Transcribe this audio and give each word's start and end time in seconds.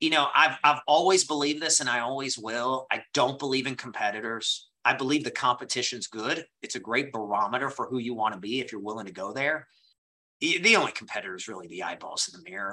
you 0.00 0.10
know, 0.10 0.28
I've 0.34 0.58
I've 0.62 0.80
always 0.86 1.24
believed 1.24 1.60
this 1.60 1.80
and 1.80 1.88
I 1.88 2.00
always 2.00 2.38
will. 2.38 2.86
I 2.90 3.02
don't 3.14 3.38
believe 3.38 3.66
in 3.66 3.74
competitors. 3.74 4.68
I 4.84 4.94
believe 4.94 5.24
the 5.24 5.30
competition's 5.30 6.06
good. 6.06 6.46
It's 6.62 6.76
a 6.76 6.80
great 6.80 7.12
barometer 7.12 7.68
for 7.68 7.86
who 7.86 7.98
you 7.98 8.14
want 8.14 8.34
to 8.34 8.40
be 8.40 8.60
if 8.60 8.72
you're 8.72 8.80
willing 8.80 9.06
to 9.06 9.12
go 9.12 9.32
there. 9.32 9.66
The 10.40 10.76
only 10.76 10.92
competitor 10.92 11.34
is 11.34 11.48
really 11.48 11.66
the 11.66 11.82
eyeballs 11.82 12.30
in 12.32 12.40
the 12.40 12.48
mirror. 12.48 12.72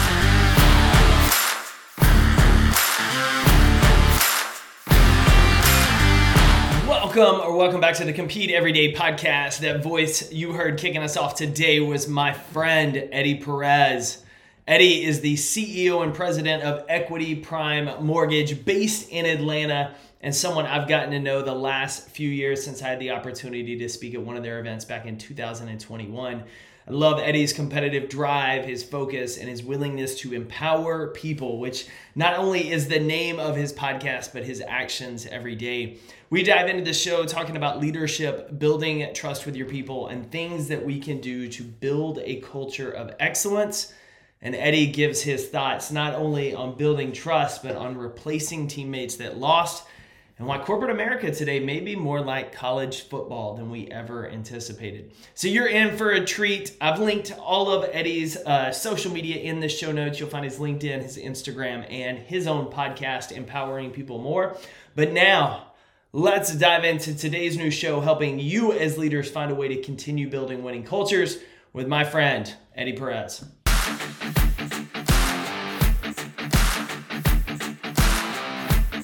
Welcome 7.21 7.47
or 7.47 7.55
welcome 7.55 7.79
back 7.79 7.93
to 7.97 8.03
the 8.03 8.13
Compete 8.13 8.49
Everyday 8.49 8.95
podcast. 8.95 9.59
That 9.59 9.83
voice 9.83 10.31
you 10.31 10.53
heard 10.53 10.79
kicking 10.79 11.03
us 11.03 11.15
off 11.15 11.35
today 11.35 11.79
was 11.79 12.07
my 12.07 12.33
friend 12.33 13.09
Eddie 13.11 13.35
Perez. 13.35 14.25
Eddie 14.67 15.03
is 15.03 15.21
the 15.21 15.35
CEO 15.35 16.01
and 16.01 16.15
president 16.15 16.63
of 16.63 16.83
Equity 16.89 17.35
Prime 17.35 18.03
Mortgage 18.03 18.65
based 18.65 19.07
in 19.09 19.27
Atlanta 19.27 19.93
and 20.21 20.35
someone 20.35 20.65
I've 20.65 20.87
gotten 20.87 21.11
to 21.11 21.19
know 21.19 21.43
the 21.43 21.53
last 21.53 22.09
few 22.09 22.27
years 22.27 22.65
since 22.65 22.81
I 22.81 22.87
had 22.87 22.99
the 22.99 23.11
opportunity 23.11 23.77
to 23.77 23.87
speak 23.87 24.15
at 24.15 24.21
one 24.23 24.35
of 24.35 24.41
their 24.41 24.59
events 24.59 24.83
back 24.83 25.05
in 25.05 25.19
2021. 25.19 26.43
I 26.87 26.91
love 26.91 27.19
Eddie's 27.19 27.53
competitive 27.53 28.09
drive, 28.09 28.65
his 28.65 28.83
focus, 28.83 29.37
and 29.37 29.47
his 29.47 29.63
willingness 29.63 30.19
to 30.21 30.33
empower 30.33 31.07
people, 31.07 31.59
which 31.59 31.87
not 32.15 32.39
only 32.39 32.71
is 32.71 32.87
the 32.87 32.99
name 32.99 33.39
of 33.39 33.55
his 33.55 33.71
podcast, 33.71 34.33
but 34.33 34.45
his 34.45 34.63
actions 34.67 35.27
every 35.27 35.55
day. 35.55 35.97
We 36.31 36.41
dive 36.41 36.69
into 36.69 36.83
the 36.83 36.93
show 36.93 37.25
talking 37.25 37.55
about 37.55 37.79
leadership, 37.79 38.57
building 38.57 39.13
trust 39.13 39.45
with 39.45 39.55
your 39.55 39.67
people, 39.67 40.07
and 40.07 40.31
things 40.31 40.69
that 40.69 40.83
we 40.83 40.99
can 40.99 41.21
do 41.21 41.47
to 41.49 41.63
build 41.63 42.19
a 42.23 42.41
culture 42.41 42.89
of 42.89 43.13
excellence. 43.19 43.93
And 44.41 44.55
Eddie 44.55 44.87
gives 44.87 45.21
his 45.21 45.49
thoughts 45.49 45.91
not 45.91 46.15
only 46.15 46.55
on 46.55 46.77
building 46.77 47.11
trust, 47.11 47.61
but 47.61 47.75
on 47.75 47.95
replacing 47.95 48.67
teammates 48.67 49.17
that 49.17 49.37
lost 49.37 49.85
and 50.41 50.47
why 50.47 50.57
corporate 50.57 50.89
America 50.89 51.31
today 51.31 51.59
may 51.59 51.79
be 51.79 51.95
more 51.95 52.19
like 52.19 52.51
college 52.51 53.01
football 53.01 53.53
than 53.53 53.69
we 53.69 53.85
ever 53.89 54.27
anticipated. 54.27 55.11
So 55.35 55.47
you're 55.47 55.67
in 55.67 55.95
for 55.95 56.09
a 56.09 56.25
treat. 56.25 56.75
I've 56.81 56.99
linked 56.99 57.31
all 57.37 57.69
of 57.69 57.87
Eddie's 57.93 58.37
uh, 58.37 58.71
social 58.71 59.11
media 59.11 59.35
in 59.35 59.59
the 59.59 59.69
show 59.69 59.91
notes. 59.91 60.19
You'll 60.19 60.29
find 60.29 60.43
his 60.43 60.57
LinkedIn, 60.57 61.03
his 61.03 61.19
Instagram, 61.19 61.85
and 61.91 62.17
his 62.17 62.47
own 62.47 62.71
podcast, 62.71 63.31
Empowering 63.31 63.91
People 63.91 64.17
More. 64.17 64.57
But 64.95 65.11
now, 65.11 65.73
let's 66.11 66.55
dive 66.55 66.85
into 66.85 67.15
today's 67.15 67.55
new 67.55 67.69
show, 67.69 68.01
helping 68.01 68.39
you 68.39 68.71
as 68.71 68.97
leaders 68.97 69.29
find 69.29 69.51
a 69.51 69.55
way 69.55 69.67
to 69.67 69.79
continue 69.83 70.27
building 70.27 70.63
winning 70.63 70.83
cultures 70.83 71.37
with 71.71 71.87
my 71.87 72.03
friend, 72.03 72.51
Eddie 72.75 72.93
Perez. 72.93 73.45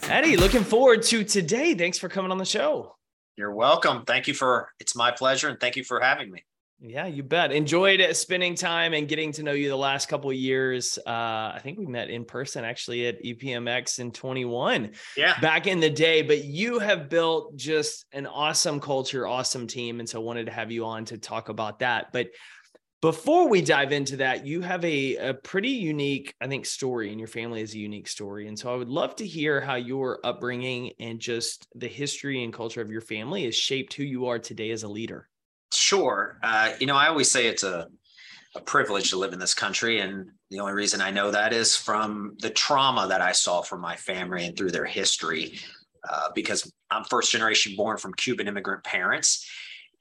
Eddie, 0.10 0.38
looking 0.38 0.64
forward 0.64 1.04
to 1.04 1.26
today. 1.26 1.74
Thanks 1.74 1.98
for 1.98 2.08
coming 2.08 2.32
on 2.32 2.38
the 2.38 2.46
show. 2.46 2.96
You're 3.36 3.54
welcome. 3.54 4.06
Thank 4.06 4.28
you 4.28 4.34
for 4.34 4.70
it's 4.80 4.96
my 4.96 5.12
pleasure 5.12 5.50
and 5.50 5.60
thank 5.60 5.76
you 5.76 5.84
for 5.84 6.00
having 6.00 6.32
me. 6.32 6.46
Yeah, 6.80 7.08
you 7.08 7.24
bet. 7.24 7.52
Enjoyed 7.52 8.06
spending 8.16 8.56
time 8.56 8.94
and 8.94 9.08
getting 9.08 9.34
to 9.34 9.44
know 9.44 9.52
you 9.52 9.68
the 9.68 9.76
last 9.76 10.08
couple 10.08 10.30
of 10.30 10.36
years. 10.36 10.98
Uh, 11.06 11.52
I 11.56 11.60
think 11.62 11.78
we 11.78 11.88
met 11.88 12.10
in 12.10 12.24
person 12.24 12.64
actually 12.64 13.08
at 13.08 13.22
EPMX 13.22 14.00
in 14.00 14.12
21. 14.12 14.92
Yeah. 15.18 15.40
Back 15.42 15.68
in 15.68 15.80
the 15.82 15.90
day, 15.90 16.22
but 16.22 16.46
you 16.46 16.80
have 16.80 17.10
built 17.10 17.58
just 17.58 18.06
an 18.14 18.28
awesome 18.28 18.80
culture, 18.80 19.28
awesome 19.28 19.68
team. 19.68 20.00
And 20.00 20.08
so 20.08 20.22
wanted 20.22 20.46
to 20.46 20.52
have 20.52 20.72
you 20.72 20.86
on 20.86 21.04
to 21.06 21.18
talk 21.18 21.50
about 21.50 21.80
that. 21.80 22.14
But 22.14 22.28
before 23.02 23.48
we 23.48 23.62
dive 23.62 23.92
into 23.92 24.18
that, 24.18 24.46
you 24.46 24.62
have 24.62 24.84
a, 24.84 25.16
a 25.18 25.34
pretty 25.34 25.70
unique, 25.70 26.34
I 26.42 26.48
think, 26.48 26.66
story, 26.66 27.12
and 27.12 27.20
your 27.20 27.28
family 27.28 27.62
is 27.62 27.76
a 27.76 27.78
unique 27.78 28.08
story. 28.08 28.48
And 28.48 28.58
so 28.58 28.74
I 28.74 28.76
would 28.76 28.90
love 28.90 29.16
to 29.18 29.28
hear 29.28 29.62
how 29.62 29.76
your 29.76 30.20
upbringing 30.24 30.94
and 31.00 31.20
just 31.20 31.68
the 31.76 31.88
history 31.88 32.44
and 32.44 32.52
culture 32.52 32.82
of 32.82 32.90
your 32.90 33.02
family 33.02 33.46
has 33.46 33.56
shaped 33.56 33.94
who 33.94 34.04
you 34.04 34.26
are 34.28 34.40
today 34.40 34.72
as 34.72 34.82
a 34.82 34.88
leader. 34.88 35.30
Sure. 35.72 36.40
Uh, 36.42 36.74
you 36.80 36.88
know, 36.88 36.96
I 36.96 37.08
always 37.08 37.30
say 37.30 37.46
it's 37.48 37.64
a, 37.64 37.88
a 38.56 38.62
privilege 38.62 39.12
to 39.12 39.18
live 39.18 39.32
in 39.32 39.40
this 39.40 39.54
country. 39.54 40.00
And 40.00 40.32
the 40.50 40.60
only 40.60 40.74
reason 40.74 41.00
I 41.00 41.12
know 41.12 41.30
that 41.30 41.54
is 41.54 41.76
from 41.76 42.36
the 42.40 42.50
trauma 42.50 43.08
that 43.10 43.22
I 43.22 43.32
saw 43.32 43.62
from 43.62 43.80
my 43.80 43.96
family 43.96 44.48
and 44.48 44.58
through 44.58 44.72
their 44.72 44.86
history, 44.86 45.60
uh, 46.10 46.30
because 46.34 46.72
I'm 46.90 47.04
first 47.04 47.32
generation 47.32 47.76
born 47.76 47.98
from 47.98 48.16
Cuban 48.16 48.48
immigrant 48.48 48.84
parents. 48.84 49.48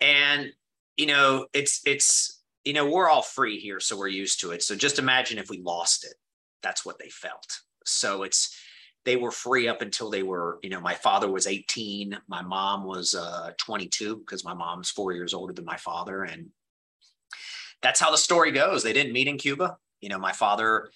And, 0.00 0.50
you 0.96 1.06
know, 1.06 1.46
it's, 1.52 1.82
it's, 1.84 2.35
you 2.66 2.72
know, 2.72 2.90
we're 2.90 3.08
all 3.08 3.22
free 3.22 3.60
here, 3.60 3.78
so 3.78 3.96
we're 3.96 4.08
used 4.08 4.40
to 4.40 4.50
it. 4.50 4.60
So 4.60 4.74
just 4.74 4.98
imagine 4.98 5.38
if 5.38 5.48
we 5.48 5.58
lost 5.58 6.04
it. 6.04 6.14
That's 6.64 6.84
what 6.84 6.98
they 6.98 7.08
felt. 7.08 7.60
So 7.84 8.24
it's 8.24 8.58
they 9.04 9.14
were 9.14 9.30
free 9.30 9.68
up 9.68 9.82
until 9.82 10.10
they 10.10 10.24
were, 10.24 10.58
you 10.64 10.70
know, 10.70 10.80
my 10.80 10.94
father 10.94 11.30
was 11.30 11.46
18, 11.46 12.18
my 12.26 12.42
mom 12.42 12.82
was 12.82 13.14
uh, 13.14 13.52
22 13.56 14.16
because 14.16 14.44
my 14.44 14.52
mom's 14.52 14.90
four 14.90 15.12
years 15.12 15.32
older 15.32 15.52
than 15.52 15.64
my 15.64 15.76
father, 15.76 16.24
and 16.24 16.48
that's 17.82 18.00
how 18.00 18.10
the 18.10 18.18
story 18.18 18.50
goes. 18.50 18.82
They 18.82 18.92
didn't 18.92 19.12
meet 19.12 19.28
in 19.28 19.38
Cuba. 19.38 19.76
You 20.00 20.08
know, 20.08 20.18
my 20.18 20.32
father, 20.32 20.90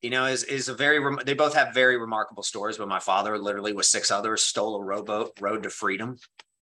you 0.00 0.08
know, 0.08 0.24
is 0.24 0.44
is 0.44 0.70
a 0.70 0.74
very. 0.74 0.98
They 1.26 1.34
both 1.34 1.52
have 1.52 1.74
very 1.74 1.98
remarkable 1.98 2.42
stories. 2.42 2.78
But 2.78 2.88
my 2.88 3.00
father, 3.00 3.36
literally, 3.36 3.74
with 3.74 3.84
six 3.84 4.10
others, 4.10 4.40
stole 4.42 4.76
a 4.76 4.82
rowboat, 4.82 5.32
rowed 5.40 5.64
to 5.64 5.70
freedom, 5.70 6.16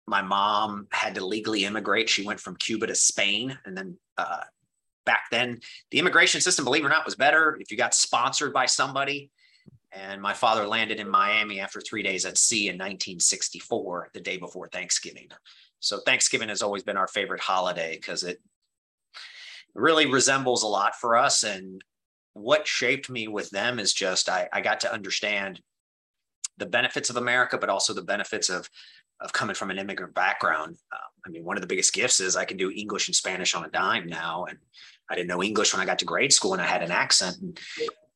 my 0.06 0.22
mom 0.22 0.86
had 0.90 1.14
to 1.16 1.24
legally 1.24 1.64
immigrate. 1.64 2.08
She 2.08 2.24
went 2.24 2.40
from 2.40 2.56
Cuba 2.56 2.86
to 2.86 2.94
Spain. 2.94 3.58
And 3.64 3.76
then 3.76 3.98
uh, 4.16 4.42
back 5.04 5.24
then, 5.30 5.60
the 5.90 5.98
immigration 5.98 6.40
system, 6.40 6.64
believe 6.64 6.84
it 6.84 6.86
or 6.86 6.90
not, 6.90 7.04
was 7.04 7.16
better 7.16 7.58
if 7.60 7.70
you 7.70 7.76
got 7.76 7.94
sponsored 7.94 8.52
by 8.52 8.66
somebody. 8.66 9.30
And 9.92 10.20
my 10.20 10.34
father 10.34 10.66
landed 10.66 11.00
in 11.00 11.08
Miami 11.08 11.60
after 11.60 11.80
three 11.80 12.02
days 12.02 12.24
at 12.24 12.38
sea 12.38 12.68
in 12.68 12.74
1964, 12.74 14.10
the 14.12 14.20
day 14.20 14.36
before 14.36 14.68
Thanksgiving. 14.68 15.28
So 15.80 16.00
Thanksgiving 16.00 16.48
has 16.50 16.62
always 16.62 16.82
been 16.82 16.96
our 16.96 17.08
favorite 17.08 17.40
holiday 17.40 17.96
because 17.96 18.22
it 18.22 18.40
really 19.74 20.06
resembles 20.06 20.62
a 20.62 20.68
lot 20.68 20.96
for 20.96 21.16
us. 21.16 21.42
And 21.42 21.82
what 22.34 22.66
shaped 22.66 23.10
me 23.10 23.28
with 23.28 23.50
them 23.50 23.78
is 23.78 23.92
just 23.92 24.28
I, 24.28 24.48
I 24.52 24.60
got 24.60 24.80
to 24.80 24.92
understand 24.92 25.60
the 26.58 26.66
benefits 26.66 27.10
of 27.10 27.16
America, 27.16 27.58
but 27.58 27.68
also 27.68 27.92
the 27.92 28.02
benefits 28.02 28.48
of 28.48 28.68
of 29.20 29.32
coming 29.32 29.54
from 29.54 29.70
an 29.70 29.78
immigrant 29.78 30.14
background. 30.14 30.76
Uh, 30.92 30.98
I 31.26 31.30
mean, 31.30 31.44
one 31.44 31.56
of 31.56 31.60
the 31.60 31.66
biggest 31.66 31.92
gifts 31.92 32.20
is 32.20 32.36
I 32.36 32.44
can 32.44 32.56
do 32.56 32.70
English 32.70 33.08
and 33.08 33.14
Spanish 33.14 33.54
on 33.54 33.64
a 33.64 33.70
dime 33.70 34.06
now. 34.06 34.44
And 34.44 34.58
I 35.10 35.14
didn't 35.14 35.28
know 35.28 35.42
English 35.42 35.72
when 35.72 35.82
I 35.82 35.86
got 35.86 35.98
to 36.00 36.04
grade 36.04 36.32
school 36.32 36.52
and 36.52 36.62
I 36.62 36.66
had 36.66 36.82
an 36.82 36.90
accent. 36.90 37.38
And 37.40 37.58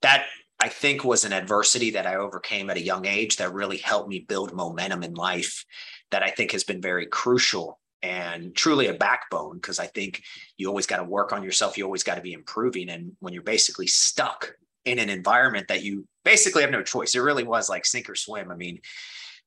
that 0.03 0.27
I 0.61 0.69
think 0.69 1.05
was 1.05 1.25
an 1.25 1.33
adversity 1.33 1.91
that 1.93 2.07
I 2.07 2.17
overcame 2.17 2.69
at 2.71 2.77
a 2.77 2.83
young 2.83 3.07
age 3.07 3.37
that 3.37 3.53
really 3.53 3.79
helped 3.79 4.09
me 4.09 4.21
build 4.21 4.53
momentum 4.53 5.03
in 5.03 5.15
life 5.15 5.65
that 6.11 6.23
I 6.23 6.31
think 6.31 6.53
has 6.53 6.65
been 6.65 6.83
very 6.83 7.07
crucial 7.07 7.81
and 8.03 8.55
truly 8.55 8.87
a 8.87 8.95
backbone 8.95 9.57
because 9.57 9.79
I 9.79 9.87
think 9.87 10.23
you 10.57 10.69
always 10.69 10.87
got 10.87 10.99
to 10.99 11.05
work 11.05 11.33
on 11.33 11.43
yourself. 11.43 11.77
You 11.77 11.85
always 11.85 12.03
got 12.03 12.17
to 12.17 12.23
be 12.23 12.33
improving. 12.33 12.91
And 12.91 13.13
when 13.21 13.33
you're 13.33 13.43
basically 13.43 13.87
stuck 13.87 14.55
in 14.85 14.99
an 14.99 15.11
environment 15.11 15.69
that 15.69 15.83
you 15.83 16.07
basically 16.25 16.63
have 16.63 16.71
no 16.71 16.83
choice, 16.83 17.15
it 17.15 17.21
really 17.21 17.45
was 17.45 17.69
like 17.69 17.87
sink 17.87 18.09
or 18.09 18.15
swim. 18.15 18.51
I 18.51 18.57
mean, 18.57 18.81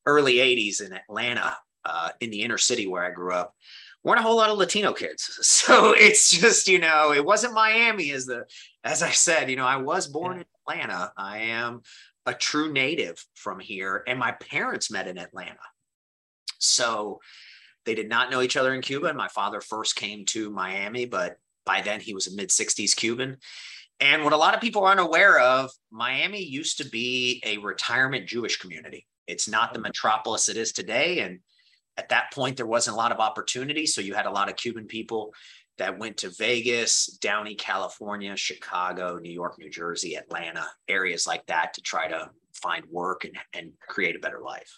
early 0.06 0.36
80s 0.36 0.82
in 0.82 0.94
Atlanta, 0.94 1.58
uh, 1.86 2.10
in 2.20 2.30
the 2.30 2.42
inner 2.42 2.58
city 2.58 2.88
where 2.88 3.04
I 3.04 3.12
grew 3.12 3.34
up, 3.34 3.54
weren't 4.04 4.20
a 4.20 4.24
whole 4.24 4.38
lot 4.38 4.50
of 4.50 4.58
Latino 4.58 4.94
kids. 4.94 5.40
So 5.44 5.94
it's 5.96 6.30
just, 6.30 6.68
you 6.68 6.80
know, 6.80 7.14
it 7.14 7.24
wasn't 7.24 7.54
Miami 7.54 8.12
as 8.12 8.26
the, 8.26 8.46
as 8.84 9.02
I 9.02 9.12
said, 9.12 9.50
you 9.50 9.56
know, 9.56 9.66
I 9.66 9.78
was 9.78 10.08
born 10.08 10.38
in 10.38 10.46
Atlanta. 10.68 11.14
I 11.18 11.38
am 11.40 11.82
a 12.26 12.34
true 12.34 12.72
native 12.72 13.24
from 13.34 13.60
here, 13.60 14.04
and 14.08 14.20
my 14.20 14.32
parents 14.34 14.92
met 14.92 15.08
in 15.08 15.18
Atlanta. 15.18 15.60
So 16.60 17.20
they 17.86 17.96
did 17.96 18.10
not 18.10 18.32
know 18.32 18.42
each 18.42 18.58
other 18.58 18.74
in 18.74 18.82
Cuba. 18.82 19.08
And 19.08 19.18
my 19.18 19.28
father 19.28 19.62
first 19.62 19.96
came 19.96 20.26
to 20.26 20.50
Miami, 20.50 21.06
but 21.06 21.38
by 21.66 21.82
then 21.82 22.00
he 22.00 22.14
was 22.14 22.28
a 22.28 22.36
mid 22.36 22.50
60s 22.50 22.96
Cuban. 22.96 23.38
And 24.00 24.24
what 24.24 24.34
a 24.34 24.38
lot 24.38 24.54
of 24.54 24.62
people 24.62 24.84
aren't 24.84 25.00
aware 25.00 25.40
of, 25.40 25.70
Miami 25.92 26.44
used 26.44 26.78
to 26.80 26.90
be 26.90 27.42
a 27.46 27.58
retirement 27.58 28.28
Jewish 28.28 28.58
community. 28.58 29.06
It's 29.28 29.48
not 29.48 29.74
the 29.74 29.80
metropolis 29.80 30.50
it 30.50 30.58
is 30.58 30.72
today. 30.72 31.20
And 31.20 31.40
at 31.98 32.10
that 32.10 32.32
point, 32.34 32.58
there 32.58 32.66
wasn't 32.66 32.96
a 32.96 32.98
lot 32.98 33.12
of 33.12 33.20
opportunity. 33.20 33.86
So 33.86 34.02
you 34.02 34.14
had 34.14 34.26
a 34.26 34.32
lot 34.32 34.50
of 34.50 34.56
Cuban 34.56 34.88
people 34.88 35.34
that 35.78 35.98
went 35.98 36.18
to 36.18 36.30
Vegas, 36.38 37.08
Downey, 37.22 37.56
California, 37.56 38.36
Chicago, 38.36 39.18
New 39.18 39.32
York, 39.32 39.58
New 39.58 39.70
Jersey, 39.70 40.16
Atlanta, 40.16 40.66
areas 40.88 41.26
like 41.26 41.46
that 41.48 41.74
to 41.74 41.82
try 41.82 42.08
to 42.08 42.30
find 42.54 42.86
work 42.92 43.26
and, 43.26 43.36
and 43.54 43.72
create 43.88 44.16
a 44.16 44.20
better 44.20 44.40
life. 44.40 44.72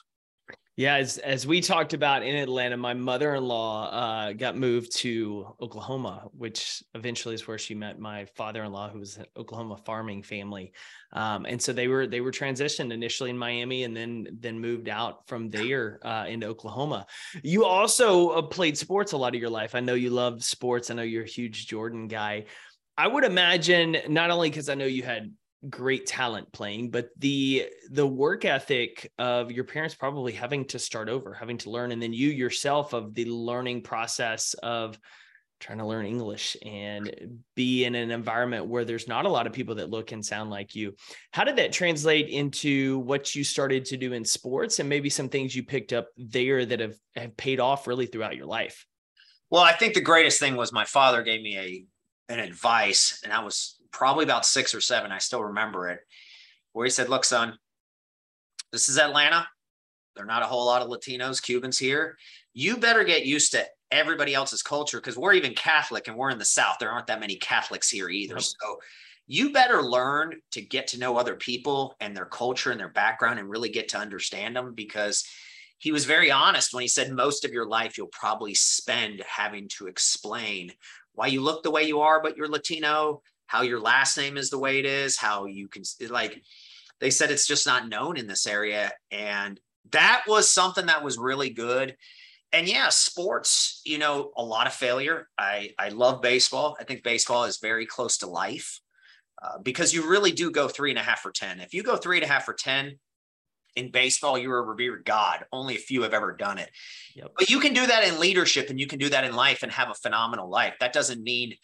Yeah, 0.78 0.96
as 0.96 1.20
as 1.20 1.48
we 1.48 1.62
talked 1.62 1.94
about 1.94 2.22
in 2.24 2.36
Atlanta, 2.36 2.76
my 2.76 2.94
mother-in-law 2.94 3.92
uh, 3.92 4.34
got 4.34 4.58
moved 4.58 4.94
to 4.98 5.56
Oklahoma, 5.62 6.28
which 6.38 6.84
eventually 6.94 7.34
is 7.34 7.48
where 7.48 7.58
she 7.58 7.74
met 7.74 7.98
my 7.98 8.26
father-in-law, 8.36 8.90
who 8.90 9.00
was 9.00 9.16
an 9.16 9.26
Oklahoma 9.38 9.78
farming 9.78 10.22
family, 10.22 10.74
um, 11.14 11.46
and 11.46 11.62
so 11.62 11.72
they 11.72 11.88
were 11.88 12.08
they 12.08 12.20
were 12.20 12.32
transitioned 12.32 12.92
initially 12.92 13.30
in 13.30 13.38
Miami, 13.38 13.84
and 13.86 13.96
then 13.96 14.28
then 14.42 14.60
moved 14.60 14.90
out 14.90 15.26
from 15.30 15.50
there 15.50 16.00
uh, 16.04 16.26
into 16.28 16.48
Oklahoma. 16.48 17.06
You 17.42 17.64
also 17.64 18.32
uh, 18.32 18.42
played 18.42 18.78
sports 18.78 19.14
a 19.14 19.18
lot 19.18 19.34
of 19.34 19.40
your 19.40 19.50
life. 19.50 19.76
I 19.76 19.80
know 19.80 19.94
you 19.94 20.10
love 20.10 20.44
sports. 20.44 20.92
I 20.92 20.96
know 20.96 21.04
you're 21.04 21.24
a 21.24 21.28
huge 21.28 21.68
Jordan 21.68 22.10
guy. 22.10 22.48
I 22.98 23.08
would 23.08 23.24
imagine 23.24 23.96
not 24.10 24.30
only 24.30 24.50
because 24.50 24.68
I 24.68 24.76
know 24.76 24.86
you 24.86 25.04
had 25.04 25.32
great 25.70 26.06
talent 26.06 26.52
playing 26.52 26.90
but 26.90 27.10
the 27.18 27.68
the 27.92 28.06
work 28.06 28.46
ethic 28.46 29.12
of 29.18 29.52
your 29.52 29.64
parents 29.64 29.96
probably 29.96 30.32
having 30.32 30.66
to 30.66 30.78
start 30.78 31.10
over 31.10 31.34
having 31.34 31.58
to 31.58 31.70
learn 31.70 31.92
and 31.92 32.02
then 32.02 32.14
you 32.14 32.30
yourself 32.30 32.94
of 32.94 33.14
the 33.14 33.26
learning 33.26 33.82
process 33.82 34.54
of 34.56 35.00
trying 35.60 35.78
to 35.78 35.86
learn 35.86 36.06
english 36.06 36.58
and 36.66 37.42
be 37.56 37.86
in 37.86 37.96
an 37.96 38.12
environment 38.12 38.68
where 38.68 38.86
there's 38.86 39.08
not 39.08 39.26
a 39.26 39.30
lot 39.30 39.48
of 39.48 39.54
people 39.54 39.76
that 39.76 39.90
look 39.90 40.12
and 40.12 40.24
sound 40.24 40.50
like 40.50 40.76
you. 40.76 40.94
How 41.32 41.44
did 41.44 41.56
that 41.56 41.72
translate 41.72 42.30
into 42.30 43.00
what 43.00 43.34
you 43.34 43.44
started 43.44 43.86
to 43.86 43.98
do 43.98 44.14
in 44.14 44.26
sports 44.26 44.80
and 44.80 44.90
maybe 44.90 45.10
some 45.10 45.30
things 45.30 45.56
you 45.56 45.64
picked 45.64 45.94
up 45.94 46.10
there 46.18 46.66
that 46.66 46.82
have, 46.82 46.96
have 47.16 47.38
paid 47.38 47.60
off 47.60 47.88
really 47.88 48.06
throughout 48.06 48.36
your 48.36 48.46
life? 48.46 48.86
Well 49.50 49.64
i 49.64 49.72
think 49.72 49.94
the 49.94 50.02
greatest 50.02 50.40
thing 50.40 50.56
was 50.56 50.74
my 50.74 50.86
father 50.86 51.24
gave 51.24 51.42
me 51.42 51.58
a 51.58 51.86
an 52.28 52.40
advice 52.40 53.22
and 53.24 53.32
i 53.32 53.44
was 53.44 53.75
probably 53.96 54.26
about 54.26 54.46
six 54.46 54.76
or 54.76 54.82
seven. 54.82 55.12
I 55.12 55.20
still 55.20 55.44
remember 55.44 55.90
it, 55.90 56.02
where 56.74 56.86
he 56.86 56.92
said, 56.92 57.08
Look, 57.08 57.24
son, 57.24 57.58
this 58.72 58.90
is 58.90 59.00
Atlanta. 59.00 59.48
There 60.16 60.26
are 60.26 60.28
not 60.28 60.44
a 60.44 60.48
whole 60.48 60.66
lot 60.66 60.82
of 60.82 60.90
Latinos, 60.90 61.42
Cubans 61.42 61.80
here. 61.80 62.18
You 62.54 62.78
better 62.78 63.04
get 63.04 63.26
used 63.26 63.54
to 63.54 63.66
everybody 63.92 64.34
else's 64.34 64.62
culture 64.62 64.98
because 64.98 65.18
we're 65.18 65.34
even 65.34 65.54
Catholic 65.54 66.08
and 66.08 66.18
we're 66.18 66.30
in 66.30 66.38
the 66.38 66.46
South. 66.46 66.78
There 66.80 66.92
aren't 66.92 67.08
that 67.08 67.20
many 67.20 67.36
Catholics 67.38 67.90
here 67.90 68.10
either. 68.10 68.40
So 68.40 68.80
you 69.28 69.52
better 69.52 69.82
learn 69.82 70.36
to 70.52 70.62
get 70.62 70.88
to 70.88 71.00
know 71.00 71.18
other 71.18 71.36
people 71.36 71.96
and 72.00 72.16
their 72.16 72.26
culture 72.26 72.72
and 72.72 72.80
their 72.80 72.90
background 72.90 73.40
and 73.40 73.50
really 73.50 73.70
get 73.70 73.90
to 73.90 73.98
understand 73.98 74.56
them 74.56 74.74
because 74.74 75.26
he 75.78 75.92
was 75.92 76.06
very 76.06 76.32
honest 76.32 76.74
when 76.74 76.82
he 76.82 76.88
said 76.88 77.12
most 77.12 77.44
of 77.44 77.52
your 77.52 77.66
life 77.66 77.98
you'll 77.98 78.08
probably 78.08 78.54
spend 78.54 79.22
having 79.28 79.68
to 79.78 79.88
explain 79.88 80.72
why 81.14 81.28
you 81.28 81.42
look 81.42 81.64
the 81.64 81.72
way 81.72 81.84
you 81.84 82.02
are, 82.02 82.22
but 82.22 82.38
you're 82.38 82.48
Latino, 82.48 83.22
how 83.48 83.62
your 83.62 83.80
last 83.80 84.18
name 84.18 84.38
is 84.38 84.50
the 84.50 84.60
way 84.60 84.80
it 84.80 84.86
is, 84.86 85.18
how 85.18 85.46
you 85.46 85.68
can 85.68 85.84
like 86.10 86.42
they 87.00 87.10
said 87.10 87.32
it's 87.32 87.48
just 87.48 87.66
not 87.66 87.90
known 87.90 88.18
in 88.18 88.28
this 88.28 88.48
area. 88.48 88.92
And 89.12 89.60
that 89.92 90.24
was 90.28 90.50
something 90.50 90.86
that 90.88 91.04
was 91.04 91.18
really 91.18 91.50
good. 91.50 91.96
And 92.52 92.68
yeah, 92.68 92.90
sports, 92.90 93.82
you 93.86 93.98
know, 93.98 94.32
a 94.38 94.44
lot 94.44 94.68
of 94.68 94.74
failure. 94.74 95.28
I, 95.38 95.72
I 95.78 95.90
love 95.90 96.22
baseball. 96.22 96.78
I 96.80 96.84
think 96.84 97.04
baseball 97.04 97.44
is 97.44 97.60
very 97.62 97.86
close 97.86 98.18
to 98.20 98.28
life 98.28 98.80
uh, 99.44 99.58
because 99.62 99.94
you 99.94 100.10
really 100.10 100.32
do 100.32 100.52
go 100.52 100.68
three 100.68 100.90
and 100.90 101.00
a 101.00 101.04
half 101.04 101.20
for 101.20 101.32
10. 101.32 101.60
If 101.60 101.74
you 101.74 101.84
go 101.84 101.98
three 101.98 102.18
and 102.18 102.24
a 102.24 102.30
half 102.30 102.46
for 102.46 102.54
10 102.54 102.98
in 103.76 103.92
baseball, 103.92 104.38
you're 104.38 104.60
a 104.60 104.62
revered 104.62 105.04
God. 105.04 105.44
Only 105.52 105.76
a 105.76 105.80
few 105.80 106.04
have 106.04 106.14
ever 106.14 106.34
done 106.34 106.58
it. 106.58 106.70
Yep. 107.16 107.32
But 107.38 107.50
you 107.50 107.60
can 107.60 107.74
do 107.74 107.86
that 107.86 108.08
in 108.08 108.20
leadership 108.22 108.70
and 108.70 108.80
you 108.80 108.88
can 108.88 109.00
do 109.00 109.10
that 109.10 109.26
in 109.26 109.36
life 109.36 109.62
and 109.62 109.72
have 109.74 109.90
a 109.90 109.96
phenomenal 109.96 110.50
life. 110.50 110.76
That 110.80 110.94
doesn't 110.94 111.22
mean 111.22 111.56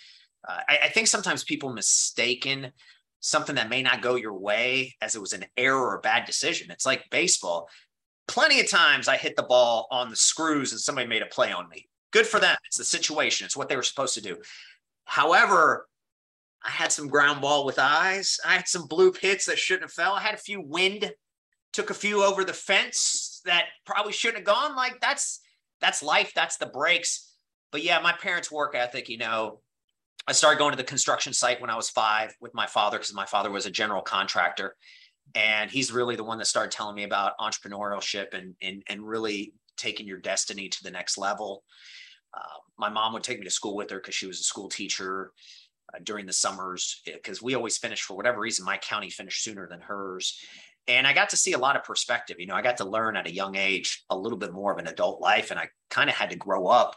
uh, 0.47 0.59
I, 0.67 0.79
I 0.83 0.89
think 0.89 1.07
sometimes 1.07 1.43
people 1.43 1.71
mistaken 1.71 2.71
something 3.19 3.55
that 3.55 3.69
may 3.69 3.83
not 3.83 4.01
go 4.01 4.15
your 4.15 4.33
way 4.33 4.95
as 5.01 5.15
it 5.15 5.21
was 5.21 5.33
an 5.33 5.45
error 5.55 5.79
or 5.79 5.95
a 5.95 6.01
bad 6.01 6.25
decision. 6.25 6.71
It's 6.71 6.85
like 6.85 7.09
baseball. 7.11 7.69
Plenty 8.27 8.59
of 8.59 8.69
times 8.69 9.07
I 9.07 9.17
hit 9.17 9.35
the 9.35 9.43
ball 9.43 9.87
on 9.91 10.09
the 10.09 10.15
screws 10.15 10.71
and 10.71 10.81
somebody 10.81 11.07
made 11.07 11.21
a 11.21 11.27
play 11.27 11.51
on 11.51 11.69
me. 11.69 11.87
Good 12.11 12.25
for 12.25 12.39
them. 12.39 12.57
It's 12.65 12.77
the 12.77 12.83
situation. 12.83 13.45
It's 13.45 13.55
what 13.55 13.69
they 13.69 13.75
were 13.75 13.83
supposed 13.83 14.15
to 14.15 14.21
do. 14.21 14.37
However, 15.05 15.87
I 16.63 16.69
had 16.69 16.91
some 16.91 17.07
ground 17.07 17.41
ball 17.41 17.65
with 17.65 17.79
eyes. 17.79 18.37
I 18.45 18.55
had 18.55 18.67
some 18.67 18.87
bloop 18.87 19.17
hits 19.17 19.45
that 19.45 19.57
shouldn't 19.57 19.83
have 19.83 19.93
fell. 19.93 20.13
I 20.13 20.21
had 20.21 20.35
a 20.35 20.37
few 20.37 20.61
wind, 20.61 21.11
took 21.73 21.89
a 21.89 21.95
few 21.95 22.23
over 22.23 22.43
the 22.43 22.53
fence 22.53 23.41
that 23.45 23.65
probably 23.85 24.13
shouldn't 24.13 24.47
have 24.47 24.55
gone. 24.55 24.75
Like 24.75 24.99
that's 25.01 25.41
that's 25.79 26.03
life. 26.03 26.31
That's 26.35 26.57
the 26.57 26.67
breaks. 26.67 27.33
But 27.71 27.83
yeah, 27.83 27.99
my 27.99 28.13
parents' 28.13 28.51
work 28.51 28.75
ethic, 28.75 29.09
you 29.09 29.17
know, 29.17 29.61
I 30.27 30.33
started 30.33 30.59
going 30.59 30.71
to 30.71 30.77
the 30.77 30.83
construction 30.83 31.33
site 31.33 31.59
when 31.61 31.69
I 31.69 31.75
was 31.75 31.89
five 31.89 32.35
with 32.39 32.53
my 32.53 32.67
father 32.67 32.97
because 32.97 33.13
my 33.13 33.25
father 33.25 33.49
was 33.49 33.65
a 33.65 33.71
general 33.71 34.01
contractor. 34.01 34.75
And 35.33 35.71
he's 35.71 35.91
really 35.91 36.15
the 36.15 36.23
one 36.23 36.37
that 36.39 36.45
started 36.45 36.71
telling 36.71 36.95
me 36.95 37.03
about 37.03 37.37
entrepreneurship 37.39 38.33
and, 38.33 38.55
and, 38.61 38.83
and 38.87 39.07
really 39.07 39.53
taking 39.77 40.07
your 40.07 40.19
destiny 40.19 40.69
to 40.69 40.83
the 40.83 40.91
next 40.91 41.17
level. 41.17 41.63
Uh, 42.33 42.59
my 42.77 42.89
mom 42.89 43.13
would 43.13 43.23
take 43.23 43.39
me 43.39 43.45
to 43.45 43.51
school 43.51 43.75
with 43.75 43.89
her 43.89 43.97
because 43.97 44.15
she 44.15 44.27
was 44.27 44.39
a 44.39 44.43
school 44.43 44.69
teacher 44.69 45.31
uh, 45.93 45.99
during 46.03 46.25
the 46.25 46.33
summers 46.33 47.01
because 47.05 47.41
we 47.41 47.55
always 47.55 47.77
finished 47.77 48.03
for 48.03 48.15
whatever 48.15 48.39
reason 48.39 48.65
my 48.65 48.77
county 48.77 49.09
finished 49.09 49.43
sooner 49.43 49.67
than 49.67 49.81
hers 49.81 50.39
and 50.87 51.05
i 51.05 51.13
got 51.13 51.29
to 51.29 51.37
see 51.37 51.53
a 51.53 51.57
lot 51.57 51.75
of 51.75 51.83
perspective 51.83 52.37
you 52.39 52.47
know 52.47 52.55
i 52.55 52.61
got 52.61 52.77
to 52.77 52.85
learn 52.85 53.17
at 53.17 53.27
a 53.27 53.33
young 53.33 53.55
age 53.55 54.03
a 54.09 54.17
little 54.17 54.37
bit 54.37 54.53
more 54.53 54.71
of 54.71 54.77
an 54.77 54.87
adult 54.87 55.19
life 55.19 55.51
and 55.51 55.59
i 55.59 55.67
kind 55.89 56.09
of 56.09 56.15
had 56.15 56.29
to 56.29 56.35
grow 56.35 56.67
up 56.67 56.95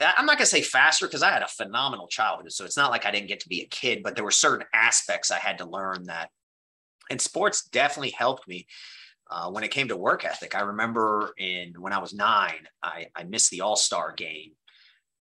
I'm 0.00 0.26
not 0.26 0.38
going 0.38 0.44
to 0.44 0.46
say 0.46 0.62
faster 0.62 1.06
because 1.06 1.22
I 1.22 1.30
had 1.30 1.42
a 1.42 1.48
phenomenal 1.48 2.08
childhood. 2.08 2.52
So 2.52 2.64
it's 2.64 2.76
not 2.76 2.90
like 2.90 3.06
I 3.06 3.10
didn't 3.10 3.28
get 3.28 3.40
to 3.40 3.48
be 3.48 3.62
a 3.62 3.66
kid, 3.66 4.02
but 4.02 4.14
there 4.14 4.24
were 4.24 4.30
certain 4.30 4.66
aspects 4.72 5.30
I 5.30 5.38
had 5.38 5.58
to 5.58 5.64
learn 5.64 6.04
that. 6.04 6.30
And 7.10 7.20
sports 7.20 7.64
definitely 7.64 8.10
helped 8.10 8.46
me 8.46 8.66
uh, 9.30 9.50
when 9.50 9.64
it 9.64 9.70
came 9.70 9.88
to 9.88 9.96
work 9.96 10.24
ethic. 10.24 10.54
I 10.54 10.60
remember 10.60 11.32
in 11.38 11.74
when 11.78 11.92
I 11.92 11.98
was 11.98 12.12
nine, 12.12 12.68
I, 12.82 13.06
I 13.14 13.24
missed 13.24 13.50
the 13.50 13.62
All 13.62 13.76
Star 13.76 14.12
game. 14.12 14.52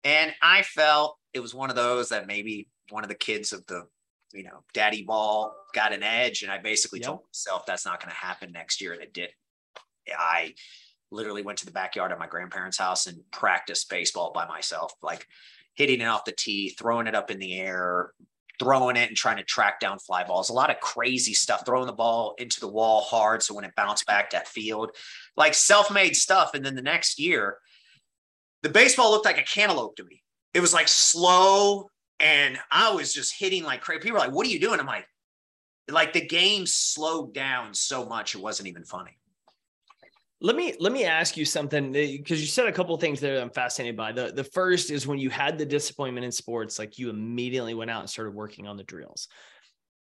And 0.03 0.33
I 0.41 0.63
felt 0.63 1.17
it 1.33 1.39
was 1.39 1.53
one 1.53 1.69
of 1.69 1.75
those 1.75 2.09
that 2.09 2.27
maybe 2.27 2.67
one 2.89 3.03
of 3.03 3.09
the 3.09 3.15
kids 3.15 3.51
of 3.51 3.65
the, 3.67 3.83
you 4.33 4.43
know, 4.43 4.63
daddy 4.73 5.03
ball 5.03 5.53
got 5.73 5.93
an 5.93 6.03
edge. 6.03 6.43
And 6.43 6.51
I 6.51 6.57
basically 6.57 6.99
yep. 6.99 7.07
told 7.07 7.19
myself 7.29 7.65
that's 7.65 7.85
not 7.85 8.01
going 8.01 8.11
to 8.11 8.17
happen 8.17 8.51
next 8.51 8.81
year. 8.81 8.93
And 8.93 9.01
it 9.01 9.13
did. 9.13 9.29
I 10.17 10.53
literally 11.11 11.41
went 11.41 11.59
to 11.59 11.65
the 11.65 11.71
backyard 11.71 12.11
of 12.11 12.19
my 12.19 12.27
grandparents' 12.27 12.77
house 12.77 13.07
and 13.07 13.19
practiced 13.31 13.89
baseball 13.89 14.31
by 14.33 14.45
myself, 14.47 14.93
like 15.01 15.27
hitting 15.75 16.01
it 16.01 16.05
off 16.05 16.25
the 16.25 16.31
tee, 16.31 16.69
throwing 16.69 17.07
it 17.07 17.15
up 17.15 17.31
in 17.31 17.39
the 17.39 17.57
air, 17.57 18.11
throwing 18.59 18.95
it 18.95 19.07
and 19.07 19.17
trying 19.17 19.37
to 19.37 19.43
track 19.43 19.79
down 19.79 19.99
fly 19.99 20.23
balls. 20.23 20.49
A 20.49 20.53
lot 20.53 20.69
of 20.69 20.79
crazy 20.79 21.33
stuff, 21.33 21.65
throwing 21.65 21.87
the 21.87 21.93
ball 21.93 22.35
into 22.39 22.59
the 22.59 22.67
wall 22.67 23.01
hard. 23.01 23.43
So 23.43 23.53
when 23.53 23.63
it 23.63 23.75
bounced 23.75 24.05
back 24.05 24.31
that 24.31 24.47
field, 24.47 24.91
like 25.35 25.53
self 25.53 25.91
made 25.91 26.15
stuff. 26.15 26.53
And 26.53 26.65
then 26.65 26.75
the 26.75 26.81
next 26.81 27.19
year, 27.19 27.57
the 28.63 28.69
baseball 28.69 29.11
looked 29.11 29.25
like 29.25 29.39
a 29.39 29.43
cantaloupe 29.43 29.95
to 29.97 30.03
me. 30.03 30.23
It 30.53 30.59
was 30.59 30.73
like 30.73 30.87
slow. 30.87 31.89
And 32.19 32.57
I 32.71 32.93
was 32.93 33.13
just 33.13 33.37
hitting 33.37 33.63
like 33.63 33.81
crazy. 33.81 33.99
People 33.99 34.13
were 34.13 34.25
like, 34.25 34.33
what 34.33 34.47
are 34.47 34.49
you 34.49 34.59
doing? 34.59 34.79
I'm 34.79 34.87
like, 34.87 35.07
like 35.89 36.13
the 36.13 36.25
game 36.25 36.65
slowed 36.65 37.33
down 37.33 37.73
so 37.73 38.05
much, 38.05 38.35
it 38.35 38.41
wasn't 38.41 38.67
even 38.67 38.83
funny. 38.83 39.17
Let 40.39 40.55
me 40.55 40.75
let 40.79 40.93
me 40.93 41.03
ask 41.03 41.35
you 41.35 41.45
something 41.45 41.95
eh, 41.95 42.17
because 42.17 42.39
you 42.39 42.47
said 42.47 42.67
a 42.67 42.71
couple 42.71 42.95
things 42.97 43.19
there 43.19 43.35
that 43.35 43.41
I'm 43.41 43.49
fascinated 43.49 43.97
by. 43.97 44.11
The 44.11 44.31
the 44.31 44.43
first 44.43 44.91
is 44.91 45.07
when 45.07 45.17
you 45.17 45.29
had 45.29 45.57
the 45.57 45.65
disappointment 45.65 46.25
in 46.25 46.31
sports, 46.31 46.77
like 46.77 46.99
you 46.99 47.09
immediately 47.09 47.73
went 47.73 47.89
out 47.89 48.01
and 48.01 48.09
started 48.09 48.35
working 48.35 48.67
on 48.67 48.77
the 48.77 48.83
drills. 48.83 49.27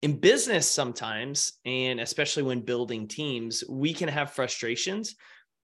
In 0.01 0.19
business, 0.19 0.69
sometimes, 0.69 1.53
and 1.65 1.99
especially 1.99 2.43
when 2.43 2.61
building 2.61 3.07
teams, 3.07 3.63
we 3.69 3.93
can 3.93 4.09
have 4.09 4.33
frustrations, 4.33 5.15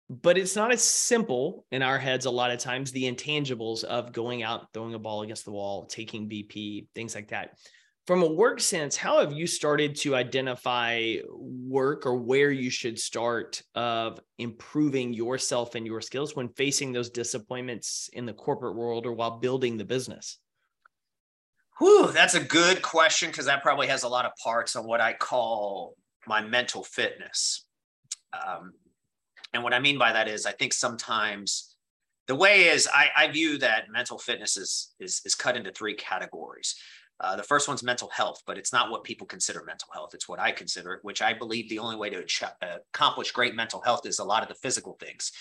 but 0.08 0.38
it's 0.38 0.56
not 0.56 0.72
as 0.72 0.84
simple 0.84 1.66
in 1.72 1.82
our 1.82 1.98
heads 1.98 2.26
a 2.26 2.32
lot 2.32 2.52
of 2.52 2.60
times. 2.60 2.92
The 2.92 3.12
intangibles 3.12 3.84
of 3.84 4.14
going 4.14 4.44
out, 4.44 4.68
throwing 4.74 4.94
a 4.94 5.00
ball 5.00 5.24
against 5.24 5.46
the 5.46 5.52
wall, 5.52 5.88
taking 5.88 6.30
BP, 6.30 6.88
things 6.94 7.16
like 7.16 7.30
that 7.30 7.58
from 8.10 8.24
a 8.24 8.28
work 8.28 8.60
sense, 8.60 8.98
how 8.98 9.20
have 9.20 9.34
you 9.34 9.46
started 9.46 9.96
to 9.96 10.16
identify 10.16 11.18
work 11.30 12.08
or 12.08 12.16
where 12.16 12.50
you 12.50 12.72
should 12.72 12.98
start 12.98 13.62
of 13.75 14.20
improving 14.39 15.13
yourself 15.13 15.75
and 15.75 15.86
your 15.86 16.01
skills 16.01 16.36
when 16.36 16.50
facing 16.50 16.92
those 16.92 17.12
disappointments 17.12 18.10
in 18.13 18.25
the 18.25 18.34
corporate 18.34 18.75
world 18.75 19.06
or 19.06 19.13
while 19.13 19.38
building 19.38 19.78
the 19.78 19.86
business? 19.86 20.39
Whew, 21.78 22.10
that's 22.12 22.34
a 22.34 22.39
good 22.44 22.82
question 22.82 23.30
because 23.30 23.46
that 23.46 23.62
probably 23.62 23.86
has 23.86 24.01
a 24.01 24.10
lot 24.10 24.25
of 24.25 24.32
parts 24.44 24.75
on 24.75 24.88
what 24.88 25.01
I 25.01 25.13
call 25.13 25.94
my 26.25 26.42
mental 26.42 26.84
fitness. 26.84 27.68
Um, 28.34 28.74
and 29.54 29.62
what 29.62 29.75
I 29.75 29.80
mean 29.80 30.00
by 30.00 30.13
that 30.13 30.28
is, 30.28 30.48
I 30.48 30.54
think 30.54 30.74
sometimes 30.74 31.75
the 32.28 32.34
way 32.34 32.70
is 32.70 32.89
I, 32.92 33.10
I 33.16 33.28
view 33.28 33.60
that 33.60 33.92
mental 33.92 34.18
fitness 34.18 34.58
is, 34.58 34.96
is, 35.00 35.22
is 35.25 35.36
cut 35.36 35.56
into 35.56 35.72
three 35.72 35.94
categories. 35.94 36.74
Uh, 37.20 37.36
the 37.36 37.44
first 37.44 37.68
one's 37.68 37.84
mental 37.84 38.10
health, 38.10 38.42
but 38.46 38.58
it's 38.58 38.72
not 38.72 38.90
what 38.90 39.04
people 39.04 39.28
consider 39.28 39.64
mental 39.66 39.90
health. 39.94 40.12
It's 40.14 40.30
what 40.30 40.40
I 40.40 40.52
consider 40.52 40.94
it, 40.94 41.04
which 41.04 41.22
I 41.22 41.34
believe 41.34 41.70
the 41.70 41.80
only 41.80 41.98
way 41.98 42.10
to 42.10 42.24
uh, 42.44 42.78
accomplish 42.94 43.32
great 43.32 43.56
mental 43.56 43.82
health 43.82 44.06
is 44.06 44.20
a 44.20 44.24
lot 44.24 44.42
of 44.42 44.50
the 44.50 44.56
physical 44.56 44.98
things. 45.00 45.32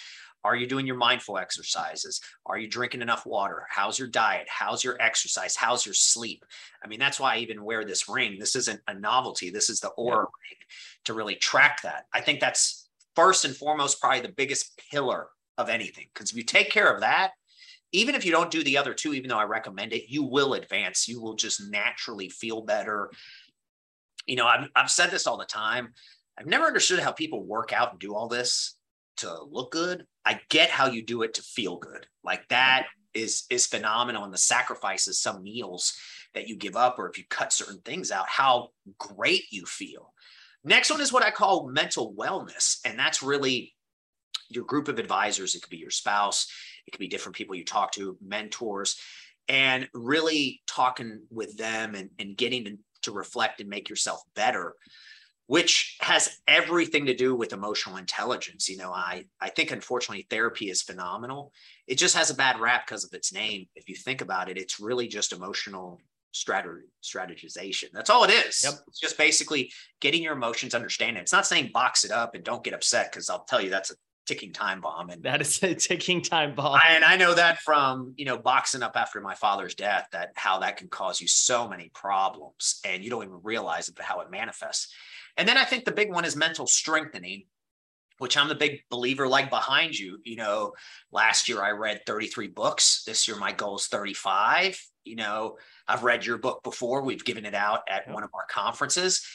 Are 0.44 0.56
you 0.56 0.66
doing 0.66 0.86
your 0.86 0.96
mindful 0.96 1.38
exercises? 1.38 2.20
Are 2.46 2.58
you 2.58 2.68
drinking 2.68 3.02
enough 3.02 3.26
water? 3.26 3.66
How's 3.70 3.98
your 3.98 4.08
diet? 4.08 4.46
How's 4.48 4.84
your 4.84 4.96
exercise? 5.00 5.56
How's 5.56 5.84
your 5.84 5.94
sleep? 5.94 6.44
I 6.82 6.88
mean, 6.88 7.00
that's 7.00 7.18
why 7.18 7.34
I 7.34 7.38
even 7.38 7.64
wear 7.64 7.84
this 7.84 8.08
ring. 8.08 8.38
This 8.38 8.54
isn't 8.54 8.80
a 8.86 8.94
novelty. 8.94 9.50
This 9.50 9.68
is 9.68 9.80
the 9.80 9.90
Oura 9.98 10.10
yeah. 10.10 10.18
ring 10.18 10.58
to 11.06 11.14
really 11.14 11.34
track 11.34 11.82
that. 11.82 12.06
I 12.12 12.20
think 12.20 12.40
that's 12.40 12.88
first 13.16 13.44
and 13.44 13.56
foremost, 13.56 14.00
probably 14.00 14.20
the 14.20 14.28
biggest 14.28 14.80
pillar 14.90 15.28
of 15.56 15.68
anything. 15.68 16.06
Because 16.14 16.30
if 16.30 16.36
you 16.36 16.44
take 16.44 16.70
care 16.70 16.92
of 16.92 17.00
that, 17.00 17.32
even 17.92 18.14
if 18.14 18.24
you 18.24 18.32
don't 18.32 18.50
do 18.50 18.62
the 18.62 18.76
other 18.76 18.94
two, 18.94 19.14
even 19.14 19.28
though 19.28 19.38
I 19.38 19.44
recommend 19.44 19.92
it, 19.92 20.10
you 20.10 20.22
will 20.22 20.54
advance. 20.54 21.08
You 21.08 21.20
will 21.20 21.34
just 21.34 21.70
naturally 21.70 22.28
feel 22.28 22.62
better. 22.62 23.10
You 24.26 24.36
know, 24.36 24.46
I've, 24.46 24.68
I've 24.76 24.90
said 24.90 25.10
this 25.10 25.26
all 25.26 25.38
the 25.38 25.46
time. 25.46 25.94
I've 26.38 26.46
never 26.46 26.66
understood 26.66 27.00
how 27.00 27.12
people 27.12 27.42
work 27.42 27.72
out 27.72 27.92
and 27.92 28.00
do 28.00 28.14
all 28.14 28.28
this 28.28 28.74
to 29.18 29.42
look 29.50 29.72
good. 29.72 30.06
I 30.24 30.40
get 30.50 30.70
how 30.70 30.86
you 30.86 31.04
do 31.04 31.22
it 31.22 31.34
to 31.34 31.42
feel 31.42 31.76
good. 31.76 32.06
Like 32.22 32.46
that 32.48 32.86
is 33.14 33.44
is 33.50 33.66
phenomenal 33.66 34.24
and 34.24 34.32
the 34.32 34.38
sacrifices 34.38 35.18
some 35.18 35.42
meals 35.42 35.98
that 36.34 36.46
you 36.46 36.56
give 36.56 36.76
up 36.76 36.98
or 36.98 37.08
if 37.08 37.16
you 37.18 37.24
cut 37.28 37.52
certain 37.52 37.80
things 37.80 38.10
out 38.10 38.28
how 38.28 38.68
great 38.98 39.44
you 39.50 39.64
feel. 39.64 40.12
Next 40.62 40.90
one 40.90 41.00
is 41.00 41.12
what 41.12 41.24
I 41.24 41.30
call 41.30 41.68
mental 41.68 42.14
wellness 42.14 42.78
and 42.84 42.98
that's 42.98 43.22
really 43.22 43.74
your 44.50 44.64
group 44.64 44.88
of 44.88 44.98
advisors, 44.98 45.54
it 45.54 45.62
could 45.62 45.70
be 45.70 45.76
your 45.78 45.90
spouse, 45.90 46.50
it 46.88 46.92
could 46.92 47.00
be 47.00 47.08
different 47.08 47.36
people 47.36 47.54
you 47.54 47.64
talk 47.64 47.92
to, 47.92 48.16
mentors, 48.20 48.98
and 49.48 49.88
really 49.92 50.62
talking 50.66 51.22
with 51.30 51.56
them 51.56 51.94
and, 51.94 52.10
and 52.18 52.36
getting 52.36 52.64
to, 52.64 52.78
to 53.02 53.12
reflect 53.12 53.60
and 53.60 53.68
make 53.68 53.88
yourself 53.88 54.22
better 54.34 54.74
which 55.48 55.96
has 56.02 56.40
everything 56.46 57.06
to 57.06 57.14
do 57.14 57.34
with 57.34 57.54
emotional 57.54 57.96
intelligence. 57.96 58.68
You 58.68 58.76
know, 58.76 58.92
I 58.92 59.24
I 59.40 59.48
think 59.48 59.70
unfortunately 59.70 60.26
therapy 60.28 60.68
is 60.68 60.82
phenomenal. 60.82 61.52
It 61.86 61.96
just 61.96 62.14
has 62.16 62.28
a 62.28 62.34
bad 62.34 62.60
rap 62.60 62.86
because 62.86 63.02
of 63.02 63.14
its 63.14 63.32
name. 63.32 63.66
If 63.74 63.88
you 63.88 63.94
think 63.94 64.20
about 64.20 64.50
it, 64.50 64.58
it's 64.58 64.78
really 64.78 65.08
just 65.08 65.32
emotional 65.32 66.02
strategy 66.32 66.84
strategization. 67.02 67.86
That's 67.94 68.10
all 68.10 68.24
it 68.24 68.30
is. 68.30 68.62
Yep. 68.62 68.74
It's 68.88 69.00
just 69.00 69.16
basically 69.16 69.72
getting 70.00 70.22
your 70.22 70.34
emotions 70.34 70.74
understanding. 70.74 71.22
It's 71.22 71.32
not 71.32 71.46
saying 71.46 71.70
box 71.72 72.04
it 72.04 72.10
up 72.10 72.34
and 72.34 72.44
don't 72.44 72.62
get 72.62 72.74
upset 72.74 73.10
because 73.10 73.30
I'll 73.30 73.44
tell 73.44 73.62
you 73.62 73.70
that's 73.70 73.90
a 73.90 73.94
ticking 74.28 74.52
time 74.52 74.80
bomb. 74.80 75.08
And 75.08 75.22
that 75.22 75.40
is 75.40 75.62
a 75.62 75.74
ticking 75.74 76.22
time 76.22 76.54
bomb. 76.54 76.78
And 76.88 77.02
I 77.02 77.16
know 77.16 77.34
that 77.34 77.58
from, 77.60 78.12
you 78.16 78.26
know, 78.26 78.38
boxing 78.38 78.82
up 78.82 78.92
after 78.94 79.20
my 79.20 79.34
father's 79.34 79.74
death, 79.74 80.08
that 80.12 80.32
how 80.36 80.58
that 80.58 80.76
can 80.76 80.88
cause 80.88 81.20
you 81.20 81.26
so 81.26 81.66
many 81.66 81.90
problems 81.94 82.80
and 82.84 83.02
you 83.02 83.10
don't 83.10 83.24
even 83.24 83.40
realize 83.42 83.88
it, 83.88 83.98
how 83.98 84.20
it 84.20 84.30
manifests. 84.30 84.92
And 85.38 85.48
then 85.48 85.56
I 85.56 85.64
think 85.64 85.84
the 85.84 85.92
big 85.92 86.12
one 86.12 86.26
is 86.26 86.36
mental 86.36 86.66
strengthening, 86.66 87.44
which 88.18 88.36
I'm 88.36 88.48
the 88.48 88.54
big 88.54 88.80
believer 88.90 89.26
like 89.26 89.48
behind 89.48 89.98
you. 89.98 90.18
You 90.24 90.36
know, 90.36 90.72
last 91.10 91.48
year 91.48 91.62
I 91.62 91.70
read 91.70 92.02
33 92.06 92.48
books. 92.48 93.04
This 93.06 93.26
year 93.26 93.36
my 93.38 93.52
goal 93.52 93.76
is 93.76 93.86
35. 93.86 94.78
You 95.04 95.16
know, 95.16 95.56
I've 95.86 96.04
read 96.04 96.26
your 96.26 96.36
book 96.36 96.62
before. 96.62 97.02
We've 97.02 97.24
given 97.24 97.46
it 97.46 97.54
out 97.54 97.80
at 97.88 98.08
one 98.08 98.24
of 98.24 98.30
our 98.34 98.44
conferences. 98.50 99.26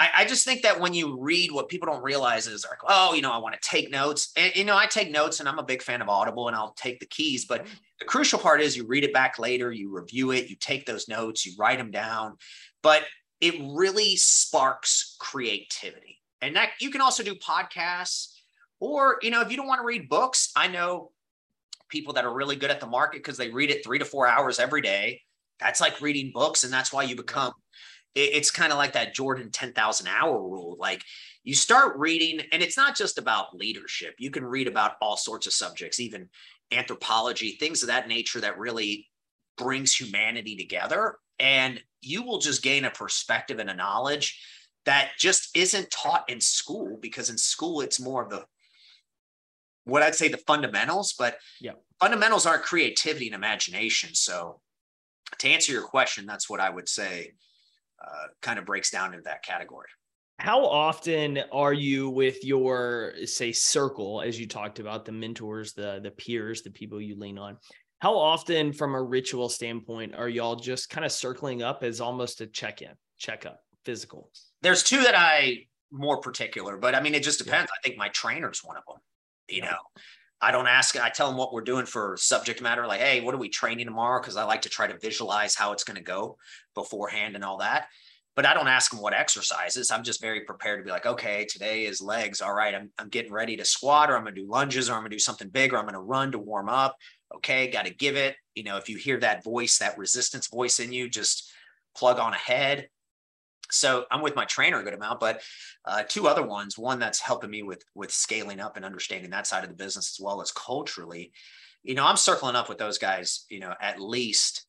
I, 0.00 0.08
I, 0.16 0.24
just 0.24 0.46
think 0.46 0.62
that 0.62 0.80
when 0.80 0.94
you 0.94 1.20
read 1.20 1.52
what 1.52 1.68
people 1.68 1.86
don't 1.86 2.02
realize 2.02 2.46
is 2.46 2.64
like, 2.66 2.78
oh, 2.88 3.12
you 3.12 3.20
know, 3.20 3.32
I 3.32 3.36
want 3.36 3.54
to 3.54 3.68
take 3.68 3.90
notes. 3.90 4.32
And 4.34 4.50
you 4.56 4.64
know, 4.64 4.74
I 4.74 4.86
take 4.86 5.10
notes 5.10 5.40
and 5.40 5.48
I'm 5.48 5.58
a 5.58 5.62
big 5.62 5.82
fan 5.82 6.00
of 6.00 6.08
Audible 6.08 6.48
and 6.48 6.56
I'll 6.56 6.72
take 6.72 7.00
the 7.00 7.06
keys. 7.06 7.44
But 7.44 7.66
mm. 7.66 7.68
the 7.98 8.06
crucial 8.06 8.38
part 8.38 8.62
is 8.62 8.74
you 8.74 8.86
read 8.86 9.04
it 9.04 9.12
back 9.12 9.38
later, 9.38 9.70
you 9.70 9.94
review 9.94 10.30
it, 10.30 10.48
you 10.48 10.56
take 10.56 10.86
those 10.86 11.06
notes, 11.06 11.44
you 11.44 11.52
write 11.58 11.76
them 11.76 11.90
down. 11.90 12.38
But 12.82 13.02
it 13.42 13.56
really 13.60 14.16
sparks 14.16 15.16
creativity. 15.20 16.18
And 16.40 16.56
that 16.56 16.70
you 16.80 16.88
can 16.88 17.02
also 17.02 17.22
do 17.22 17.34
podcasts, 17.34 18.32
or 18.78 19.18
you 19.20 19.30
know, 19.30 19.42
if 19.42 19.50
you 19.50 19.58
don't 19.58 19.66
want 19.66 19.82
to 19.82 19.86
read 19.86 20.08
books, 20.08 20.50
I 20.56 20.68
know 20.68 21.10
people 21.90 22.14
that 22.14 22.24
are 22.24 22.32
really 22.32 22.56
good 22.56 22.70
at 22.70 22.80
the 22.80 22.86
market 22.86 23.18
because 23.18 23.36
they 23.36 23.50
read 23.50 23.70
it 23.70 23.84
three 23.84 23.98
to 23.98 24.06
four 24.06 24.26
hours 24.26 24.58
every 24.58 24.80
day. 24.80 25.20
That's 25.58 25.78
like 25.78 26.00
reading 26.00 26.30
books, 26.32 26.64
and 26.64 26.72
that's 26.72 26.90
why 26.90 27.02
you 27.02 27.16
become. 27.16 27.52
It's 28.14 28.50
kind 28.50 28.72
of 28.72 28.78
like 28.78 28.94
that 28.94 29.14
Jordan 29.14 29.50
10,000 29.52 30.08
hour 30.08 30.42
rule. 30.42 30.76
Like 30.78 31.02
you 31.44 31.54
start 31.54 31.96
reading, 31.96 32.44
and 32.52 32.62
it's 32.62 32.76
not 32.76 32.96
just 32.96 33.18
about 33.18 33.56
leadership. 33.56 34.14
You 34.18 34.30
can 34.30 34.44
read 34.44 34.66
about 34.66 34.94
all 35.00 35.16
sorts 35.16 35.46
of 35.46 35.52
subjects, 35.52 36.00
even 36.00 36.28
anthropology, 36.72 37.52
things 37.52 37.82
of 37.82 37.88
that 37.88 38.08
nature 38.08 38.40
that 38.40 38.58
really 38.58 39.08
brings 39.56 39.94
humanity 39.94 40.56
together 40.56 41.16
and 41.38 41.82
you 42.02 42.22
will 42.22 42.38
just 42.38 42.62
gain 42.62 42.84
a 42.84 42.90
perspective 42.90 43.58
and 43.58 43.70
a 43.70 43.74
knowledge 43.74 44.40
that 44.84 45.10
just 45.18 45.56
isn't 45.56 45.90
taught 45.90 46.28
in 46.28 46.40
school 46.40 46.98
because 47.00 47.30
in 47.30 47.38
school 47.38 47.80
it's 47.80 48.00
more 48.00 48.22
of 48.22 48.30
the 48.30 48.44
what 49.84 50.02
I'd 50.02 50.14
say 50.14 50.28
the 50.28 50.36
fundamentals, 50.36 51.14
but 51.18 51.38
yeah, 51.60 51.72
fundamentals 51.98 52.46
aren't 52.46 52.62
creativity 52.62 53.26
and 53.26 53.34
imagination. 53.34 54.14
So 54.14 54.60
to 55.38 55.48
answer 55.48 55.72
your 55.72 55.82
question, 55.82 56.26
that's 56.26 56.48
what 56.48 56.60
I 56.60 56.70
would 56.70 56.88
say 56.88 57.32
uh, 58.00 58.26
kind 58.40 58.58
of 58.58 58.66
breaks 58.66 58.90
down 58.90 59.12
into 59.12 59.24
that 59.24 59.42
category. 59.44 59.88
How 60.38 60.64
often 60.64 61.40
are 61.52 61.74
you 61.74 62.08
with 62.08 62.42
your 62.44 63.12
say 63.26 63.52
circle, 63.52 64.22
as 64.22 64.40
you 64.40 64.46
talked 64.48 64.78
about 64.78 65.04
the 65.04 65.12
mentors, 65.12 65.74
the 65.74 66.00
the 66.02 66.10
peers, 66.10 66.62
the 66.62 66.70
people 66.70 67.00
you 67.00 67.14
lean 67.18 67.38
on? 67.38 67.58
How 67.98 68.16
often, 68.16 68.72
from 68.72 68.94
a 68.94 69.02
ritual 69.02 69.50
standpoint, 69.50 70.14
are 70.14 70.28
y'all 70.28 70.56
just 70.56 70.88
kind 70.88 71.04
of 71.04 71.12
circling 71.12 71.62
up 71.62 71.82
as 71.82 72.00
almost 72.00 72.40
a 72.40 72.46
check 72.46 72.80
in, 72.80 72.92
checkup, 73.18 73.60
physical? 73.84 74.30
There's 74.62 74.82
two 74.82 75.02
that 75.02 75.14
I 75.14 75.66
more 75.92 76.20
particular, 76.20 76.78
but 76.78 76.94
I 76.94 77.02
mean, 77.02 77.14
it 77.14 77.22
just 77.22 77.38
depends. 77.38 77.70
Yeah. 77.70 77.78
I 77.78 77.86
think 77.86 77.98
my 77.98 78.08
trainer's 78.08 78.64
one 78.64 78.78
of 78.78 78.84
them. 78.88 78.96
You 79.48 79.58
yeah. 79.58 79.72
know, 79.72 79.78
I 80.42 80.52
don't 80.52 80.66
ask, 80.66 80.98
I 80.98 81.10
tell 81.10 81.28
them 81.28 81.36
what 81.36 81.52
we're 81.52 81.60
doing 81.60 81.86
for 81.86 82.16
subject 82.18 82.62
matter, 82.62 82.86
like, 82.86 83.00
hey, 83.00 83.20
what 83.20 83.34
are 83.34 83.38
we 83.38 83.48
training 83.48 83.86
tomorrow? 83.86 84.20
Because 84.20 84.36
I 84.36 84.44
like 84.44 84.62
to 84.62 84.68
try 84.68 84.86
to 84.86 84.98
visualize 84.98 85.54
how 85.54 85.72
it's 85.72 85.84
going 85.84 85.98
to 85.98 86.02
go 86.02 86.38
beforehand 86.74 87.34
and 87.34 87.44
all 87.44 87.58
that. 87.58 87.88
But 88.36 88.46
I 88.46 88.54
don't 88.54 88.68
ask 88.68 88.90
them 88.90 89.00
what 89.00 89.12
exercises. 89.12 89.90
I'm 89.90 90.04
just 90.04 90.20
very 90.20 90.44
prepared 90.44 90.80
to 90.80 90.84
be 90.84 90.90
like, 90.90 91.04
okay, 91.04 91.44
today 91.44 91.84
is 91.84 92.00
legs. 92.00 92.40
All 92.40 92.54
right, 92.54 92.74
I'm, 92.74 92.90
I'm 92.98 93.08
getting 93.08 93.32
ready 93.32 93.56
to 93.56 93.64
squat, 93.64 94.10
or 94.10 94.16
I'm 94.16 94.22
going 94.22 94.34
to 94.34 94.40
do 94.40 94.48
lunges, 94.48 94.88
or 94.88 94.94
I'm 94.94 95.00
going 95.00 95.10
to 95.10 95.16
do 95.16 95.20
something 95.20 95.48
big, 95.48 95.74
or 95.74 95.76
I'm 95.76 95.84
going 95.84 95.94
to 95.94 96.00
run 96.00 96.32
to 96.32 96.38
warm 96.38 96.68
up 96.68 96.96
okay 97.34 97.70
got 97.70 97.86
to 97.86 97.94
give 97.94 98.16
it 98.16 98.36
you 98.54 98.62
know 98.62 98.76
if 98.76 98.88
you 98.88 98.96
hear 98.96 99.18
that 99.18 99.44
voice 99.44 99.78
that 99.78 99.98
resistance 99.98 100.48
voice 100.48 100.80
in 100.80 100.92
you 100.92 101.08
just 101.08 101.50
plug 101.96 102.18
on 102.18 102.32
ahead 102.32 102.88
so 103.70 104.04
i'm 104.10 104.22
with 104.22 104.36
my 104.36 104.44
trainer 104.44 104.80
a 104.80 104.84
good 104.84 104.94
amount 104.94 105.20
but 105.20 105.40
uh, 105.84 106.02
two 106.08 106.28
other 106.28 106.44
ones 106.44 106.78
one 106.78 106.98
that's 106.98 107.20
helping 107.20 107.50
me 107.50 107.62
with 107.62 107.84
with 107.94 108.10
scaling 108.10 108.60
up 108.60 108.76
and 108.76 108.84
understanding 108.84 109.30
that 109.30 109.46
side 109.46 109.64
of 109.64 109.70
the 109.70 109.76
business 109.76 110.16
as 110.16 110.22
well 110.22 110.40
as 110.42 110.52
culturally. 110.52 111.32
You 111.82 111.94
know 111.94 112.04
i'm 112.04 112.16
circling 112.16 112.56
up 112.56 112.68
with 112.68 112.78
those 112.78 112.98
guys 112.98 113.46
you 113.48 113.60
know 113.60 113.74
at 113.80 114.00
least 114.00 114.66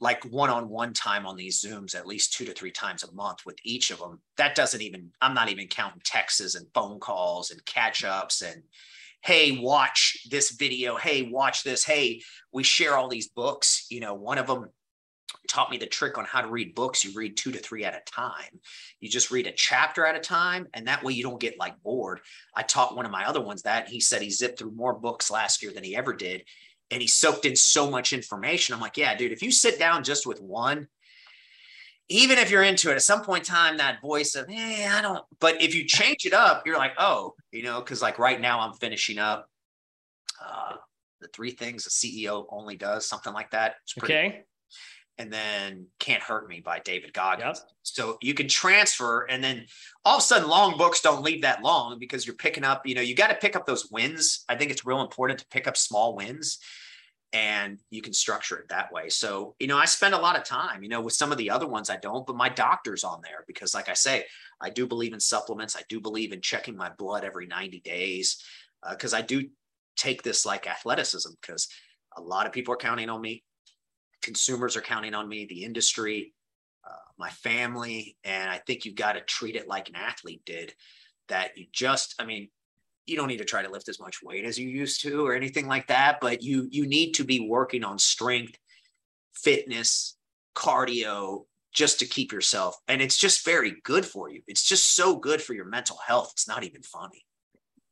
like 0.00 0.24
one-on-one 0.24 0.92
time 0.92 1.24
on 1.24 1.36
these 1.36 1.62
zooms 1.62 1.94
at 1.94 2.06
least 2.06 2.32
two 2.32 2.44
to 2.44 2.52
three 2.52 2.72
times 2.72 3.04
a 3.04 3.12
month 3.12 3.46
with 3.46 3.56
each 3.62 3.90
of 3.90 4.00
them 4.00 4.20
that 4.36 4.56
doesn't 4.56 4.82
even 4.82 5.10
i'm 5.20 5.34
not 5.34 5.48
even 5.48 5.68
counting 5.68 6.02
texts 6.04 6.56
and 6.56 6.66
phone 6.74 6.98
calls 6.98 7.50
and 7.50 7.64
catch 7.64 8.04
ups 8.04 8.42
and 8.42 8.62
hey 9.24 9.58
watch 9.58 10.26
this 10.30 10.50
video. 10.50 10.96
Hey 10.96 11.22
watch 11.22 11.64
this. 11.64 11.82
Hey 11.82 12.20
we 12.52 12.62
share 12.62 12.96
all 12.96 13.08
these 13.08 13.28
books. 13.28 13.86
You 13.90 14.00
know 14.00 14.14
one 14.14 14.38
of 14.38 14.46
them 14.46 14.68
taught 15.48 15.70
me 15.70 15.76
the 15.76 15.86
trick 15.86 16.18
on 16.18 16.24
how 16.24 16.40
to 16.40 16.48
read 16.48 16.74
books 16.74 17.04
you 17.04 17.12
read 17.14 17.36
two 17.36 17.52
to 17.52 17.58
three 17.58 17.84
at 17.84 17.94
a 17.94 18.10
time 18.10 18.60
you 19.00 19.08
just 19.08 19.30
read 19.30 19.46
a 19.46 19.52
chapter 19.52 20.06
at 20.06 20.16
a 20.16 20.20
time 20.20 20.66
and 20.74 20.86
that 20.86 21.02
way 21.02 21.12
you 21.12 21.22
don't 21.22 21.40
get 21.40 21.58
like 21.58 21.80
bored 21.82 22.20
i 22.54 22.62
taught 22.62 22.96
one 22.96 23.06
of 23.06 23.12
my 23.12 23.24
other 23.26 23.40
ones 23.40 23.62
that 23.62 23.88
he 23.88 24.00
said 24.00 24.22
he 24.22 24.30
zipped 24.30 24.58
through 24.58 24.72
more 24.72 24.94
books 24.94 25.30
last 25.30 25.62
year 25.62 25.72
than 25.72 25.84
he 25.84 25.96
ever 25.96 26.12
did 26.12 26.44
and 26.90 27.00
he 27.00 27.08
soaked 27.08 27.44
in 27.44 27.56
so 27.56 27.90
much 27.90 28.12
information 28.12 28.74
i'm 28.74 28.80
like 28.80 28.96
yeah 28.96 29.14
dude 29.16 29.32
if 29.32 29.42
you 29.42 29.50
sit 29.50 29.78
down 29.78 30.04
just 30.04 30.26
with 30.26 30.40
one 30.40 30.88
even 32.08 32.38
if 32.38 32.50
you're 32.50 32.62
into 32.62 32.90
it, 32.90 32.96
at 32.96 33.02
some 33.02 33.22
point 33.22 33.48
in 33.48 33.54
time, 33.54 33.78
that 33.78 34.02
voice 34.02 34.34
of, 34.34 34.48
hey, 34.48 34.86
I 34.86 35.00
don't, 35.00 35.24
but 35.40 35.62
if 35.62 35.74
you 35.74 35.86
change 35.86 36.26
it 36.26 36.34
up, 36.34 36.66
you're 36.66 36.76
like, 36.76 36.92
oh, 36.98 37.34
you 37.50 37.62
know, 37.62 37.80
because 37.80 38.02
like 38.02 38.18
right 38.18 38.40
now 38.40 38.60
I'm 38.60 38.74
finishing 38.74 39.18
up 39.18 39.48
uh, 40.44 40.74
the 41.20 41.28
three 41.28 41.52
things 41.52 41.86
a 41.86 41.90
CEO 41.90 42.44
only 42.50 42.76
does, 42.76 43.08
something 43.08 43.32
like 43.32 43.52
that. 43.52 43.76
okay. 44.02 44.30
Cool. 44.30 44.42
And 45.16 45.32
then 45.32 45.86
Can't 46.00 46.22
Hurt 46.22 46.48
Me 46.48 46.60
by 46.60 46.80
David 46.80 47.12
Goggins. 47.12 47.60
Yep. 47.60 47.70
So 47.82 48.18
you 48.20 48.34
can 48.34 48.48
transfer, 48.48 49.26
and 49.26 49.44
then 49.44 49.66
all 50.04 50.16
of 50.16 50.22
a 50.22 50.24
sudden, 50.24 50.48
long 50.48 50.76
books 50.76 51.00
don't 51.00 51.22
leave 51.22 51.42
that 51.42 51.62
long 51.62 51.98
because 52.00 52.26
you're 52.26 52.34
picking 52.34 52.64
up, 52.64 52.84
you 52.86 52.96
know, 52.96 53.00
you 53.00 53.14
got 53.14 53.28
to 53.28 53.36
pick 53.36 53.54
up 53.54 53.64
those 53.64 53.90
wins. 53.92 54.44
I 54.48 54.56
think 54.56 54.72
it's 54.72 54.84
real 54.84 55.00
important 55.00 55.38
to 55.38 55.46
pick 55.46 55.68
up 55.68 55.76
small 55.76 56.16
wins 56.16 56.58
and 57.34 57.80
you 57.90 58.00
can 58.00 58.12
structure 58.12 58.56
it 58.58 58.68
that 58.68 58.92
way. 58.92 59.08
So, 59.08 59.56
you 59.58 59.66
know, 59.66 59.76
I 59.76 59.86
spend 59.86 60.14
a 60.14 60.18
lot 60.18 60.36
of 60.36 60.44
time, 60.44 60.84
you 60.84 60.88
know, 60.88 61.00
with 61.00 61.14
some 61.14 61.32
of 61.32 61.38
the 61.38 61.50
other 61.50 61.66
ones 61.66 61.90
I 61.90 61.96
don't, 61.96 62.24
but 62.24 62.36
my 62.36 62.48
doctor's 62.48 63.02
on 63.02 63.20
there 63.22 63.44
because, 63.48 63.74
like 63.74 63.88
I 63.88 63.94
say, 63.94 64.24
I 64.60 64.70
do 64.70 64.86
believe 64.86 65.12
in 65.12 65.18
supplements. 65.18 65.76
I 65.76 65.82
do 65.88 66.00
believe 66.00 66.32
in 66.32 66.40
checking 66.40 66.76
my 66.76 66.90
blood 66.96 67.24
every 67.24 67.48
90 67.48 67.80
days 67.80 68.40
because 68.88 69.12
uh, 69.12 69.16
I 69.16 69.22
do 69.22 69.48
take 69.96 70.22
this 70.22 70.46
like 70.46 70.68
athleticism 70.68 71.30
because 71.40 71.68
a 72.16 72.20
lot 72.20 72.46
of 72.46 72.52
people 72.52 72.72
are 72.72 72.78
counting 72.78 73.10
on 73.10 73.20
me. 73.20 73.42
Consumers 74.24 74.76
are 74.76 74.80
counting 74.80 75.14
on 75.14 75.28
me, 75.28 75.44
the 75.44 75.64
industry, 75.64 76.32
uh, 76.88 76.94
my 77.18 77.30
family. 77.30 78.16
And 78.24 78.50
I 78.50 78.58
think 78.58 78.84
you've 78.84 78.94
got 78.94 79.12
to 79.12 79.20
treat 79.20 79.54
it 79.54 79.68
like 79.68 79.88
an 79.88 79.96
athlete 79.96 80.42
did 80.46 80.74
that 81.28 81.56
you 81.56 81.66
just, 81.72 82.14
I 82.18 82.24
mean, 82.24 82.48
you 83.06 83.16
don't 83.16 83.28
need 83.28 83.38
to 83.38 83.44
try 83.44 83.62
to 83.62 83.70
lift 83.70 83.88
as 83.88 84.00
much 84.00 84.22
weight 84.22 84.46
as 84.46 84.58
you 84.58 84.68
used 84.68 85.02
to 85.02 85.26
or 85.26 85.34
anything 85.34 85.66
like 85.66 85.88
that, 85.88 86.20
but 86.20 86.42
you 86.42 86.68
you 86.70 86.86
need 86.86 87.12
to 87.12 87.24
be 87.24 87.46
working 87.48 87.84
on 87.84 87.98
strength, 87.98 88.56
fitness, 89.34 90.16
cardio 90.54 91.44
just 91.74 91.98
to 91.98 92.06
keep 92.06 92.32
yourself 92.32 92.76
and 92.86 93.02
it's 93.02 93.18
just 93.18 93.44
very 93.44 93.74
good 93.82 94.06
for 94.06 94.30
you. 94.30 94.40
It's 94.46 94.62
just 94.62 94.94
so 94.94 95.16
good 95.16 95.42
for 95.42 95.54
your 95.54 95.64
mental 95.66 95.98
health. 96.06 96.30
It's 96.32 96.48
not 96.48 96.62
even 96.64 96.82
funny. 96.82 97.26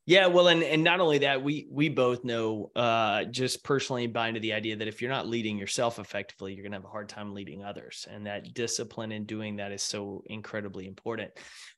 Yeah, 0.05 0.27
well, 0.27 0.49
and 0.49 0.65
and 0.65 0.83
not 0.83 0.99
only 0.99 1.19
that, 1.19 1.45
we 1.45 1.69
we 1.71 1.89
both 1.89 2.25
know, 2.25 2.73
uh, 2.75 3.23
just 3.25 3.63
personally 3.63 4.09
buy 4.09 4.27
into 4.29 4.41
the 4.41 4.53
idea 4.53 4.75
that 4.75 4.89
if 4.89 5.01
you're 5.01 5.11
not 5.13 5.29
leading 5.29 5.57
yourself 5.57 6.01
effectively, 6.01 6.55
you're 6.55 6.65
gonna 6.65 6.75
have 6.77 6.85
a 6.85 6.89
hard 6.89 7.09
time 7.09 7.33
leading 7.33 7.63
others, 7.65 8.09
and 8.11 8.27
that 8.27 8.53
discipline 8.53 9.13
in 9.13 9.27
doing 9.27 9.57
that 9.57 9.71
is 9.71 9.81
so 9.81 10.25
incredibly 10.27 10.89
important. 10.89 11.31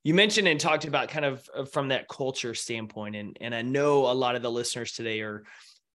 You 0.05 0.15
mentioned 0.15 0.49
and 0.49 0.59
talked 0.59 0.87
about 0.87 1.09
kind 1.11 1.27
of 1.27 1.47
uh, 1.55 1.67
from 1.67 1.89
that 1.89 2.09
culture 2.09 2.55
standpoint, 2.55 3.15
and 3.15 3.37
and 3.43 3.55
I 3.55 3.61
know 3.61 4.11
a 4.11 4.15
lot 4.15 4.37
of 4.37 4.43
the 4.43 4.51
listeners 4.51 4.93
today 4.93 5.21
are 5.21 5.45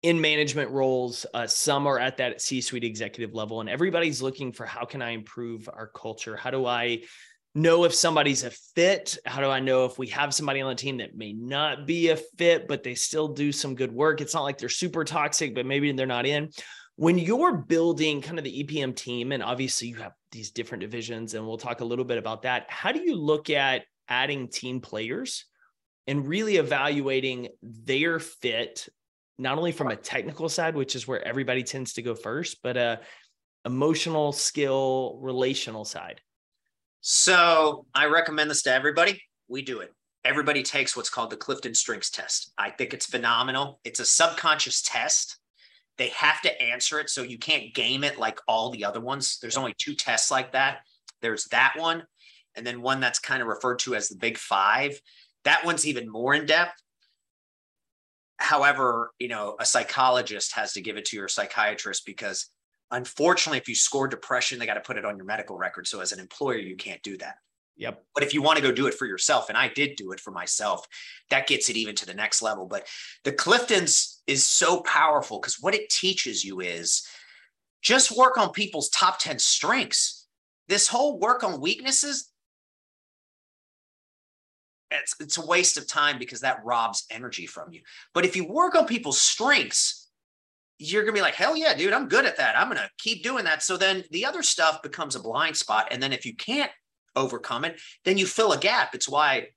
in 0.02 0.20
management 0.20 0.72
roles. 0.72 1.28
Uh, 1.32 1.46
some 1.46 1.86
are 1.86 2.00
at 2.00 2.18
that 2.18 2.42
C-suite 2.42 2.84
executive 2.84 3.36
level, 3.36 3.60
and 3.60 3.70
everybody's 3.70 4.24
looking 4.24 4.52
for 4.52 4.66
how 4.66 4.84
can 4.86 5.04
I 5.04 5.12
improve 5.12 5.70
our 5.72 5.92
culture? 5.96 6.36
How 6.36 6.50
do 6.50 6.66
I 6.66 7.04
know 7.56 7.86
if 7.86 7.96
somebody's 7.96 8.44
a 8.44 8.52
fit? 8.52 9.18
How 9.26 9.42
do 9.42 9.48
I 9.48 9.62
know 9.62 9.86
if 9.86 9.98
we 9.98 10.08
have 10.08 10.34
somebody 10.34 10.62
on 10.62 10.70
the 10.70 10.76
team 10.76 10.98
that 10.98 11.16
may 11.16 11.32
not 11.34 11.88
be 11.88 12.10
a 12.10 12.18
fit, 12.18 12.68
but 12.68 12.84
they 12.84 12.96
still 12.96 13.30
do 13.30 13.52
some 13.52 13.76
good 13.76 13.94
work? 13.94 14.20
It's 14.20 14.34
not 14.34 14.44
like 14.44 14.58
they're 14.58 14.70
super 14.70 15.06
toxic, 15.06 15.56
but 15.56 15.66
maybe 15.66 15.92
they're 15.94 16.06
not 16.06 16.26
in. 16.26 16.50
When 16.98 17.18
you're 17.18 17.58
building 17.58 18.22
kind 18.22 18.38
of 18.38 18.44
the 18.44 18.64
EPM 18.64 18.96
team, 18.96 19.32
and 19.32 19.42
obviously 19.42 19.88
you 19.88 19.96
have 19.96 20.12
these 20.32 20.52
different 20.52 20.82
divisions, 20.82 21.34
and 21.34 21.48
we'll 21.48 21.58
talk 21.58 21.80
a 21.80 21.86
little 21.86 22.06
bit 22.06 22.18
about 22.18 22.44
that. 22.44 22.66
How 22.70 22.92
do 22.92 23.00
you 23.00 23.16
look 23.16 23.50
at 23.50 23.84
adding 24.08 24.50
team 24.50 24.82
players 24.82 25.46
and 26.08 26.28
really 26.28 26.58
evaluating 26.58 27.50
their 27.64 28.20
fit, 28.20 28.88
not 29.38 29.58
only 29.58 29.72
from 29.72 29.88
a 29.88 29.96
technical 29.96 30.50
side, 30.50 30.76
which 30.76 30.96
is 30.96 31.08
where 31.08 31.26
everybody 31.26 31.64
tends 31.64 31.94
to 31.94 32.02
go 32.02 32.16
first, 32.16 32.60
but 32.62 32.78
a 32.78 33.00
emotional 33.66 34.32
skill, 34.32 35.18
relational 35.22 35.86
side? 35.86 36.22
So 37.08 37.86
I 37.94 38.06
recommend 38.06 38.50
this 38.50 38.64
to 38.64 38.74
everybody. 38.74 39.22
We 39.48 39.62
do 39.62 39.82
it. 39.82 39.94
Everybody 40.24 40.64
takes 40.64 40.98
what's 40.98 41.12
called 41.12 41.30
the 41.30 41.38
Clifton 41.38 41.76
Strengths 41.76 42.10
Test. 42.10 42.52
I 42.58 42.72
think 42.72 42.96
it's 42.96 43.06
phenomenal. 43.06 43.80
It's 43.84 44.00
a 44.00 44.06
subconscious 44.06 44.82
test. 44.82 45.38
They 46.00 46.08
have 46.08 46.42
to 46.42 46.60
answer 46.60 47.00
it. 47.00 47.12
So 47.12 47.22
you 47.22 47.38
can't 47.38 47.76
game 47.76 48.04
it 48.04 48.18
like 48.18 48.40
all 48.48 48.72
the 48.72 48.86
other 48.86 49.02
ones. 49.02 49.38
There's 49.40 49.56
only 49.56 49.76
two 49.78 49.94
tests 49.94 50.32
like 50.32 50.54
that. 50.54 50.80
There's 51.22 51.46
that 51.52 51.76
one, 51.78 52.02
and 52.56 52.66
then 52.66 52.82
one 52.82 53.02
that's 53.02 53.20
kind 53.20 53.44
of 53.44 53.50
referred 53.50 53.78
to 53.80 53.94
as 53.94 54.10
the 54.10 54.18
Big 54.18 54.40
Five. 54.40 55.00
That 55.44 55.64
one's 55.64 55.86
even 55.86 56.10
more 56.10 56.34
in 56.34 56.48
depth. 56.48 56.82
However, 58.38 59.12
you 59.20 59.28
know, 59.28 59.58
a 59.60 59.66
psychologist 59.66 60.56
has 60.56 60.74
to 60.74 60.82
give 60.82 60.98
it 60.98 61.06
to 61.06 61.18
your 61.18 61.28
psychiatrist 61.28 62.04
because 62.04 62.50
Unfortunately, 62.92 63.58
if 63.58 63.68
you 63.68 63.76
score 63.76 64.08
depression, 64.08 64.60
they 64.60 64.66
got 64.66 64.76
to 64.76 64.82
put 64.82 64.98
it 64.98 65.06
on 65.06 65.18
your 65.18 65.26
medical 65.26 65.58
record. 65.58 65.88
So 65.88 66.02
as 66.02 66.12
an 66.12 66.20
employer, 66.20 66.58
you 66.58 66.76
can't 66.76 67.02
do 67.02 67.18
that. 67.18 67.38
Yep. 67.78 68.04
But 68.14 68.24
if 68.24 68.34
you 68.34 68.42
want 68.42 68.58
to 68.58 68.64
go 68.64 68.72
do 68.72 68.88
it 68.88 68.94
for 68.94 69.06
yourself, 69.06 69.50
and 69.50 69.58
I 69.58 69.68
did 69.68 69.96
do 69.98 70.12
it 70.12 70.20
for 70.20 70.32
myself, 70.32 70.88
that 71.30 71.48
gets 71.48 71.70
it 71.70 71.76
even 71.76 71.96
to 71.96 72.06
the 72.06 72.14
next 72.14 72.42
level. 72.42 72.66
But 72.66 72.88
the 73.24 73.34
Cliftons 73.34 74.20
is 74.28 74.46
so 74.46 74.82
powerful 74.82 75.40
because 75.40 75.60
what 75.60 75.76
it 75.76 75.90
teaches 75.90 76.44
you 76.44 76.62
is 76.62 77.06
just 77.82 78.18
work 78.18 78.38
on 78.38 78.52
people's 78.52 78.90
top 78.90 79.20
10 79.20 79.40
strengths. 79.40 80.28
This 80.68 80.88
whole 80.88 81.20
work 81.20 81.44
on 81.44 81.60
weaknesses, 81.60 82.32
it's, 84.90 85.16
it's 85.20 85.38
a 85.38 85.46
waste 85.46 85.78
of 85.78 85.88
time 85.88 86.18
because 86.18 86.42
that 86.42 86.64
robs 86.64 87.06
energy 87.12 87.46
from 87.46 87.74
you. 87.74 87.82
But 88.14 88.26
if 88.26 88.36
you 88.36 88.48
work 88.48 88.76
on 88.76 88.88
people's 88.88 89.22
strengths, 89.22 90.05
you're 90.78 91.04
gonna 91.04 91.14
be 91.14 91.22
like, 91.22 91.36
hell 91.36 91.56
yeah, 91.56 91.74
dude, 91.74 91.94
I'm 91.94 92.08
good 92.08 92.26
at 92.26 92.38
that. 92.38 92.58
I'm 92.58 92.68
gonna 92.68 92.90
keep 92.98 93.24
doing 93.24 93.46
that. 93.46 93.64
So 93.64 93.78
then 93.78 94.04
the 94.12 94.26
other 94.26 94.44
stuff 94.44 94.82
becomes 94.82 95.16
a 95.16 95.22
blind 95.22 95.56
spot. 95.56 95.88
And 95.92 96.02
then 96.02 96.14
if 96.14 96.26
you 96.26 96.36
can't 96.36 96.72
overcome 97.16 97.66
it, 97.66 97.80
then 98.04 98.18
you 98.18 98.26
fill 98.26 98.52
a 98.52 98.58
gap. 98.58 98.94
It's 98.94 99.10
why 99.10 99.48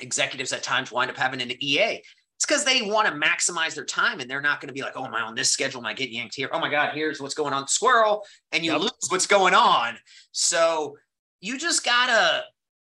executives 0.00 0.52
at 0.52 0.62
times 0.62 0.92
wind 0.92 1.10
up 1.10 1.16
having 1.16 1.40
an 1.40 1.52
EA. 1.62 2.02
It's 2.36 2.44
because 2.46 2.64
they 2.64 2.82
want 2.82 3.08
to 3.08 3.14
maximize 3.14 3.74
their 3.74 3.84
time 3.84 4.20
and 4.20 4.30
they're 4.30 4.42
not 4.42 4.60
going 4.60 4.68
to 4.68 4.74
be 4.74 4.82
like, 4.82 4.92
oh, 4.94 5.06
am 5.06 5.14
I 5.14 5.22
on 5.22 5.34
this 5.34 5.50
schedule? 5.50 5.80
Am 5.80 5.86
I 5.86 5.94
getting 5.94 6.16
yanked 6.16 6.34
here? 6.34 6.50
Oh 6.52 6.60
my 6.60 6.70
God, 6.70 6.94
here's 6.94 7.20
what's 7.20 7.34
going 7.34 7.54
on. 7.54 7.66
Squirrel, 7.66 8.24
and 8.52 8.62
you 8.62 8.72
yep. 8.72 8.82
lose 8.82 9.08
what's 9.08 9.26
going 9.26 9.54
on. 9.54 9.96
So 10.32 10.96
you 11.40 11.58
just 11.58 11.82
gotta, 11.82 12.44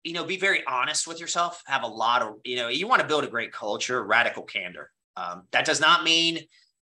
you 0.04 0.14
know, 0.14 0.26
be 0.26 0.38
very 0.38 0.64
honest 0.68 1.08
with 1.08 1.20
yourself. 1.20 1.64
Have 1.66 1.82
a 1.82 1.88
lot 1.88 2.22
of, 2.22 2.36
you 2.44 2.56
know, 2.56 2.68
you 2.68 2.88
want 2.88 3.02
to 3.02 3.08
build 3.08 3.24
a 3.24 3.28
great 3.28 3.52
culture, 3.52 4.04
radical 4.04 4.44
candor. 4.44 4.92
Um, 5.18 5.44
that 5.52 5.66
does 5.66 5.82
not 5.82 6.04
mean 6.04 6.40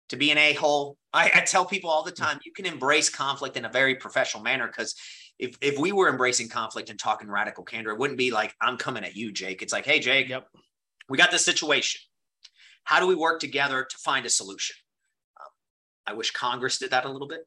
to 0.10 0.16
be 0.16 0.32
an 0.32 0.38
a-hole. 0.38 0.98
I, 1.14 1.32
I 1.34 1.42
tell 1.42 1.66
people 1.66 1.90
all 1.90 2.04
the 2.04 2.12
mm. 2.12 2.16
time, 2.16 2.40
you 2.46 2.52
can 2.52 2.66
embrace 2.66 3.10
conflict 3.10 3.58
in 3.58 3.66
a 3.66 3.70
very 3.70 3.96
professional 3.96 4.44
manner 4.44 4.68
because 4.68 4.96
if 5.40 5.56
if 5.62 5.78
we 5.78 5.92
were 5.92 6.10
embracing 6.10 6.50
conflict 6.50 6.90
and 6.90 7.00
talking 7.00 7.30
radical 7.30 7.64
candor, 7.64 7.92
it 7.92 8.00
wouldn't 8.00 8.18
be 8.18 8.32
like 8.32 8.56
I'm 8.62 8.78
coming 8.78 9.04
at 9.04 9.16
you, 9.16 9.32
Jake. 9.32 9.62
It's 9.62 9.74
like, 9.74 9.86
hey, 9.86 10.00
Jake, 10.00 10.30
yep. 10.30 10.48
we 11.10 11.18
got 11.18 11.32
this 11.32 11.46
situation. 11.46 12.02
How 12.84 13.00
do 13.00 13.08
we 13.08 13.16
work 13.16 13.40
together 13.40 13.86
to 13.88 13.98
find 13.98 14.26
a 14.26 14.30
solution? 14.30 14.76
Um, 15.40 16.14
I 16.14 16.18
wish 16.18 16.32
Congress 16.32 16.80
did 16.80 16.92
that 16.92 17.06
a 17.06 17.12
little 17.12 17.28
bit, 17.28 17.42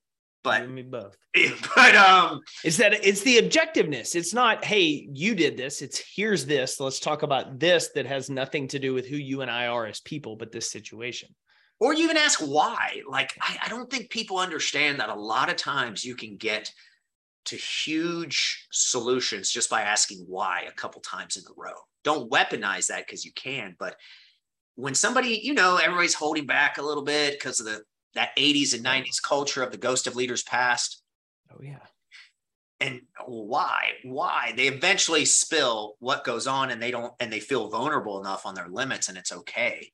but 0.44 0.68
me 0.68 0.82
both. 0.82 1.16
But 1.74 1.94
um, 1.96 2.42
is 2.64 2.76
that 2.76 3.04
it's 3.04 3.22
the 3.22 3.38
objectiveness? 3.38 4.14
It's 4.14 4.34
not, 4.34 4.64
hey, 4.64 5.08
you 5.12 5.34
did 5.34 5.56
this. 5.56 5.80
It's 5.80 6.02
here's 6.14 6.44
this. 6.44 6.78
Let's 6.78 7.00
talk 7.00 7.22
about 7.22 7.58
this 7.58 7.88
that 7.94 8.06
has 8.06 8.28
nothing 8.28 8.68
to 8.68 8.78
do 8.78 8.92
with 8.92 9.06
who 9.06 9.16
you 9.16 9.40
and 9.40 9.50
I 9.50 9.68
are 9.68 9.86
as 9.86 10.00
people, 10.00 10.36
but 10.36 10.52
this 10.52 10.70
situation 10.70 11.34
or 11.80 11.94
you 11.94 12.04
even 12.04 12.18
ask 12.18 12.40
why. 12.40 13.00
Like, 13.08 13.32
I, 13.40 13.58
I 13.64 13.68
don't 13.68 13.90
think 13.90 14.10
people 14.10 14.38
understand 14.38 15.00
that 15.00 15.08
a 15.08 15.14
lot 15.14 15.48
of 15.48 15.56
times 15.56 16.04
you 16.04 16.14
can 16.14 16.36
get 16.36 16.70
to 17.46 17.56
huge 17.56 18.68
solutions 18.70 19.50
just 19.50 19.70
by 19.70 19.80
asking 19.82 20.24
why 20.28 20.66
a 20.68 20.72
couple 20.72 21.00
times 21.00 21.36
in 21.36 21.42
a 21.44 21.54
row. 21.56 21.72
Don't 22.04 22.30
weaponize 22.30 22.88
that 22.88 23.06
because 23.06 23.24
you 23.24 23.32
can, 23.32 23.74
but 23.78 23.96
when 24.76 24.94
somebody, 24.94 25.40
you 25.42 25.54
know, 25.54 25.76
everybody's 25.76 26.14
holding 26.14 26.46
back 26.46 26.78
a 26.78 26.82
little 26.82 27.02
bit 27.02 27.32
because 27.32 27.60
of 27.60 27.66
the 27.66 27.82
that 28.14 28.36
80s 28.36 28.74
and 28.74 28.84
90s 28.84 29.22
culture 29.22 29.62
of 29.62 29.70
the 29.70 29.78
ghost 29.78 30.06
of 30.06 30.16
leaders 30.16 30.42
past. 30.42 31.02
Oh 31.52 31.60
yeah. 31.62 31.78
And 32.80 33.02
why? 33.26 33.90
Why? 34.04 34.52
They 34.56 34.66
eventually 34.66 35.24
spill 35.24 35.96
what 36.00 36.24
goes 36.24 36.46
on 36.46 36.70
and 36.70 36.82
they 36.82 36.90
don't 36.90 37.12
and 37.20 37.32
they 37.32 37.40
feel 37.40 37.68
vulnerable 37.68 38.18
enough 38.18 38.46
on 38.46 38.54
their 38.54 38.68
limits 38.68 39.08
and 39.08 39.16
it's 39.16 39.32
okay 39.32 39.92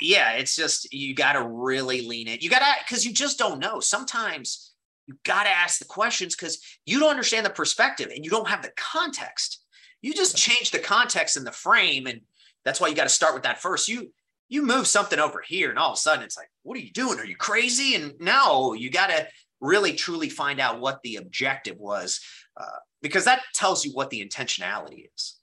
yeah, 0.00 0.32
it's 0.32 0.54
just 0.56 0.92
you 0.92 1.14
got 1.14 1.34
to 1.34 1.46
really 1.46 2.06
lean 2.06 2.28
in. 2.28 2.38
You 2.40 2.50
got 2.50 2.60
to 2.60 2.84
because 2.86 3.04
you 3.04 3.12
just 3.12 3.38
don't 3.38 3.58
know. 3.58 3.80
Sometimes 3.80 4.72
you 5.06 5.14
got 5.24 5.44
to 5.44 5.50
ask 5.50 5.78
the 5.78 5.84
questions 5.84 6.34
because 6.34 6.60
you 6.86 6.98
don't 6.98 7.10
understand 7.10 7.44
the 7.44 7.50
perspective 7.50 8.10
and 8.14 8.24
you 8.24 8.30
don't 8.30 8.48
have 8.48 8.62
the 8.62 8.72
context. 8.76 9.62
You 10.02 10.14
just 10.14 10.36
change 10.36 10.70
the 10.70 10.78
context 10.78 11.36
and 11.36 11.46
the 11.46 11.52
frame, 11.52 12.06
and 12.06 12.20
that's 12.64 12.80
why 12.80 12.88
you 12.88 12.94
got 12.94 13.04
to 13.04 13.08
start 13.08 13.34
with 13.34 13.44
that 13.44 13.60
first. 13.60 13.88
You 13.88 14.12
you 14.48 14.62
move 14.62 14.86
something 14.86 15.18
over 15.18 15.42
here, 15.46 15.70
and 15.70 15.78
all 15.78 15.92
of 15.92 15.94
a 15.94 16.00
sudden 16.00 16.24
it's 16.24 16.36
like, 16.36 16.50
what 16.62 16.76
are 16.76 16.82
you 16.82 16.92
doing? 16.92 17.18
Are 17.18 17.26
you 17.26 17.36
crazy? 17.36 17.94
And 17.94 18.12
no, 18.20 18.74
you 18.74 18.90
got 18.90 19.08
to 19.08 19.26
really 19.60 19.94
truly 19.94 20.28
find 20.28 20.60
out 20.60 20.80
what 20.80 21.00
the 21.02 21.16
objective 21.16 21.78
was, 21.78 22.20
uh, 22.60 22.78
because 23.00 23.24
that 23.24 23.40
tells 23.54 23.84
you 23.84 23.92
what 23.92 24.10
the 24.10 24.24
intentionality 24.24 25.08
is. 25.14 25.36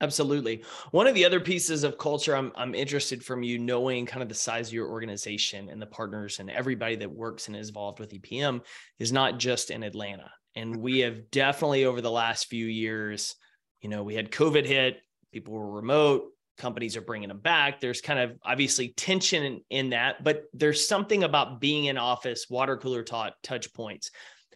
Absolutely. 0.00 0.62
One 0.90 1.06
of 1.06 1.14
the 1.14 1.24
other 1.24 1.40
pieces 1.40 1.82
of 1.82 1.96
culture 1.96 2.36
I'm, 2.36 2.52
I'm 2.54 2.74
interested 2.74 3.24
from 3.24 3.42
you 3.42 3.58
knowing 3.58 4.04
kind 4.04 4.22
of 4.22 4.28
the 4.28 4.34
size 4.34 4.68
of 4.68 4.74
your 4.74 4.88
organization 4.88 5.70
and 5.70 5.80
the 5.80 5.86
partners 5.86 6.38
and 6.38 6.50
everybody 6.50 6.96
that 6.96 7.10
works 7.10 7.48
and 7.48 7.56
is 7.56 7.68
involved 7.68 7.98
with 7.98 8.12
EPM 8.12 8.60
is 8.98 9.10
not 9.10 9.38
just 9.38 9.70
in 9.70 9.82
Atlanta. 9.82 10.30
And 10.54 10.76
we 10.76 10.98
have 11.00 11.30
definitely 11.30 11.86
over 11.86 12.02
the 12.02 12.10
last 12.10 12.48
few 12.48 12.66
years, 12.66 13.36
you 13.80 13.88
know, 13.88 14.02
we 14.02 14.14
had 14.14 14.30
COVID 14.30 14.66
hit, 14.66 14.98
people 15.32 15.54
were 15.54 15.70
remote, 15.70 16.24
companies 16.58 16.96
are 16.96 17.02
bringing 17.02 17.28
them 17.28 17.40
back. 17.40 17.80
There's 17.80 18.02
kind 18.02 18.18
of 18.18 18.38
obviously 18.42 18.88
tension 18.88 19.44
in, 19.44 19.60
in 19.70 19.90
that, 19.90 20.22
but 20.22 20.44
there's 20.52 20.86
something 20.86 21.24
about 21.24 21.60
being 21.60 21.86
in 21.86 21.96
office, 21.96 22.48
water 22.50 22.76
cooler 22.76 23.02
taught 23.02 23.34
touch 23.42 23.72
points. 23.72 24.10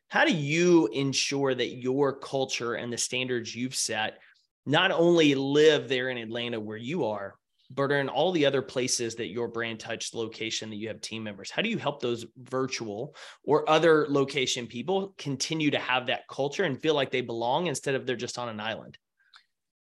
How 0.09 0.25
do 0.25 0.33
you 0.33 0.89
ensure 0.89 1.55
that 1.55 1.77
your 1.77 2.13
culture 2.13 2.75
and 2.75 2.93
the 2.93 2.99
standards 2.99 3.55
you've 3.55 3.77
set 3.77 4.19
not 4.67 4.91
only 4.91 5.35
live 5.35 5.89
there 5.89 6.11
in 6.11 6.19
Atlanta 6.19 6.61
where 6.61 6.77
you 6.77 7.07
are, 7.07 7.35
but 7.71 7.93
in 7.93 8.09
all 8.09 8.33
the 8.33 8.45
other 8.45 8.63
places 8.63 9.15
that 9.15 9.29
your 9.29 9.47
brand 9.47 9.79
touched 9.79 10.15
location 10.15 10.71
that 10.71 10.77
you 10.77 10.89
have 10.89 11.01
team 11.01 11.23
members. 11.23 11.51
How 11.51 11.63
do 11.63 11.69
you 11.69 11.79
help 11.79 12.01
those 12.01 12.27
virtual 12.37 13.15
or 13.45 13.69
other 13.71 14.07
location 14.09 14.67
people 14.67 15.15
continue 15.19 15.71
to 15.71 15.79
have 15.79 16.07
that 16.07 16.27
culture 16.29 16.65
and 16.65 16.81
feel 16.81 16.95
like 16.95 17.13
they 17.13 17.21
belong 17.21 17.69
instead 17.69 17.95
of 17.95 18.07
they're 18.07 18.17
just 18.17 18.39
on 18.39 18.49
an 18.49 18.59
island? 18.59 18.99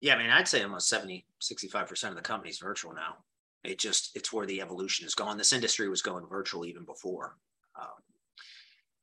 Yeah, 0.00 0.14
I 0.14 0.18
mean, 0.18 0.30
I'd 0.30 0.48
say 0.48 0.62
almost 0.62 0.88
70, 0.88 1.26
65% 1.40 2.08
of 2.08 2.14
the 2.14 2.22
company's 2.22 2.58
virtual 2.58 2.92
now. 2.92 3.16
It 3.64 3.78
just, 3.78 4.16
it's 4.16 4.32
where 4.32 4.46
the 4.46 4.60
evolution 4.60 5.04
has 5.04 5.14
gone. 5.14 5.36
This 5.36 5.52
industry 5.52 5.88
was 5.88 6.02
going 6.02 6.26
virtual 6.26 6.64
even 6.64 6.84
before. 6.84 7.36
Um, 7.80 7.88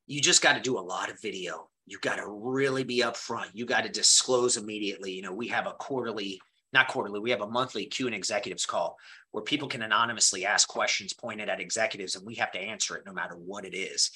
you 0.06 0.20
just 0.20 0.42
got 0.42 0.54
to 0.54 0.60
do 0.60 0.78
a 0.78 0.80
lot 0.80 1.10
of 1.10 1.20
video 1.20 1.68
you 1.90 1.98
got 1.98 2.16
to 2.16 2.26
really 2.28 2.84
be 2.84 3.02
upfront. 3.02 3.48
You 3.52 3.66
got 3.66 3.82
to 3.82 3.88
disclose 3.90 4.56
immediately. 4.56 5.10
You 5.10 5.22
know, 5.22 5.32
we 5.32 5.48
have 5.48 5.66
a 5.66 5.72
quarterly 5.72 6.40
not 6.72 6.86
quarterly, 6.86 7.18
we 7.18 7.32
have 7.32 7.40
a 7.40 7.48
monthly 7.48 7.86
Q 7.86 8.06
and 8.06 8.14
executives 8.14 8.64
call 8.64 8.96
where 9.32 9.42
people 9.42 9.66
can 9.66 9.82
anonymously 9.82 10.46
ask 10.46 10.68
questions 10.68 11.12
pointed 11.12 11.48
at 11.48 11.58
executives 11.58 12.14
and 12.14 12.24
we 12.24 12.36
have 12.36 12.52
to 12.52 12.60
answer 12.60 12.96
it 12.96 13.02
no 13.04 13.12
matter 13.12 13.34
what 13.34 13.64
it 13.64 13.74
is. 13.76 14.12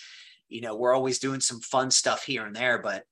You 0.49 0.61
know, 0.61 0.77
we're 0.77 0.95
always 0.95 1.19
doing 1.19 1.41
some 1.41 1.61
fun 1.61 1.91
stuff 1.91 2.25
here 2.25 2.47
and 2.47 2.55
there, 2.55 2.79
but 2.79 3.03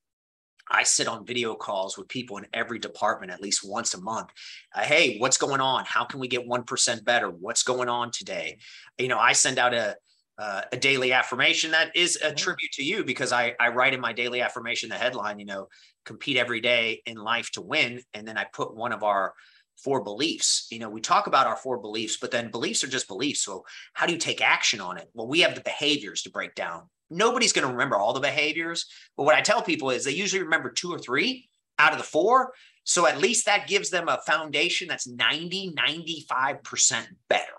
I 0.70 0.84
sit 0.84 1.08
on 1.08 1.26
video 1.26 1.56
calls 1.56 1.98
with 1.98 2.06
people 2.06 2.36
in 2.36 2.46
every 2.52 2.78
department 2.78 3.32
at 3.32 3.42
least 3.42 3.68
once 3.68 3.94
a 3.94 4.00
month. 4.00 4.28
Uh, 4.72 4.82
hey, 4.82 5.18
what's 5.18 5.38
going 5.38 5.60
on? 5.60 5.84
How 5.86 6.04
can 6.04 6.20
we 6.20 6.28
get 6.28 6.48
1% 6.48 7.04
better? 7.04 7.28
What's 7.28 7.64
going 7.64 7.88
on 7.88 8.12
today? 8.12 8.58
You 8.96 9.08
know, 9.08 9.18
I 9.18 9.32
send 9.32 9.58
out 9.58 9.74
a, 9.74 9.96
uh, 10.38 10.62
a 10.72 10.76
daily 10.76 11.12
affirmation 11.12 11.70
that 11.72 11.94
is 11.94 12.16
a 12.22 12.32
tribute 12.32 12.72
to 12.72 12.82
you 12.82 13.04
because 13.04 13.32
I, 13.32 13.54
I 13.60 13.68
write 13.68 13.94
in 13.94 14.00
my 14.00 14.12
daily 14.12 14.40
affirmation 14.40 14.88
the 14.88 14.96
headline, 14.96 15.38
you 15.38 15.46
know, 15.46 15.68
compete 16.04 16.36
every 16.36 16.60
day 16.60 17.02
in 17.06 17.16
life 17.16 17.50
to 17.52 17.60
win. 17.60 18.00
And 18.14 18.26
then 18.26 18.38
I 18.38 18.46
put 18.52 18.74
one 18.74 18.92
of 18.92 19.02
our 19.02 19.34
four 19.76 20.02
beliefs. 20.02 20.66
You 20.70 20.78
know, 20.78 20.88
we 20.88 21.00
talk 21.00 21.26
about 21.26 21.46
our 21.46 21.56
four 21.56 21.78
beliefs, 21.78 22.18
but 22.20 22.30
then 22.30 22.50
beliefs 22.50 22.82
are 22.82 22.88
just 22.88 23.08
beliefs. 23.08 23.44
So 23.44 23.64
how 23.92 24.06
do 24.06 24.12
you 24.12 24.18
take 24.18 24.40
action 24.40 24.80
on 24.80 24.98
it? 24.98 25.08
Well, 25.14 25.28
we 25.28 25.40
have 25.40 25.54
the 25.54 25.60
behaviors 25.60 26.22
to 26.22 26.30
break 26.30 26.54
down 26.54 26.88
nobody's 27.12 27.52
going 27.52 27.66
to 27.66 27.72
remember 27.72 27.96
all 27.96 28.12
the 28.12 28.20
behaviors. 28.20 28.86
But 29.16 29.24
what 29.24 29.34
I 29.34 29.40
tell 29.40 29.62
people 29.62 29.90
is 29.90 30.04
they 30.04 30.12
usually 30.12 30.42
remember 30.42 30.70
two 30.70 30.92
or 30.92 30.98
three 30.98 31.48
out 31.78 31.92
of 31.92 31.98
the 31.98 32.04
four. 32.04 32.52
So 32.84 33.06
at 33.06 33.18
least 33.18 33.46
that 33.46 33.68
gives 33.68 33.90
them 33.90 34.08
a 34.08 34.20
foundation 34.26 34.88
that's 34.88 35.06
90, 35.06 35.74
95% 35.74 37.06
better. 37.28 37.52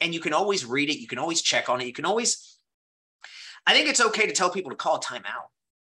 And 0.00 0.14
you 0.14 0.20
can 0.20 0.32
always 0.32 0.64
read 0.64 0.88
it. 0.88 0.98
You 0.98 1.06
can 1.06 1.18
always 1.18 1.42
check 1.42 1.68
on 1.68 1.80
it. 1.80 1.86
You 1.86 1.92
can 1.92 2.06
always, 2.06 2.58
I 3.66 3.74
think 3.74 3.88
it's 3.88 4.00
okay 4.00 4.26
to 4.26 4.32
tell 4.32 4.50
people 4.50 4.70
to 4.70 4.76
call 4.76 4.96
a 4.96 5.00
timeout 5.00 5.48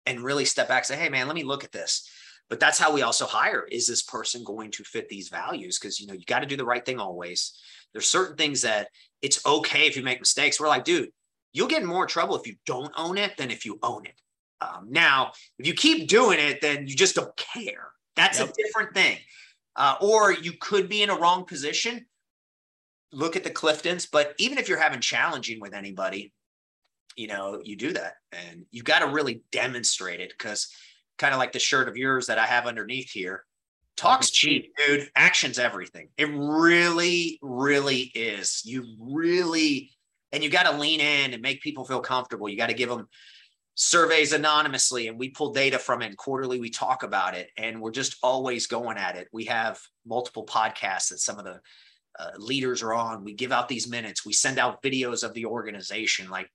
and 0.06 0.20
really 0.20 0.44
step 0.44 0.68
back, 0.68 0.84
say, 0.84 0.96
hey, 0.96 1.08
man, 1.08 1.26
let 1.26 1.34
me 1.34 1.44
look 1.44 1.64
at 1.64 1.72
this. 1.72 2.08
But 2.48 2.60
that's 2.60 2.78
how 2.78 2.92
we 2.94 3.02
also 3.02 3.26
hire. 3.26 3.66
Is 3.70 3.86
this 3.86 4.02
person 4.02 4.42
going 4.44 4.70
to 4.70 4.84
fit 4.84 5.08
these 5.08 5.28
values? 5.28 5.78
Because, 5.78 6.00
you 6.00 6.06
know, 6.06 6.14
you 6.14 6.24
got 6.24 6.38
to 6.38 6.46
do 6.46 6.56
the 6.56 6.64
right 6.64 6.84
thing 6.84 6.98
always. 6.98 7.60
There's 7.92 8.08
certain 8.08 8.36
things 8.36 8.62
that 8.62 8.88
it's 9.20 9.44
okay 9.44 9.86
if 9.86 9.96
you 9.96 10.02
make 10.02 10.20
mistakes. 10.20 10.58
We're 10.58 10.68
like, 10.68 10.84
dude, 10.84 11.10
you'll 11.52 11.68
get 11.68 11.82
in 11.82 11.88
more 11.88 12.06
trouble 12.06 12.36
if 12.36 12.46
you 12.46 12.54
don't 12.64 12.92
own 12.96 13.18
it 13.18 13.36
than 13.36 13.50
if 13.50 13.66
you 13.66 13.78
own 13.82 14.06
it. 14.06 14.18
Um, 14.60 14.86
now, 14.88 15.32
if 15.58 15.66
you 15.66 15.74
keep 15.74 16.08
doing 16.08 16.38
it, 16.38 16.62
then 16.62 16.86
you 16.86 16.96
just 16.96 17.14
don't 17.14 17.36
care. 17.36 17.90
That's 18.16 18.40
yep. 18.40 18.48
a 18.48 18.52
different 18.52 18.94
thing. 18.94 19.18
Uh, 19.76 19.96
or 20.00 20.32
you 20.32 20.54
could 20.58 20.88
be 20.88 21.02
in 21.02 21.10
a 21.10 21.18
wrong 21.18 21.44
position. 21.44 22.06
Look 23.12 23.36
at 23.36 23.44
the 23.44 23.50
Cliftons, 23.50 24.08
but 24.10 24.34
even 24.38 24.58
if 24.58 24.68
you're 24.68 24.78
having 24.78 25.00
challenging 25.00 25.60
with 25.60 25.74
anybody, 25.74 26.32
you 27.16 27.26
know, 27.26 27.60
you 27.64 27.76
do 27.76 27.92
that 27.92 28.14
and 28.32 28.66
you 28.70 28.82
got 28.82 29.00
to 29.00 29.08
really 29.08 29.42
demonstrate 29.50 30.20
it 30.20 30.32
because 30.36 30.72
kind 31.16 31.34
of 31.34 31.38
like 31.38 31.52
the 31.52 31.58
shirt 31.58 31.88
of 31.88 31.96
yours 31.96 32.26
that 32.26 32.38
I 32.38 32.46
have 32.46 32.66
underneath 32.66 33.10
here. 33.10 33.44
Talk's 33.96 34.30
cheap, 34.30 34.72
dude. 34.76 35.08
Action's 35.16 35.58
everything. 35.58 36.08
It 36.16 36.28
really, 36.32 37.38
really 37.42 38.12
is. 38.14 38.62
You 38.64 38.84
really 39.00 39.90
and 40.30 40.44
you 40.44 40.50
got 40.50 40.70
to 40.70 40.78
lean 40.78 41.00
in 41.00 41.32
and 41.32 41.42
make 41.42 41.62
people 41.62 41.84
feel 41.84 42.00
comfortable. 42.00 42.48
You 42.48 42.56
got 42.56 42.68
to 42.68 42.74
give 42.74 42.90
them 42.90 43.08
surveys 43.74 44.32
anonymously 44.32 45.06
and 45.06 45.18
we 45.18 45.30
pull 45.30 45.52
data 45.52 45.78
from 45.78 46.02
it 46.02 46.06
and 46.06 46.16
quarterly 46.16 46.58
we 46.58 46.68
talk 46.68 47.04
about 47.04 47.36
it 47.36 47.48
and 47.56 47.80
we're 47.80 47.92
just 47.92 48.16
always 48.24 48.66
going 48.66 48.98
at 48.98 49.14
it 49.14 49.28
we 49.32 49.44
have 49.44 49.78
multiple 50.04 50.44
podcasts 50.44 51.10
that 51.10 51.20
some 51.20 51.38
of 51.38 51.44
the 51.44 51.60
uh, 52.18 52.30
leaders 52.36 52.82
are 52.82 52.94
on. 52.94 53.24
We 53.24 53.34
give 53.34 53.52
out 53.52 53.68
these 53.68 53.88
minutes. 53.88 54.26
We 54.26 54.32
send 54.32 54.58
out 54.58 54.82
videos 54.82 55.22
of 55.22 55.34
the 55.34 55.46
organization. 55.46 56.28
Like 56.28 56.50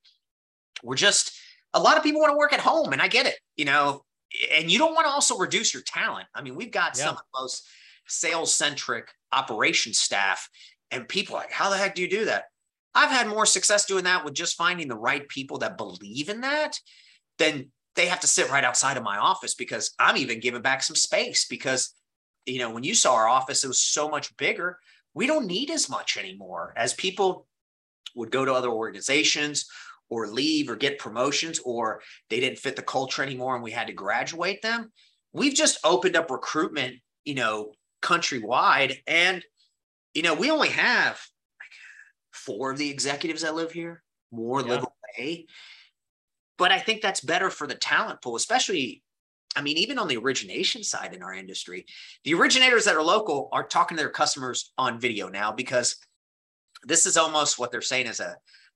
we're 0.83 0.95
just 0.95 1.37
a 1.73 1.79
lot 1.79 1.97
of 1.97 2.03
people 2.03 2.21
want 2.21 2.33
to 2.33 2.37
work 2.37 2.53
at 2.53 2.59
home 2.59 2.93
and 2.93 3.01
i 3.01 3.07
get 3.07 3.25
it 3.25 3.35
you 3.55 3.65
know? 3.65 4.03
And 4.51 4.71
you 4.71 4.79
don't 4.79 4.95
want 4.95 5.05
to 5.05 5.11
also 5.11 5.37
reduce 5.37 5.73
your 5.73 5.83
talent. 5.83 6.25
I 6.33 6.41
mean 6.41 6.55
we've 6.55 6.71
got 6.71 6.97
yeah. 6.97 7.05
some 7.05 7.15
of 7.15 7.17
the 7.17 7.39
most 7.39 7.67
sales 8.07 8.53
centric 8.53 9.09
operation 9.31 9.93
staff 9.93 10.49
and 10.91 11.07
people 11.07 11.35
like 11.35 11.51
how 11.51 11.69
the 11.69 11.77
heck 11.77 11.95
do 11.95 12.01
you 12.01 12.09
do 12.09 12.25
that? 12.25 12.45
I've 12.95 13.11
had 13.11 13.27
more 13.27 13.45
success 13.45 13.85
doing 13.85 14.03
that 14.05 14.25
with 14.25 14.33
just 14.33 14.57
finding 14.57 14.87
the 14.87 14.95
right 14.95 15.27
people 15.27 15.59
that 15.59 15.77
believe 15.77 16.29
in 16.29 16.41
that 16.41 16.79
than 17.37 17.71
they 17.95 18.07
have 18.07 18.19
to 18.21 18.27
sit 18.27 18.49
right 18.49 18.63
outside 18.63 18.97
of 18.97 19.03
my 19.03 19.17
office 19.17 19.53
because 19.53 19.93
I'm 19.99 20.17
even 20.17 20.39
giving 20.39 20.61
back 20.61 20.81
some 20.81 20.95
space 20.95 21.45
because 21.45 21.93
you 22.47 22.57
know 22.57 22.71
when 22.71 22.83
you 22.83 22.95
saw 22.95 23.13
our 23.13 23.27
office 23.27 23.63
it 23.63 23.67
was 23.67 23.79
so 23.79 24.09
much 24.09 24.35
bigger 24.37 24.79
we 25.13 25.27
don't 25.27 25.45
need 25.45 25.69
as 25.69 25.89
much 25.89 26.17
anymore 26.17 26.73
as 26.75 26.93
people 26.93 27.47
would 28.15 28.31
go 28.31 28.45
to 28.45 28.53
other 28.53 28.69
organizations 28.69 29.65
or 30.09 30.27
leave 30.27 30.69
or 30.69 30.75
get 30.75 30.99
promotions 30.99 31.59
or 31.65 32.01
they 32.29 32.39
didn't 32.39 32.59
fit 32.59 32.75
the 32.75 32.81
culture 32.81 33.23
anymore 33.23 33.55
and 33.55 33.63
we 33.63 33.71
had 33.71 33.87
to 33.87 33.93
graduate 33.93 34.61
them 34.61 34.91
we've 35.31 35.55
just 35.55 35.79
opened 35.83 36.15
up 36.15 36.29
recruitment 36.29 36.95
you 37.25 37.35
know 37.35 37.71
countrywide 38.01 38.97
and 39.07 39.43
you 40.13 40.21
know 40.21 40.33
we 40.33 40.51
only 40.51 40.69
have 40.69 41.19
four 42.33 42.71
of 42.71 42.77
the 42.77 42.89
executives 42.89 43.43
that 43.43 43.55
live 43.55 43.71
here, 43.71 44.03
more 44.31 44.61
yeah. 44.61 44.67
live 44.67 44.85
away. 45.17 45.45
But 46.57 46.71
I 46.71 46.79
think 46.79 47.01
that's 47.01 47.21
better 47.21 47.49
for 47.49 47.67
the 47.67 47.75
talent 47.75 48.21
pool, 48.21 48.35
especially, 48.35 49.02
I 49.55 49.61
mean, 49.61 49.77
even 49.77 49.99
on 49.99 50.07
the 50.07 50.17
origination 50.17 50.83
side 50.83 51.13
in 51.13 51.21
our 51.21 51.33
industry. 51.33 51.85
The 52.23 52.33
originators 52.33 52.85
that 52.85 52.95
are 52.95 53.03
local 53.03 53.49
are 53.51 53.63
talking 53.63 53.97
to 53.97 54.03
their 54.03 54.11
customers 54.11 54.71
on 54.77 54.99
video 54.99 55.29
now 55.29 55.51
because 55.51 55.97
this 56.83 57.05
is 57.05 57.17
almost 57.17 57.59
what 57.59 57.71
they're 57.71 57.81
saying 57.81 58.07
as 58.07 58.19
a 58.19 58.35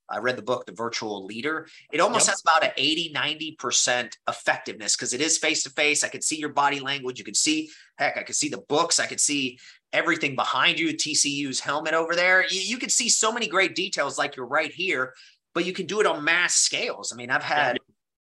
I 0.10 0.20
read 0.20 0.38
the 0.38 0.42
book, 0.42 0.66
The 0.66 0.72
Virtual 0.72 1.26
Leader. 1.26 1.68
It 1.92 2.00
almost 2.00 2.28
yep. 2.28 2.34
has 2.34 2.42
about 2.42 2.64
an 2.64 2.72
80, 2.78 3.14
90% 3.14 4.14
effectiveness 4.30 4.96
because 4.96 5.14
it 5.14 5.22
is 5.22 5.38
face 5.38 5.64
to 5.64 5.70
face. 5.72 6.04
I 6.04 6.08
could 6.08 6.24
see 6.24 6.38
your 6.38 6.54
body 6.54 6.80
language. 6.80 7.20
You 7.20 7.26
can 7.26 7.34
see, 7.34 7.70
heck, 7.98 8.18
I 8.18 8.24
could 8.24 8.36
see 8.36 8.50
the 8.50 8.64
books. 8.70 9.00
I 9.00 9.06
could 9.06 9.20
see 9.20 9.60
everything 9.92 10.36
behind 10.36 10.80
you, 10.80 10.94
TCU's 10.94 11.60
helmet 11.60 11.94
over 11.94 12.16
there. 12.16 12.46
You, 12.50 12.62
you 12.62 12.78
can 12.78 12.90
see 12.90 13.10
so 13.10 13.32
many 13.34 13.48
great 13.48 13.76
details 13.76 14.18
like 14.18 14.36
you're 14.36 14.48
right 14.48 14.72
here, 14.72 15.14
but 15.54 15.66
you 15.66 15.74
can 15.74 15.86
do 15.86 16.00
it 16.00 16.06
on 16.06 16.24
mass 16.24 16.56
scales. 16.56 17.12
I 17.12 17.18
mean, 17.18 17.30
I've 17.30 17.44
had 17.44 17.78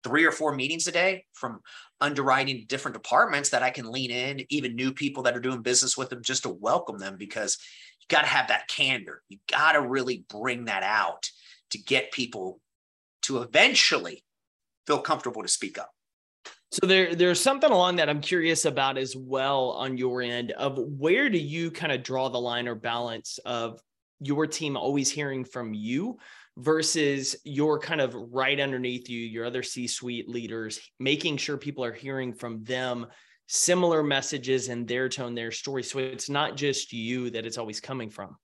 three 0.06 0.24
or 0.24 0.32
four 0.32 0.54
meetings 0.54 0.88
a 0.88 0.92
day 0.92 1.26
from 1.34 1.60
underwriting 2.00 2.66
different 2.68 2.94
departments 2.94 3.50
that 3.50 3.64
I 3.64 3.72
can 3.72 3.92
lean 3.92 4.12
in, 4.12 4.46
even 4.50 4.76
new 4.76 4.94
people 4.94 5.24
that 5.24 5.36
are 5.36 5.42
doing 5.42 5.64
business 5.64 5.98
with 5.98 6.10
them 6.10 6.22
just 6.22 6.44
to 6.44 6.50
welcome 6.50 7.00
them 7.00 7.18
because 7.18 7.58
you 8.00 8.06
got 8.16 8.22
to 8.22 8.28
have 8.28 8.50
that 8.50 8.68
candor. 8.68 9.24
You 9.30 9.40
got 9.52 9.72
to 9.72 9.82
really 9.82 10.24
bring 10.30 10.66
that 10.66 10.84
out 10.84 11.28
to 11.72 11.80
get 11.80 12.12
people 12.12 12.60
to 13.24 13.40
eventually 13.40 14.24
feel 14.86 15.00
comfortable 15.00 15.42
to 15.42 15.48
speak 15.48 15.80
up. 15.80 15.90
So 16.72 16.86
there, 16.86 17.16
there's 17.16 17.42
something 17.42 17.72
along 17.72 17.96
that 17.96 18.10
I'm 18.10 18.22
curious 18.22 18.66
about 18.66 19.00
as 19.00 19.16
well 19.16 19.72
on 19.72 19.98
your 19.98 20.22
end 20.22 20.52
of 20.52 20.78
where 20.78 21.30
do 21.30 21.40
you 21.40 21.72
kind 21.72 21.92
of 21.92 22.04
draw 22.04 22.30
the 22.30 22.38
line 22.38 22.68
or 22.68 22.76
balance 22.76 23.40
of 23.46 23.80
your 24.20 24.46
team 24.46 24.78
always 24.78 25.10
hearing 25.10 25.46
from 25.46 25.74
you 25.74 26.18
versus 26.58 27.36
your 27.44 27.80
kind 27.80 28.02
of 28.02 28.16
right 28.32 28.60
underneath 28.60 29.10
you, 29.10 29.20
your 29.20 29.46
other 29.46 29.64
C-suite 29.64 30.30
leaders, 30.30 30.80
making 31.00 31.38
sure 31.38 31.58
people 31.58 31.84
are 31.84 31.94
hearing 31.94 32.34
from 32.34 32.64
them 32.64 33.08
similar 33.48 34.02
messages 34.02 34.70
in 34.70 34.86
their 34.86 35.10
tone, 35.10 35.36
their 35.36 35.52
story. 35.52 35.84
So 35.84 36.00
it's 36.00 36.30
not 36.30 36.56
just 36.56 36.94
you 36.94 37.30
that 37.32 37.46
it's 37.46 37.58
always 37.58 37.80
coming 37.80 38.10
from. 38.10 38.38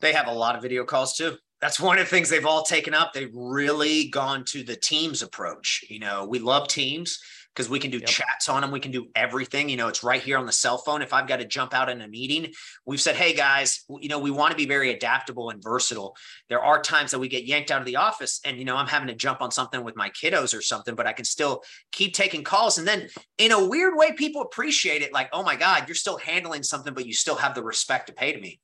They 0.00 0.12
have 0.12 0.28
a 0.28 0.32
lot 0.32 0.54
of 0.54 0.62
video 0.62 0.84
calls 0.84 1.16
too 1.16 1.36
that's 1.60 1.80
one 1.80 1.98
of 1.98 2.04
the 2.04 2.10
things 2.10 2.28
they've 2.28 2.46
all 2.46 2.62
taken 2.62 2.94
up. 2.94 3.12
They've 3.12 3.34
really 3.34 4.08
gone 4.08 4.44
to 4.46 4.62
the 4.62 4.76
teams 4.76 5.22
approach. 5.22 5.84
You 5.88 5.98
know, 5.98 6.24
we 6.24 6.38
love 6.38 6.68
teams 6.68 7.18
because 7.58 7.68
we 7.68 7.80
can 7.80 7.90
do 7.90 7.98
yep. 7.98 8.06
chats 8.06 8.48
on 8.48 8.62
them. 8.62 8.70
We 8.70 8.78
can 8.78 8.92
do 8.92 9.08
everything. 9.16 9.68
You 9.68 9.76
know, 9.76 9.88
it's 9.88 10.04
right 10.04 10.22
here 10.22 10.38
on 10.38 10.46
the 10.46 10.52
cell 10.52 10.78
phone. 10.78 11.02
If 11.02 11.12
I've 11.12 11.26
got 11.26 11.38
to 11.38 11.44
jump 11.44 11.74
out 11.74 11.88
in 11.88 12.00
a 12.00 12.06
meeting, 12.06 12.52
we've 12.86 13.00
said, 13.00 13.16
hey 13.16 13.34
guys, 13.34 13.84
you 14.00 14.08
know, 14.08 14.20
we 14.20 14.30
want 14.30 14.52
to 14.52 14.56
be 14.56 14.64
very 14.64 14.92
adaptable 14.92 15.50
and 15.50 15.60
versatile. 15.60 16.14
There 16.48 16.62
are 16.62 16.80
times 16.80 17.10
that 17.10 17.18
we 17.18 17.26
get 17.26 17.46
yanked 17.46 17.72
out 17.72 17.80
of 17.80 17.84
the 17.84 17.96
office 17.96 18.40
and, 18.44 18.58
you 18.58 18.64
know, 18.64 18.76
I'm 18.76 18.86
having 18.86 19.08
to 19.08 19.14
jump 19.14 19.42
on 19.42 19.50
something 19.50 19.82
with 19.82 19.96
my 19.96 20.08
kiddos 20.10 20.56
or 20.56 20.62
something, 20.62 20.94
but 20.94 21.08
I 21.08 21.12
can 21.12 21.24
still 21.24 21.64
keep 21.90 22.14
taking 22.14 22.44
calls. 22.44 22.78
And 22.78 22.86
then 22.86 23.08
in 23.38 23.50
a 23.50 23.66
weird 23.66 23.96
way, 23.96 24.12
people 24.12 24.42
appreciate 24.42 25.02
it 25.02 25.12
like, 25.12 25.28
oh 25.32 25.42
my 25.42 25.56
God, 25.56 25.88
you're 25.88 25.96
still 25.96 26.18
handling 26.18 26.62
something, 26.62 26.94
but 26.94 27.06
you 27.06 27.12
still 27.12 27.36
have 27.36 27.56
the 27.56 27.64
respect 27.64 28.06
to 28.06 28.12
pay 28.12 28.32
to 28.32 28.40
me. 28.40 28.60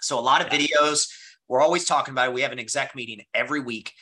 So 0.00 0.18
a 0.18 0.20
lot 0.20 0.44
of 0.44 0.52
yeah. 0.52 0.58
videos 0.58 1.06
we're 1.48 1.62
always 1.62 1.84
talking 1.84 2.12
about 2.12 2.28
it. 2.28 2.34
We 2.34 2.42
have 2.42 2.52
an 2.52 2.58
exec 2.58 2.94
meeting 2.96 3.24
every 3.32 3.60
week. 3.60 3.92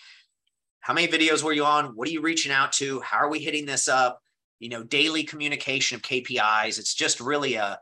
How 0.84 0.92
many 0.92 1.08
videos 1.08 1.42
were 1.42 1.54
you 1.54 1.64
on? 1.64 1.96
What 1.96 2.06
are 2.06 2.10
you 2.10 2.20
reaching 2.20 2.52
out 2.52 2.70
to? 2.72 3.00
How 3.00 3.16
are 3.16 3.30
we 3.30 3.38
hitting 3.38 3.64
this 3.64 3.88
up? 3.88 4.20
You 4.58 4.68
know, 4.68 4.82
daily 4.82 5.24
communication 5.24 5.96
of 5.96 6.02
KPIs. 6.02 6.78
It's 6.78 6.92
just 6.92 7.20
really 7.20 7.54
a 7.54 7.78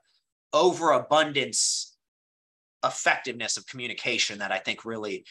overabundance 0.52 1.96
effectiveness 2.84 3.56
of 3.56 3.66
communication 3.66 4.38
that 4.38 4.52
I 4.52 4.58
think 4.58 4.84
really 4.84 5.24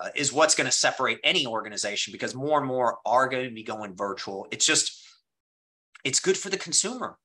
uh, 0.00 0.10
is 0.14 0.32
what's 0.32 0.54
going 0.54 0.66
to 0.66 0.72
separate 0.72 1.18
any 1.24 1.48
organization 1.48 2.12
because 2.12 2.32
more 2.32 2.60
and 2.60 2.68
more 2.68 2.98
are 3.04 3.28
going 3.28 3.48
to 3.48 3.54
be 3.54 3.64
going 3.64 3.96
virtual. 3.96 4.46
It's 4.52 4.64
just, 4.64 5.04
it's 6.04 6.20
good 6.20 6.36
for 6.36 6.48
the 6.48 6.56
consumer. 6.56 7.18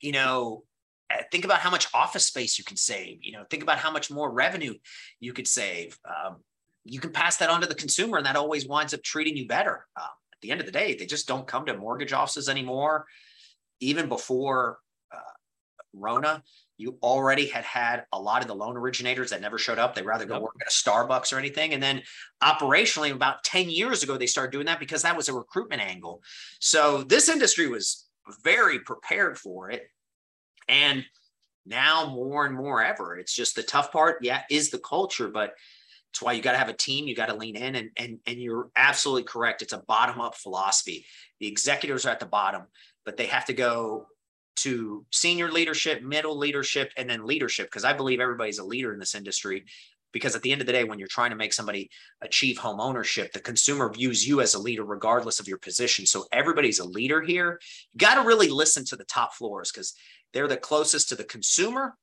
You 0.00 0.10
know, 0.10 0.64
uh, 1.08 1.22
think 1.30 1.44
about 1.44 1.60
how 1.60 1.70
much 1.70 1.86
office 1.94 2.26
space 2.26 2.58
you 2.58 2.64
can 2.64 2.76
save 2.76 3.18
you 3.22 3.30
know 3.30 3.44
think 3.48 3.62
about 3.62 3.78
how 3.78 3.92
much 3.92 4.10
more 4.10 4.28
revenue 4.28 4.74
you 5.20 5.32
could 5.32 5.46
save 5.46 5.96
um, 6.04 6.38
you 6.86 7.00
can 7.00 7.10
pass 7.10 7.36
that 7.36 7.50
on 7.50 7.60
to 7.60 7.66
the 7.66 7.74
consumer 7.74 8.16
and 8.16 8.26
that 8.26 8.36
always 8.36 8.66
winds 8.66 8.94
up 8.94 9.02
treating 9.02 9.36
you 9.36 9.46
better 9.46 9.86
um, 9.96 10.04
at 10.32 10.40
the 10.40 10.50
end 10.50 10.60
of 10.60 10.66
the 10.66 10.72
day 10.72 10.94
they 10.94 11.06
just 11.06 11.28
don't 11.28 11.46
come 11.46 11.66
to 11.66 11.76
mortgage 11.76 12.12
offices 12.12 12.48
anymore 12.48 13.06
even 13.80 14.08
before 14.08 14.78
uh, 15.12 15.32
rona 15.92 16.42
you 16.78 16.98
already 17.02 17.46
had 17.46 17.64
had 17.64 18.04
a 18.12 18.20
lot 18.20 18.42
of 18.42 18.48
the 18.48 18.54
loan 18.54 18.76
originators 18.76 19.30
that 19.30 19.40
never 19.40 19.58
showed 19.58 19.78
up. 19.78 19.94
They'd 19.94 20.04
rather 20.04 20.26
go 20.26 20.34
yep. 20.34 20.42
work 20.42 20.54
at 20.60 20.66
a 20.66 20.70
Starbucks 20.70 21.32
or 21.32 21.38
anything. 21.38 21.72
And 21.72 21.82
then 21.82 22.02
operationally, 22.42 23.12
about 23.12 23.44
10 23.44 23.70
years 23.70 24.02
ago, 24.02 24.18
they 24.18 24.26
started 24.26 24.52
doing 24.52 24.66
that 24.66 24.78
because 24.78 25.02
that 25.02 25.16
was 25.16 25.28
a 25.28 25.34
recruitment 25.34 25.80
angle. 25.80 26.22
So 26.60 27.02
this 27.02 27.28
industry 27.28 27.68
was 27.68 28.06
very 28.44 28.78
prepared 28.80 29.38
for 29.38 29.70
it. 29.70 29.88
And 30.68 31.04
now 31.64 32.10
more 32.10 32.44
and 32.44 32.54
more 32.54 32.82
ever, 32.82 33.16
it's 33.16 33.34
just 33.34 33.56
the 33.56 33.62
tough 33.62 33.90
part, 33.90 34.18
yeah, 34.22 34.42
is 34.50 34.70
the 34.70 34.78
culture, 34.78 35.28
but 35.28 35.54
it's 36.12 36.22
why 36.22 36.32
you 36.32 36.42
got 36.42 36.52
to 36.52 36.58
have 36.58 36.68
a 36.68 36.74
team. 36.74 37.06
You 37.06 37.14
got 37.14 37.26
to 37.26 37.34
lean 37.34 37.56
in, 37.56 37.74
and 37.74 37.90
and 37.96 38.18
and 38.26 38.40
you're 38.40 38.70
absolutely 38.76 39.24
correct. 39.24 39.62
It's 39.62 39.72
a 39.72 39.82
bottom 39.86 40.20
up 40.20 40.34
philosophy. 40.34 41.04
The 41.40 41.46
executives 41.46 42.06
are 42.06 42.10
at 42.10 42.20
the 42.20 42.26
bottom, 42.26 42.62
but 43.04 43.16
they 43.16 43.26
have 43.26 43.44
to 43.46 43.52
go 43.52 44.06
to 44.56 45.04
senior 45.12 45.50
leadership, 45.50 46.02
middle 46.02 46.38
leadership, 46.38 46.90
and 46.96 47.08
then 47.08 47.26
leadership. 47.26 47.66
Because 47.66 47.84
I 47.84 47.92
believe 47.92 48.20
everybody's 48.20 48.58
a 48.58 48.64
leader 48.64 48.92
in 48.92 48.98
this 48.98 49.14
industry. 49.14 49.64
Because 50.12 50.34
at 50.34 50.40
the 50.40 50.50
end 50.50 50.62
of 50.62 50.66
the 50.66 50.72
day, 50.72 50.84
when 50.84 50.98
you're 50.98 51.08
trying 51.08 51.30
to 51.30 51.36
make 51.36 51.52
somebody 51.52 51.90
achieve 52.22 52.56
home 52.56 52.80
ownership, 52.80 53.32
the 53.32 53.40
consumer 53.40 53.92
views 53.92 54.26
you 54.26 54.40
as 54.40 54.54
a 54.54 54.58
leader 54.58 54.84
regardless 54.84 55.40
of 55.40 55.48
your 55.48 55.58
position. 55.58 56.06
So 56.06 56.24
everybody's 56.32 56.78
a 56.78 56.86
leader 56.86 57.20
here. 57.20 57.60
You 57.92 57.98
got 57.98 58.14
to 58.14 58.26
really 58.26 58.48
listen 58.48 58.86
to 58.86 58.96
the 58.96 59.04
top 59.04 59.34
floors 59.34 59.70
because 59.70 59.92
they're 60.32 60.48
the 60.48 60.56
closest 60.56 61.10
to 61.10 61.16
the 61.16 61.24
consumer. 61.24 61.96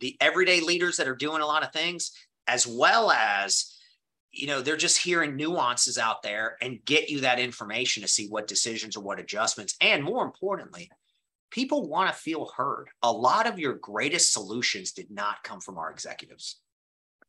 The 0.00 0.16
everyday 0.20 0.60
leaders 0.60 0.96
that 0.96 1.08
are 1.08 1.16
doing 1.16 1.42
a 1.42 1.46
lot 1.46 1.64
of 1.64 1.72
things, 1.72 2.12
as 2.48 2.66
well 2.66 3.10
as 3.12 3.74
you 4.32 4.46
know 4.46 4.60
they're 4.60 4.76
just 4.76 4.98
hearing 4.98 5.36
nuances 5.36 5.98
out 5.98 6.22
there 6.22 6.56
and 6.60 6.84
get 6.84 7.08
you 7.08 7.20
that 7.20 7.38
information 7.38 8.02
to 8.02 8.08
see 8.08 8.26
what 8.26 8.48
decisions 8.48 8.96
or 8.96 9.02
what 9.02 9.20
adjustments. 9.20 9.76
And 9.80 10.02
more 10.02 10.24
importantly 10.24 10.90
people 11.50 11.88
want 11.88 12.10
to 12.10 12.14
feel 12.14 12.50
heard. 12.56 12.88
A 13.02 13.10
lot 13.10 13.46
of 13.46 13.58
your 13.58 13.74
greatest 13.74 14.32
solutions 14.32 14.92
did 14.92 15.10
not 15.10 15.42
come 15.42 15.60
from 15.60 15.78
our 15.78 15.90
executives. 15.90 16.60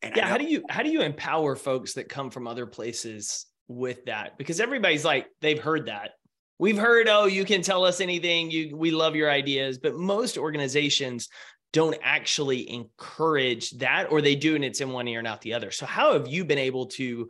And 0.02 0.16
yeah 0.16 0.26
how 0.26 0.38
do 0.38 0.44
you 0.44 0.64
how 0.70 0.82
do 0.82 0.90
you 0.90 1.02
empower 1.02 1.56
folks 1.56 1.94
that 1.94 2.08
come 2.08 2.30
from 2.30 2.46
other 2.46 2.66
places 2.66 3.46
with 3.68 4.04
that? 4.06 4.38
Because 4.38 4.60
everybody's 4.60 5.04
like 5.04 5.26
they've 5.40 5.58
heard 5.58 5.86
that. 5.86 6.12
We've 6.58 6.78
heard 6.78 7.08
oh 7.08 7.26
you 7.26 7.44
can 7.44 7.62
tell 7.62 7.84
us 7.84 8.00
anything. 8.00 8.50
You 8.50 8.76
we 8.76 8.90
love 8.90 9.14
your 9.14 9.30
ideas. 9.30 9.78
But 9.78 9.94
most 9.94 10.38
organizations 10.38 11.28
don't 11.72 11.96
actually 12.02 12.70
encourage 12.70 13.70
that 13.72 14.10
or 14.10 14.20
they 14.20 14.34
do 14.34 14.54
and 14.54 14.64
it's 14.64 14.80
in 14.80 14.90
one 14.90 15.06
ear 15.06 15.20
and 15.20 15.28
out 15.28 15.40
the 15.40 15.54
other. 15.54 15.70
So 15.70 15.86
how 15.86 16.14
have 16.14 16.26
you 16.26 16.44
been 16.44 16.58
able 16.58 16.86
to 16.86 17.28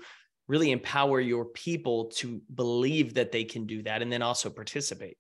really 0.49 0.73
empower 0.73 1.21
your 1.21 1.45
people 1.45 2.07
to 2.07 2.41
believe 2.55 3.15
that 3.15 3.33
they 3.33 3.45
can 3.45 3.67
do 3.67 3.83
that 3.83 4.03
and 4.03 4.13
then 4.13 4.23
also 4.23 4.51
participate? 4.51 5.19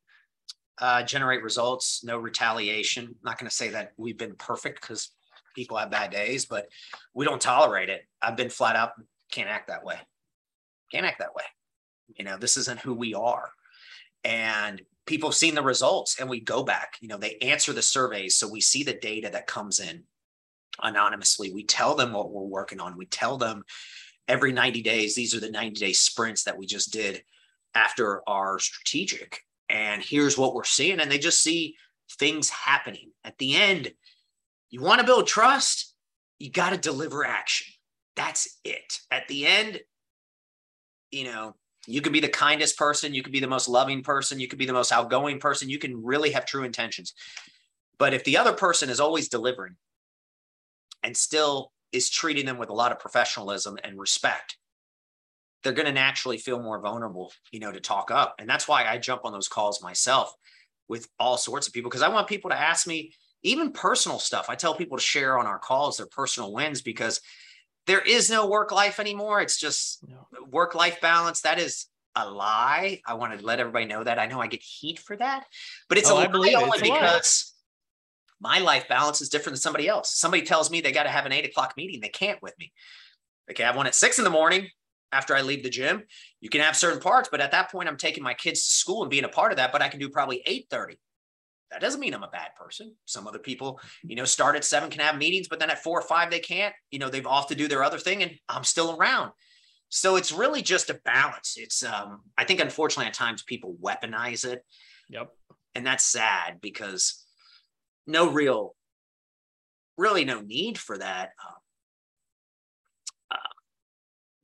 Uh, 0.78 1.02
generate 1.02 1.42
results 1.42 2.02
no 2.02 2.16
retaliation. 2.16 3.04
I'm 3.04 3.14
not 3.22 3.38
going 3.38 3.48
to 3.48 3.54
say 3.54 3.68
that 3.70 3.92
we've 3.98 4.16
been 4.16 4.36
perfect 4.36 4.80
because 4.80 5.10
people 5.54 5.76
have 5.76 5.90
bad 5.90 6.10
days 6.10 6.46
but 6.46 6.66
we 7.12 7.26
don't 7.26 7.40
tolerate 7.40 7.90
it. 7.90 8.02
I've 8.22 8.36
been 8.36 8.50
flat 8.50 8.76
out 8.76 8.92
can't 9.30 9.48
act 9.48 9.68
that 9.68 9.84
way. 9.84 9.96
Can't 10.90 11.06
act 11.06 11.20
that 11.20 11.34
way. 11.34 11.44
You 12.16 12.24
know 12.24 12.36
this 12.36 12.56
isn't 12.56 12.80
who 12.80 12.94
we 12.94 13.14
are. 13.14 13.50
And 14.24 14.82
people 15.10 15.28
have 15.28 15.36
seen 15.36 15.54
the 15.54 15.62
results 15.62 16.18
and 16.18 16.30
we 16.30 16.40
go 16.40 16.62
back 16.62 16.94
you 17.00 17.08
know 17.08 17.18
they 17.18 17.36
answer 17.42 17.72
the 17.72 17.82
surveys 17.82 18.36
so 18.36 18.48
we 18.48 18.60
see 18.60 18.82
the 18.82 18.94
data 18.94 19.28
that 19.30 19.46
comes 19.46 19.78
in 19.78 20.04
anonymously. 20.82 21.52
We 21.52 21.64
tell 21.64 21.94
them 21.94 22.12
what 22.12 22.30
we're 22.30 22.42
working 22.42 22.80
on. 22.80 22.96
We 22.96 23.06
tell 23.06 23.36
them 23.36 23.64
every 24.28 24.52
90 24.52 24.82
days 24.82 25.14
these 25.14 25.34
are 25.34 25.40
the 25.40 25.50
90 25.50 25.80
day 25.80 25.92
sprints 25.92 26.44
that 26.44 26.56
we 26.56 26.66
just 26.66 26.92
did 26.92 27.22
after 27.74 28.22
our 28.28 28.58
strategic. 28.58 29.40
And 29.68 30.02
here's 30.02 30.38
what 30.38 30.54
we're 30.54 30.64
seeing 30.64 31.00
and 31.00 31.10
they 31.10 31.18
just 31.18 31.42
see 31.42 31.76
things 32.18 32.50
happening. 32.50 33.10
At 33.24 33.38
the 33.38 33.56
end 33.56 33.92
you 34.70 34.80
want 34.80 35.00
to 35.00 35.06
build 35.06 35.26
trust 35.26 35.94
you 36.38 36.50
got 36.50 36.70
to 36.70 36.78
deliver 36.78 37.24
action. 37.24 37.66
That's 38.16 38.58
it. 38.64 39.00
At 39.10 39.28
the 39.28 39.46
end 39.46 39.80
you 41.10 41.24
know 41.24 41.54
you 41.86 42.00
could 42.00 42.12
be 42.12 42.20
the 42.20 42.28
kindest 42.28 42.76
person, 42.76 43.14
you 43.14 43.22
could 43.22 43.32
be 43.32 43.40
the 43.40 43.46
most 43.46 43.68
loving 43.68 44.02
person, 44.02 44.40
you 44.40 44.48
could 44.48 44.58
be 44.58 44.66
the 44.66 44.72
most 44.72 44.92
outgoing 44.92 45.38
person, 45.38 45.68
you 45.68 45.78
can 45.78 46.02
really 46.02 46.30
have 46.32 46.46
true 46.46 46.64
intentions. 46.64 47.14
But 47.98 48.14
if 48.14 48.24
the 48.24 48.36
other 48.36 48.52
person 48.52 48.90
is 48.90 49.00
always 49.00 49.28
delivering 49.28 49.76
and 51.02 51.16
still 51.16 51.72
is 51.92 52.10
treating 52.10 52.46
them 52.46 52.58
with 52.58 52.68
a 52.68 52.74
lot 52.74 52.92
of 52.92 52.98
professionalism 52.98 53.78
and 53.82 53.98
respect, 53.98 54.56
they're 55.62 55.72
going 55.72 55.86
to 55.86 55.92
naturally 55.92 56.38
feel 56.38 56.62
more 56.62 56.80
vulnerable, 56.80 57.32
you 57.50 57.60
know, 57.60 57.72
to 57.72 57.80
talk 57.80 58.10
up. 58.10 58.34
And 58.38 58.48
that's 58.48 58.66
why 58.66 58.86
I 58.86 58.98
jump 58.98 59.24
on 59.24 59.32
those 59.32 59.48
calls 59.48 59.82
myself 59.82 60.32
with 60.88 61.08
all 61.18 61.36
sorts 61.36 61.66
of 61.66 61.74
people 61.74 61.90
because 61.90 62.02
I 62.02 62.08
want 62.08 62.28
people 62.28 62.50
to 62.50 62.60
ask 62.60 62.86
me 62.86 63.12
even 63.42 63.72
personal 63.72 64.18
stuff. 64.18 64.46
I 64.48 64.54
tell 64.54 64.74
people 64.74 64.96
to 64.96 65.02
share 65.02 65.38
on 65.38 65.46
our 65.46 65.58
calls 65.58 65.96
their 65.96 66.06
personal 66.06 66.52
wins 66.52 66.82
because 66.82 67.20
there 67.90 68.00
is 68.00 68.30
no 68.30 68.46
work 68.46 68.70
life 68.70 69.00
anymore. 69.00 69.40
It's 69.40 69.58
just 69.58 70.06
no. 70.08 70.24
work 70.48 70.76
life 70.76 71.00
balance. 71.00 71.40
That 71.40 71.58
is 71.58 71.86
a 72.14 72.30
lie. 72.30 73.00
I 73.04 73.14
want 73.14 73.36
to 73.36 73.44
let 73.44 73.58
everybody 73.58 73.86
know 73.86 74.04
that. 74.04 74.16
I 74.16 74.26
know 74.26 74.40
I 74.40 74.46
get 74.46 74.62
heat 74.62 75.00
for 75.00 75.16
that, 75.16 75.44
but 75.88 75.98
it's 75.98 76.08
oh, 76.08 76.14
a 76.14 76.30
lie 76.30 76.54
only 76.54 76.78
it's 76.78 76.82
because 76.82 77.52
my 78.38 78.60
life 78.60 78.86
balance 78.88 79.20
is 79.20 79.28
different 79.28 79.56
than 79.56 79.60
somebody 79.60 79.88
else. 79.88 80.14
Somebody 80.14 80.44
tells 80.44 80.70
me 80.70 80.80
they 80.80 80.92
got 80.92 81.02
to 81.02 81.08
have 81.08 81.26
an 81.26 81.32
eight 81.32 81.44
o'clock 81.44 81.74
meeting. 81.76 82.00
They 82.00 82.10
can't 82.10 82.40
with 82.40 82.56
me. 82.60 82.72
They 83.48 83.54
can 83.54 83.66
have 83.66 83.74
one 83.74 83.88
at 83.88 83.96
six 83.96 84.18
in 84.18 84.24
the 84.24 84.30
morning 84.30 84.68
after 85.10 85.34
I 85.34 85.40
leave 85.40 85.64
the 85.64 85.68
gym. 85.68 86.04
You 86.40 86.48
can 86.48 86.60
have 86.60 86.76
certain 86.76 87.00
parts, 87.00 87.28
but 87.28 87.40
at 87.40 87.50
that 87.50 87.72
point, 87.72 87.88
I'm 87.88 87.96
taking 87.96 88.22
my 88.22 88.34
kids 88.34 88.62
to 88.62 88.70
school 88.70 89.02
and 89.02 89.10
being 89.10 89.24
a 89.24 89.28
part 89.28 89.50
of 89.50 89.56
that. 89.56 89.72
But 89.72 89.82
I 89.82 89.88
can 89.88 89.98
do 89.98 90.10
probably 90.10 90.42
eight 90.46 90.68
thirty. 90.70 91.00
That 91.70 91.80
doesn't 91.80 92.00
mean 92.00 92.14
I'm 92.14 92.24
a 92.24 92.28
bad 92.28 92.54
person. 92.56 92.94
Some 93.04 93.28
other 93.28 93.38
people, 93.38 93.80
you 94.02 94.16
know, 94.16 94.24
start 94.24 94.56
at 94.56 94.64
seven 94.64 94.90
can 94.90 95.00
have 95.00 95.16
meetings, 95.16 95.48
but 95.48 95.60
then 95.60 95.70
at 95.70 95.82
four 95.82 95.98
or 95.98 96.02
five 96.02 96.30
they 96.30 96.40
can't. 96.40 96.74
You 96.90 96.98
know, 96.98 97.08
they've 97.08 97.26
off 97.26 97.48
to 97.48 97.54
do 97.54 97.68
their 97.68 97.84
other 97.84 97.98
thing, 97.98 98.22
and 98.22 98.32
I'm 98.48 98.64
still 98.64 98.96
around. 98.96 99.32
So 99.88 100.16
it's 100.16 100.32
really 100.32 100.62
just 100.62 100.90
a 100.90 101.00
balance. 101.04 101.56
It's 101.56 101.84
um, 101.84 102.22
I 102.38 102.44
think 102.44 102.60
unfortunately 102.60 103.06
at 103.06 103.14
times 103.14 103.42
people 103.42 103.76
weaponize 103.82 104.44
it. 104.44 104.64
Yep. 105.08 105.30
And 105.74 105.86
that's 105.86 106.04
sad 106.04 106.60
because 106.60 107.24
no 108.06 108.30
real, 108.30 108.74
really 109.96 110.24
no 110.24 110.40
need 110.40 110.78
for 110.78 110.98
that. 110.98 111.30
Um, 111.44 111.56
uh, 113.32 113.54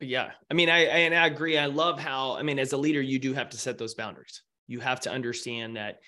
yeah, 0.00 0.30
I 0.50 0.54
mean, 0.54 0.68
I, 0.68 0.78
I 0.78 0.98
and 0.98 1.14
I 1.14 1.26
agree. 1.26 1.58
I 1.58 1.66
love 1.66 1.98
how 1.98 2.36
I 2.36 2.42
mean, 2.42 2.58
as 2.58 2.72
a 2.72 2.76
leader, 2.76 3.00
you 3.00 3.18
do 3.18 3.32
have 3.32 3.50
to 3.50 3.56
set 3.56 3.78
those 3.78 3.94
boundaries. 3.94 4.42
You 4.66 4.80
have 4.80 5.00
to 5.00 5.10
understand 5.10 5.76
that 5.76 6.00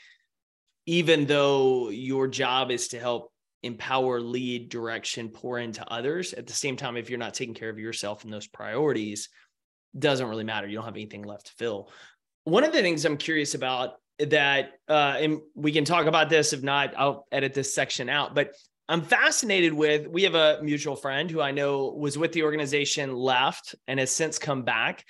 even 0.89 1.27
though 1.27 1.91
your 1.91 2.27
job 2.27 2.71
is 2.71 2.89
to 2.89 2.99
help 2.99 3.31
empower, 3.63 4.23
lead, 4.23 4.71
direction, 4.71 5.29
pour 5.29 5.59
into 5.59 5.87
others, 5.93 6.33
at 6.33 6.47
the 6.47 6.53
same 6.55 6.79
time, 6.79 6.97
if 6.97 7.11
you're 7.11 7.19
not 7.19 7.35
taking 7.35 7.53
care 7.53 7.69
of 7.69 7.79
yourself 7.79 8.25
and 8.25 8.33
those 8.33 8.47
priorities, 8.47 9.29
doesn't 9.99 10.27
really 10.27 10.45
matter. 10.45 10.67
You 10.67 10.77
don't 10.77 10.87
have 10.87 10.97
anything 10.97 11.25
left 11.25 11.49
to 11.49 11.53
fill. 11.59 11.91
One 12.45 12.65
of 12.65 12.73
the 12.73 12.81
things 12.81 13.05
I'm 13.05 13.19
curious 13.19 13.55
about 13.55 13.97
that, 14.19 14.71
uh, 14.89 15.17
and 15.19 15.41
we 15.55 15.73
can 15.73 15.85
talk 15.85 16.07
about 16.07 16.31
this. 16.31 16.55
If 16.55 16.63
not, 16.63 16.95
I'll 16.97 17.27
edit 17.31 17.53
this 17.53 17.75
section 17.75 18.09
out. 18.09 18.35
But 18.35 18.55
I'm 18.89 19.03
fascinated 19.03 19.75
with. 19.75 20.07
We 20.07 20.23
have 20.23 20.35
a 20.35 20.61
mutual 20.63 20.97
friend 20.97 21.31
who 21.31 21.43
I 21.43 21.51
know 21.51 21.91
was 21.99 22.17
with 22.17 22.33
the 22.33 22.45
organization, 22.45 23.15
left, 23.15 23.75
and 23.87 24.01
has 24.01 24.11
since 24.11 24.39
come 24.39 24.63
back. 24.63 25.05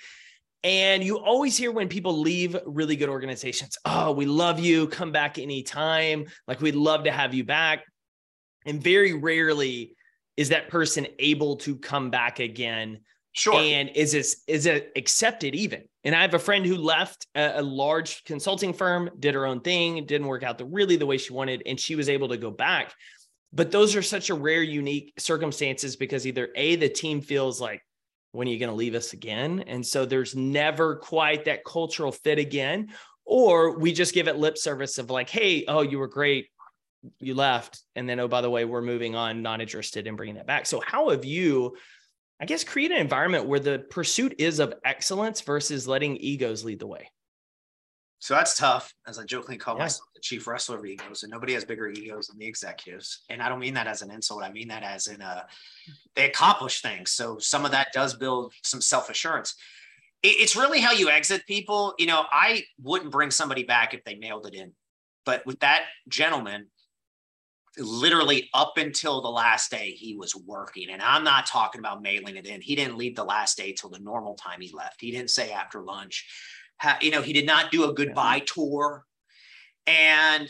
And 0.63 1.03
you 1.03 1.17
always 1.17 1.55
hear 1.55 1.71
when 1.71 1.87
people 1.87 2.19
leave 2.19 2.55
really 2.65 2.95
good 2.95 3.09
organizations, 3.09 3.77
oh, 3.85 4.11
we 4.11 4.25
love 4.25 4.59
you, 4.59 4.87
come 4.87 5.11
back 5.11 5.37
anytime. 5.37 6.25
Like 6.47 6.59
we'd 6.59 6.75
love 6.75 7.05
to 7.05 7.11
have 7.11 7.33
you 7.33 7.43
back. 7.45 7.85
And 8.65 8.83
very 8.83 9.13
rarely 9.13 9.95
is 10.35 10.49
that 10.49 10.69
person 10.69 11.07
able 11.17 11.57
to 11.57 11.77
come 11.77 12.09
back 12.09 12.39
again. 12.39 12.99
Sure. 13.31 13.53
And 13.55 13.89
is 13.95 14.11
this 14.11 14.43
is 14.47 14.65
it 14.65 14.91
accepted 14.95 15.55
even? 15.55 15.83
And 16.03 16.15
I 16.15 16.21
have 16.21 16.33
a 16.33 16.39
friend 16.39 16.65
who 16.65 16.75
left 16.75 17.27
a, 17.35 17.59
a 17.59 17.61
large 17.61 18.23
consulting 18.25 18.73
firm, 18.73 19.09
did 19.19 19.35
her 19.35 19.45
own 19.45 19.61
thing, 19.61 20.05
didn't 20.05 20.27
work 20.27 20.43
out 20.43 20.57
the 20.57 20.65
really 20.65 20.97
the 20.97 21.05
way 21.05 21.17
she 21.17 21.31
wanted, 21.31 21.63
and 21.65 21.79
she 21.79 21.95
was 21.95 22.09
able 22.09 22.29
to 22.29 22.37
go 22.37 22.51
back. 22.51 22.93
But 23.53 23.71
those 23.71 23.95
are 23.95 24.01
such 24.01 24.29
a 24.29 24.33
rare, 24.33 24.61
unique 24.61 25.13
circumstances 25.17 25.95
because 25.95 26.27
either 26.27 26.49
A, 26.55 26.75
the 26.75 26.89
team 26.89 27.21
feels 27.21 27.61
like 27.61 27.81
when 28.31 28.47
are 28.47 28.51
you 28.51 28.59
going 28.59 28.69
to 28.69 28.75
leave 28.75 28.95
us 28.95 29.13
again? 29.13 29.63
And 29.67 29.85
so 29.85 30.05
there's 30.05 30.35
never 30.35 30.95
quite 30.95 31.45
that 31.45 31.65
cultural 31.65 32.11
fit 32.11 32.37
again. 32.37 32.89
Or 33.25 33.77
we 33.77 33.91
just 33.91 34.13
give 34.13 34.27
it 34.27 34.37
lip 34.37 34.57
service 34.57 34.97
of 34.97 35.09
like, 35.09 35.29
hey, 35.29 35.65
oh, 35.67 35.81
you 35.81 35.99
were 35.99 36.07
great. 36.07 36.47
You 37.19 37.35
left. 37.35 37.81
And 37.95 38.09
then, 38.09 38.19
oh, 38.19 38.27
by 38.27 38.41
the 38.41 38.49
way, 38.49 38.65
we're 38.65 38.81
moving 38.81 39.15
on, 39.15 39.41
not 39.41 39.61
interested 39.61 40.07
in 40.07 40.15
bringing 40.15 40.35
that 40.35 40.47
back. 40.47 40.65
So, 40.65 40.81
how 40.85 41.09
have 41.09 41.25
you, 41.25 41.77
I 42.41 42.45
guess, 42.45 42.63
create 42.63 42.91
an 42.91 42.97
environment 42.97 43.45
where 43.45 43.59
the 43.59 43.85
pursuit 43.89 44.35
is 44.39 44.59
of 44.59 44.73
excellence 44.83 45.41
versus 45.41 45.87
letting 45.87 46.17
egos 46.17 46.65
lead 46.65 46.79
the 46.79 46.87
way? 46.87 47.09
So 48.19 48.33
that's 48.33 48.57
tough, 48.57 48.93
as 49.07 49.17
I 49.17 49.23
jokingly 49.23 49.57
call 49.57 49.75
yeah. 49.75 49.83
myself 49.83 50.09
the 50.13 50.19
chief 50.19 50.45
wrestler 50.45 50.77
of 50.77 50.85
egos, 50.85 51.23
and 51.23 51.31
nobody 51.31 51.53
has 51.53 51.63
bigger 51.63 51.87
egos 51.87 52.27
than 52.27 52.37
the 52.37 52.45
executives. 52.45 53.23
And 53.29 53.41
I 53.41 53.47
don't 53.47 53.59
mean 53.59 53.73
that 53.75 53.87
as 53.87 54.01
an 54.01 54.11
insult. 54.11 54.43
I 54.43 54.51
mean 54.51 54.67
that 54.67 54.83
as 54.83 55.07
in 55.07 55.21
a 55.21 55.47
they 56.15 56.27
accomplish 56.27 56.81
things. 56.81 57.11
So 57.11 57.37
some 57.39 57.63
of 57.63 57.71
that 57.71 57.93
does 57.93 58.15
build 58.15 58.53
some 58.63 58.81
self 58.81 59.09
assurance. 59.09 59.55
It, 60.21 60.35
it's 60.39 60.57
really 60.57 60.81
how 60.81 60.91
you 60.91 61.09
exit 61.09 61.47
people. 61.47 61.93
You 61.97 62.07
know, 62.07 62.25
I 62.29 62.63
wouldn't 62.81 63.11
bring 63.11 63.31
somebody 63.31 63.63
back 63.63 63.93
if 63.93 64.03
they 64.03 64.15
mailed 64.15 64.47
it 64.47 64.53
in, 64.53 64.73
but 65.25 65.45
with 65.45 65.59
that 65.61 65.83
gentleman, 66.09 66.67
literally 67.77 68.49
up 68.53 68.73
until 68.77 69.21
the 69.21 69.29
last 69.29 69.71
day 69.71 69.91
he 69.91 70.15
was 70.15 70.35
working 70.35 70.89
and 70.89 71.01
i'm 71.01 71.23
not 71.23 71.45
talking 71.45 71.79
about 71.79 72.01
mailing 72.01 72.35
it 72.35 72.47
in 72.47 72.59
he 72.61 72.75
didn't 72.75 72.97
leave 72.97 73.15
the 73.15 73.23
last 73.23 73.55
day 73.55 73.71
till 73.71 73.89
the 73.91 73.99
normal 73.99 74.33
time 74.33 74.59
he 74.59 74.71
left 74.73 74.99
he 74.99 75.11
didn't 75.11 75.29
say 75.29 75.51
after 75.51 75.81
lunch 75.81 76.27
you 77.01 77.11
know 77.11 77.21
he 77.21 77.33
did 77.33 77.45
not 77.45 77.71
do 77.71 77.89
a 77.89 77.93
goodbye 77.93 78.43
tour. 78.45 79.05
And 79.87 80.49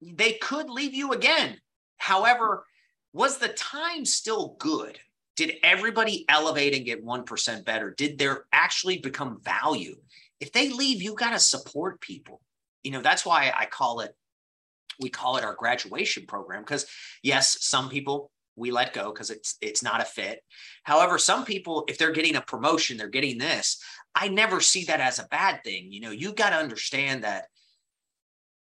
they 0.00 0.34
could 0.34 0.70
leave 0.70 0.94
you 0.94 1.12
again. 1.12 1.58
However 1.96 2.64
was 3.12 3.38
the 3.38 3.48
time 3.48 4.04
still 4.04 4.56
good? 4.58 4.98
Did 5.36 5.54
everybody 5.62 6.24
elevate 6.28 6.74
and 6.74 6.84
get 6.84 7.04
1% 7.04 7.64
better? 7.64 7.94
Did 7.96 8.18
there 8.18 8.44
actually 8.52 8.98
become 8.98 9.40
value? 9.42 9.96
If 10.40 10.52
they 10.52 10.70
leave 10.70 11.02
you 11.02 11.14
got 11.14 11.30
to 11.30 11.38
support 11.38 12.00
people. 12.00 12.40
You 12.84 12.92
know 12.92 13.02
that's 13.02 13.26
why 13.26 13.52
i 13.58 13.66
call 13.66 14.00
it 14.00 14.14
we 15.00 15.08
call 15.08 15.36
it 15.36 15.44
our 15.44 15.54
graduation 15.54 16.26
program 16.26 16.62
because 16.62 16.86
yes, 17.22 17.58
some 17.60 17.88
people 17.88 18.30
we 18.56 18.70
let 18.70 18.92
go 18.92 19.12
because 19.12 19.30
it's 19.30 19.56
it's 19.60 19.82
not 19.82 20.00
a 20.00 20.04
fit. 20.04 20.42
However, 20.82 21.18
some 21.18 21.44
people, 21.44 21.84
if 21.88 21.96
they're 21.96 22.12
getting 22.12 22.36
a 22.36 22.40
promotion, 22.40 22.96
they're 22.96 23.08
getting 23.08 23.38
this. 23.38 23.80
I 24.20 24.28
never 24.28 24.60
see 24.60 24.84
that 24.84 25.00
as 25.00 25.18
a 25.18 25.28
bad 25.28 25.62
thing. 25.62 25.92
You 25.92 26.00
know, 26.00 26.10
you 26.10 26.32
got 26.32 26.50
to 26.50 26.56
understand 26.56 27.24
that. 27.24 27.46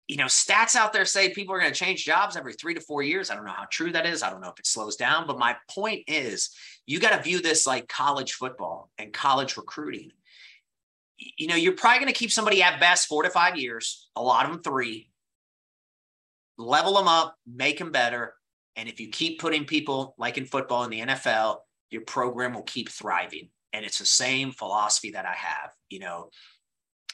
You 0.07 0.15
know, 0.15 0.25
stats 0.25 0.77
out 0.77 0.93
there 0.93 1.03
say 1.03 1.33
people 1.33 1.53
are 1.53 1.59
going 1.59 1.73
to 1.73 1.77
change 1.77 2.05
jobs 2.05 2.37
every 2.37 2.53
three 2.53 2.73
to 2.73 2.79
four 2.79 3.01
years. 3.01 3.29
I 3.29 3.35
don't 3.35 3.43
know 3.43 3.51
how 3.51 3.65
true 3.69 3.91
that 3.91 4.05
is. 4.05 4.23
I 4.23 4.29
don't 4.29 4.39
know 4.39 4.47
if 4.47 4.59
it 4.59 4.65
slows 4.65 4.95
down, 4.95 5.27
but 5.27 5.37
my 5.37 5.57
point 5.69 6.03
is, 6.07 6.51
you 6.85 7.01
got 7.01 7.17
to 7.17 7.21
view 7.21 7.41
this 7.41 7.67
like 7.67 7.89
college 7.89 8.33
football 8.33 8.89
and 8.97 9.11
college 9.11 9.57
recruiting. 9.57 10.11
You 11.17 11.47
know, 11.47 11.55
you're 11.55 11.73
probably 11.73 11.99
going 11.99 12.13
to 12.13 12.17
keep 12.17 12.31
somebody 12.31 12.63
at 12.63 12.79
best 12.79 13.07
four 13.07 13.23
to 13.23 13.29
five 13.29 13.57
years, 13.57 14.07
a 14.15 14.21
lot 14.21 14.45
of 14.45 14.51
them 14.53 14.61
three 14.61 15.09
level 16.57 16.95
them 16.95 17.07
up, 17.07 17.37
make 17.45 17.79
them 17.79 17.91
better. 17.91 18.33
And 18.75 18.89
if 18.89 18.99
you 18.99 19.09
keep 19.09 19.39
putting 19.39 19.65
people 19.65 20.15
like 20.17 20.37
in 20.37 20.45
football 20.45 20.83
in 20.83 20.89
the 20.89 21.01
NFL, 21.01 21.57
your 21.89 22.01
program 22.01 22.53
will 22.53 22.63
keep 22.63 22.89
thriving. 22.89 23.49
And 23.77 23.85
it's 23.85 23.99
the 23.99 24.05
same 24.05 24.51
philosophy 24.51 25.11
that 25.11 25.25
I 25.25 25.33
have. 25.33 25.71
You 25.89 25.99
know, 25.99 26.29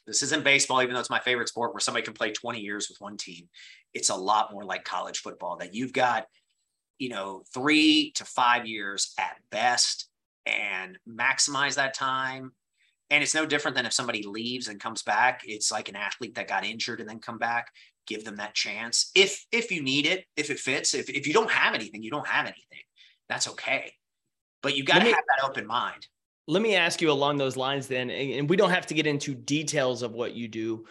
this 0.07 0.23
isn't 0.23 0.45
baseball, 0.45 0.81
even 0.81 0.93
though 0.93 1.01
it's 1.01 1.09
my 1.09 1.19
favorite 1.19 1.49
sport 1.49 1.73
where 1.73 1.81
somebody 1.81 2.05
can 2.05 2.13
play 2.13 2.31
20 2.31 2.61
years 2.61 2.87
with 2.87 3.01
one 3.01 3.17
team. 3.17 3.49
It's 3.93 4.09
a 4.09 4.15
lot 4.15 4.53
more 4.53 4.63
like 4.63 4.85
college 4.85 5.19
football 5.19 5.57
that 5.57 5.73
you've 5.73 5.93
got, 5.93 6.25
you 6.99 7.09
know, 7.09 7.43
three 7.53 8.11
to 8.15 8.23
five 8.23 8.65
years 8.65 9.13
at 9.19 9.37
best 9.51 10.07
and 10.45 10.97
maximize 11.07 11.75
that 11.75 11.93
time. 11.93 12.53
And 13.09 13.21
it's 13.21 13.35
no 13.35 13.45
different 13.45 13.75
than 13.75 13.85
if 13.85 13.93
somebody 13.93 14.23
leaves 14.23 14.69
and 14.69 14.79
comes 14.79 15.03
back. 15.03 15.41
It's 15.45 15.71
like 15.71 15.89
an 15.89 15.95
athlete 15.95 16.35
that 16.35 16.47
got 16.47 16.65
injured 16.65 17.01
and 17.01 17.09
then 17.09 17.19
come 17.19 17.37
back 17.37 17.67
give 18.05 18.25
them 18.25 18.35
that 18.37 18.53
chance 18.53 19.11
if 19.15 19.45
if 19.51 19.71
you 19.71 19.81
need 19.81 20.05
it 20.05 20.25
if 20.35 20.49
it 20.49 20.59
fits 20.59 20.93
if, 20.93 21.09
if 21.09 21.27
you 21.27 21.33
don't 21.33 21.51
have 21.51 21.73
anything 21.73 22.03
you 22.03 22.11
don't 22.11 22.27
have 22.27 22.45
anything 22.45 22.83
that's 23.29 23.47
okay 23.47 23.93
but 24.61 24.75
you 24.75 24.83
got 24.83 24.99
to 24.99 25.05
have 25.05 25.23
that 25.27 25.45
open 25.45 25.65
mind 25.65 26.07
let 26.47 26.61
me 26.61 26.75
ask 26.75 27.01
you 27.01 27.11
along 27.11 27.37
those 27.37 27.57
lines 27.57 27.87
then 27.87 28.09
and 28.09 28.49
we 28.49 28.57
don't 28.57 28.69
have 28.69 28.85
to 28.85 28.93
get 28.93 29.07
into 29.07 29.33
details 29.33 30.01
of 30.01 30.11
what 30.11 30.33
you 30.33 30.47
do 30.47 30.85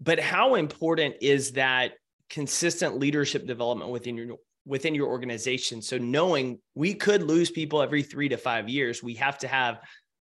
but 0.00 0.20
how 0.20 0.54
important 0.54 1.14
is 1.20 1.52
that 1.52 1.92
consistent 2.30 2.98
leadership 2.98 3.46
development 3.46 3.90
within 3.90 4.16
your 4.16 4.36
within 4.66 4.94
your 4.94 5.08
organization 5.08 5.80
so 5.80 5.96
knowing 5.96 6.58
we 6.74 6.92
could 6.92 7.22
lose 7.22 7.50
people 7.50 7.80
every 7.80 8.02
3 8.02 8.28
to 8.28 8.36
5 8.36 8.68
years 8.68 9.02
we 9.02 9.14
have 9.14 9.38
to 9.38 9.48
have 9.48 9.80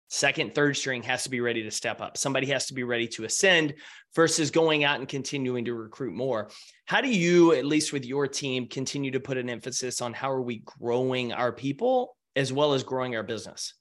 second, 0.09 0.55
third 0.55 0.77
string 0.77 1.03
has 1.03 1.25
to 1.25 1.31
be 1.31 1.41
ready 1.41 1.63
to 1.63 1.71
step 1.71 2.01
up. 2.01 2.17
Somebody 2.17 2.47
has 2.49 2.67
to 2.67 2.75
be 2.75 2.85
ready 2.85 3.09
to 3.09 3.25
ascend 3.25 3.75
versus 4.15 4.51
going 4.51 4.85
out 4.85 4.99
and 4.99 5.09
continuing 5.09 5.65
to 5.65 5.75
recruit 5.75 6.15
more. 6.15 6.51
How 6.87 7.01
do 7.01 7.09
you, 7.09 7.53
at 7.53 7.65
least 7.65 7.93
with 7.93 8.05
your 8.05 8.27
team, 8.27 8.69
continue 8.69 9.11
to 9.11 9.21
put 9.21 9.37
an 9.37 9.51
emphasis 9.51 10.01
on 10.01 10.13
how 10.13 10.31
are 10.31 10.43
we 10.43 10.63
growing 10.65 11.33
our 11.33 11.53
people 11.53 12.17
as 12.37 12.53
well 12.53 12.75
as 12.75 12.83
growing 12.83 13.17
our 13.17 13.23
business? 13.23 13.75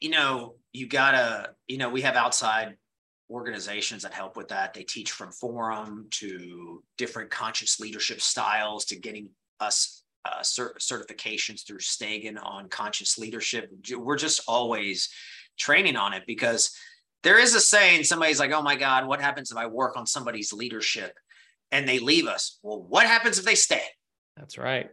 You 0.00 0.10
know, 0.10 0.56
you 0.72 0.86
gotta, 0.86 1.54
you 1.68 1.78
know, 1.78 1.88
we 1.88 2.02
have 2.02 2.16
outside 2.16 2.76
organizations 3.30 4.02
that 4.02 4.12
help 4.12 4.36
with 4.36 4.48
that. 4.48 4.74
They 4.74 4.82
teach 4.82 5.12
from 5.12 5.32
forum 5.32 6.06
to 6.10 6.82
different 6.98 7.30
conscious 7.30 7.80
leadership 7.80 8.20
styles 8.20 8.84
to 8.86 8.98
getting 8.98 9.30
us 9.60 10.02
uh, 10.24 10.40
cert- 10.40 10.78
certifications 10.78 11.66
through 11.66 11.78
Stegan 11.78 12.38
on 12.42 12.68
conscious 12.68 13.18
leadership. 13.18 13.70
We're 13.94 14.16
just 14.16 14.42
always 14.46 15.08
training 15.58 15.96
on 15.96 16.12
it 16.12 16.24
because 16.26 16.76
there 17.22 17.38
is 17.38 17.54
a 17.54 17.60
saying 17.60 18.04
somebody's 18.04 18.40
like, 18.40 18.52
oh 18.52 18.62
my 18.62 18.76
God, 18.76 19.06
what 19.06 19.20
happens 19.20 19.50
if 19.50 19.56
I 19.56 19.66
work 19.66 19.96
on 19.96 20.06
somebody's 20.06 20.52
leadership 20.52 21.16
and 21.70 21.88
they 21.88 21.98
leave 21.98 22.26
us? 22.26 22.58
Well, 22.62 22.82
what 22.82 23.06
happens 23.06 23.38
if 23.38 23.44
they 23.44 23.54
stay? 23.54 23.82
That's 24.36 24.58
right. 24.58 24.90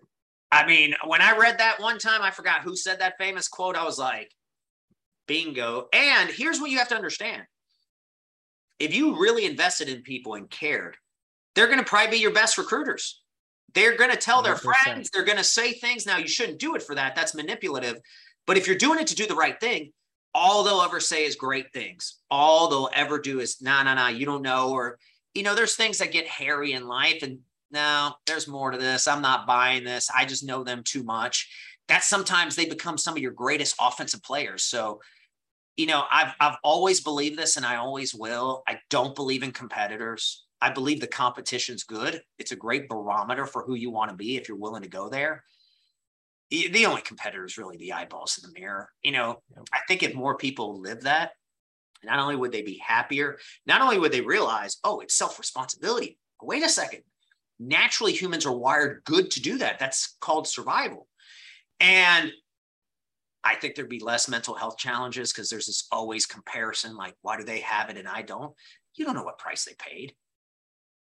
I 0.51 0.65
mean, 0.65 0.95
when 1.05 1.21
I 1.21 1.37
read 1.37 1.59
that 1.59 1.79
one 1.79 1.99
time, 1.99 2.21
I 2.21 2.31
forgot 2.31 2.61
who 2.61 2.75
said 2.75 2.99
that 2.99 3.17
famous 3.19 3.47
quote. 3.47 3.75
I 3.75 3.83
was 3.83 3.99
like, 3.99 4.31
bingo. 5.29 5.87
And 5.93 6.29
here's 6.29 6.59
what 6.59 6.71
you 6.71 6.79
have 6.79 6.89
to 6.89 6.95
understand 6.95 7.43
if 8.79 8.95
you 8.95 9.19
really 9.19 9.45
invested 9.45 9.89
in 9.89 10.01
people 10.01 10.33
and 10.33 10.49
cared, 10.49 10.97
they're 11.53 11.67
going 11.67 11.79
to 11.79 11.85
probably 11.85 12.11
be 12.11 12.21
your 12.21 12.33
best 12.33 12.57
recruiters. 12.57 13.21
They're 13.73 13.97
going 13.97 14.11
to 14.11 14.17
tell 14.17 14.41
their 14.41 14.55
100%. 14.55 14.61
friends, 14.61 15.09
they're 15.09 15.25
going 15.25 15.37
to 15.37 15.43
say 15.43 15.73
things. 15.73 16.05
Now, 16.05 16.17
you 16.17 16.27
shouldn't 16.27 16.59
do 16.59 16.75
it 16.75 16.81
for 16.81 16.95
that. 16.95 17.15
That's 17.15 17.35
manipulative. 17.35 17.97
But 18.47 18.57
if 18.57 18.65
you're 18.65 18.77
doing 18.77 18.99
it 18.99 19.07
to 19.07 19.15
do 19.15 19.27
the 19.27 19.35
right 19.35 19.59
thing, 19.59 19.91
all 20.33 20.63
they'll 20.63 20.81
ever 20.81 20.99
say 20.99 21.25
is 21.25 21.35
great 21.35 21.71
things. 21.73 22.19
All 22.31 22.69
they'll 22.69 22.89
ever 22.93 23.19
do 23.19 23.39
is, 23.39 23.61
nah, 23.61 23.83
nah, 23.83 23.95
nah, 23.95 24.07
you 24.07 24.25
don't 24.25 24.41
know. 24.41 24.71
Or, 24.71 24.97
you 25.33 25.43
know, 25.43 25.55
there's 25.55 25.75
things 25.75 25.99
that 25.99 26.11
get 26.11 26.27
hairy 26.27 26.73
in 26.73 26.87
life. 26.87 27.21
And 27.21 27.39
no, 27.71 28.13
there's 28.25 28.47
more 28.47 28.71
to 28.71 28.77
this. 28.77 29.07
I'm 29.07 29.21
not 29.21 29.45
buying 29.45 29.83
this. 29.83 30.09
I 30.15 30.25
just 30.25 30.45
know 30.45 30.63
them 30.63 30.81
too 30.83 31.03
much. 31.03 31.49
That 31.89 32.03
sometimes 32.03 32.55
they 32.55 32.65
become 32.65 32.97
some 32.97 33.15
of 33.15 33.21
your 33.21 33.31
greatest 33.31 33.75
offensive 33.79 34.23
players. 34.23 34.63
So, 34.63 35.01
you 35.79 35.85
know, 35.85 36.03
I've, 36.11 36.33
I've 36.41 36.57
always 36.61 36.99
believed 36.99 37.39
this 37.39 37.55
and 37.55 37.65
I 37.65 37.77
always 37.77 38.13
will. 38.13 38.63
I 38.67 38.79
don't 38.89 39.15
believe 39.15 39.43
in 39.43 39.53
competitors. 39.53 40.43
I 40.61 40.71
believe 40.71 40.99
the 40.99 41.07
competition's 41.07 41.85
good. 41.85 42.21
It's 42.37 42.51
a 42.51 42.57
great 42.57 42.89
barometer 42.89 43.45
for 43.45 43.63
who 43.63 43.75
you 43.75 43.89
want 43.89 44.11
to 44.11 44.17
be 44.17 44.35
if 44.35 44.49
you're 44.49 44.57
willing 44.57 44.81
to 44.81 44.89
go 44.89 45.07
there. 45.07 45.45
The 46.51 46.85
only 46.85 47.01
competitor 47.01 47.45
is 47.45 47.57
really 47.57 47.77
the 47.77 47.93
eyeballs 47.93 48.37
in 48.37 48.51
the 48.51 48.59
mirror. 48.59 48.89
You 49.03 49.13
know, 49.13 49.41
I 49.71 49.79
think 49.87 50.03
if 50.03 50.13
more 50.13 50.35
people 50.35 50.81
live 50.81 51.03
that, 51.03 51.31
not 52.03 52.19
only 52.19 52.35
would 52.35 52.51
they 52.51 52.61
be 52.61 52.81
happier, 52.85 53.37
not 53.65 53.79
only 53.81 53.99
would 53.99 54.11
they 54.11 54.19
realize, 54.19 54.79
oh, 54.83 54.99
it's 54.99 55.15
self 55.15 55.39
responsibility. 55.39 56.19
Wait 56.41 56.65
a 56.65 56.67
second. 56.67 57.03
Naturally, 57.57 58.11
humans 58.11 58.45
are 58.45 58.51
wired 58.51 59.03
good 59.05 59.31
to 59.31 59.41
do 59.41 59.59
that. 59.59 59.79
That's 59.79 60.17
called 60.19 60.45
survival. 60.45 61.07
And 61.79 62.33
I 63.43 63.55
think 63.55 63.75
there'd 63.75 63.89
be 63.89 63.99
less 63.99 64.27
mental 64.27 64.53
health 64.53 64.77
challenges 64.77 65.31
because 65.31 65.49
there's 65.49 65.67
this 65.67 65.87
always 65.91 66.25
comparison 66.25 66.95
like, 66.95 67.15
why 67.21 67.37
do 67.37 67.43
they 67.43 67.59
have 67.61 67.89
it 67.89 67.97
and 67.97 68.07
I 68.07 68.21
don't? 68.21 68.53
You 68.95 69.05
don't 69.05 69.15
know 69.15 69.23
what 69.23 69.37
price 69.37 69.63
they 69.63 69.75
paid 69.77 70.13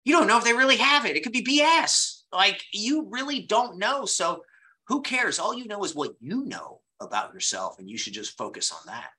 you 0.04 0.12
don't 0.12 0.26
know 0.26 0.38
if 0.38 0.44
they 0.44 0.52
really 0.52 0.76
have 0.76 1.06
it. 1.06 1.16
It 1.16 1.22
could 1.22 1.32
be 1.32 1.42
BS. 1.42 2.22
Like 2.32 2.62
you 2.72 3.08
really 3.10 3.40
don't 3.40 3.78
know. 3.78 4.04
So 4.04 4.42
who 4.86 5.02
cares? 5.02 5.38
All 5.38 5.54
you 5.54 5.66
know 5.66 5.82
is 5.84 5.94
what 5.94 6.12
you 6.20 6.44
know 6.44 6.80
about 7.00 7.32
yourself, 7.32 7.78
and 7.78 7.88
you 7.88 7.96
should 7.96 8.12
just 8.12 8.36
focus 8.36 8.70
on 8.70 8.80
that. 8.86 9.10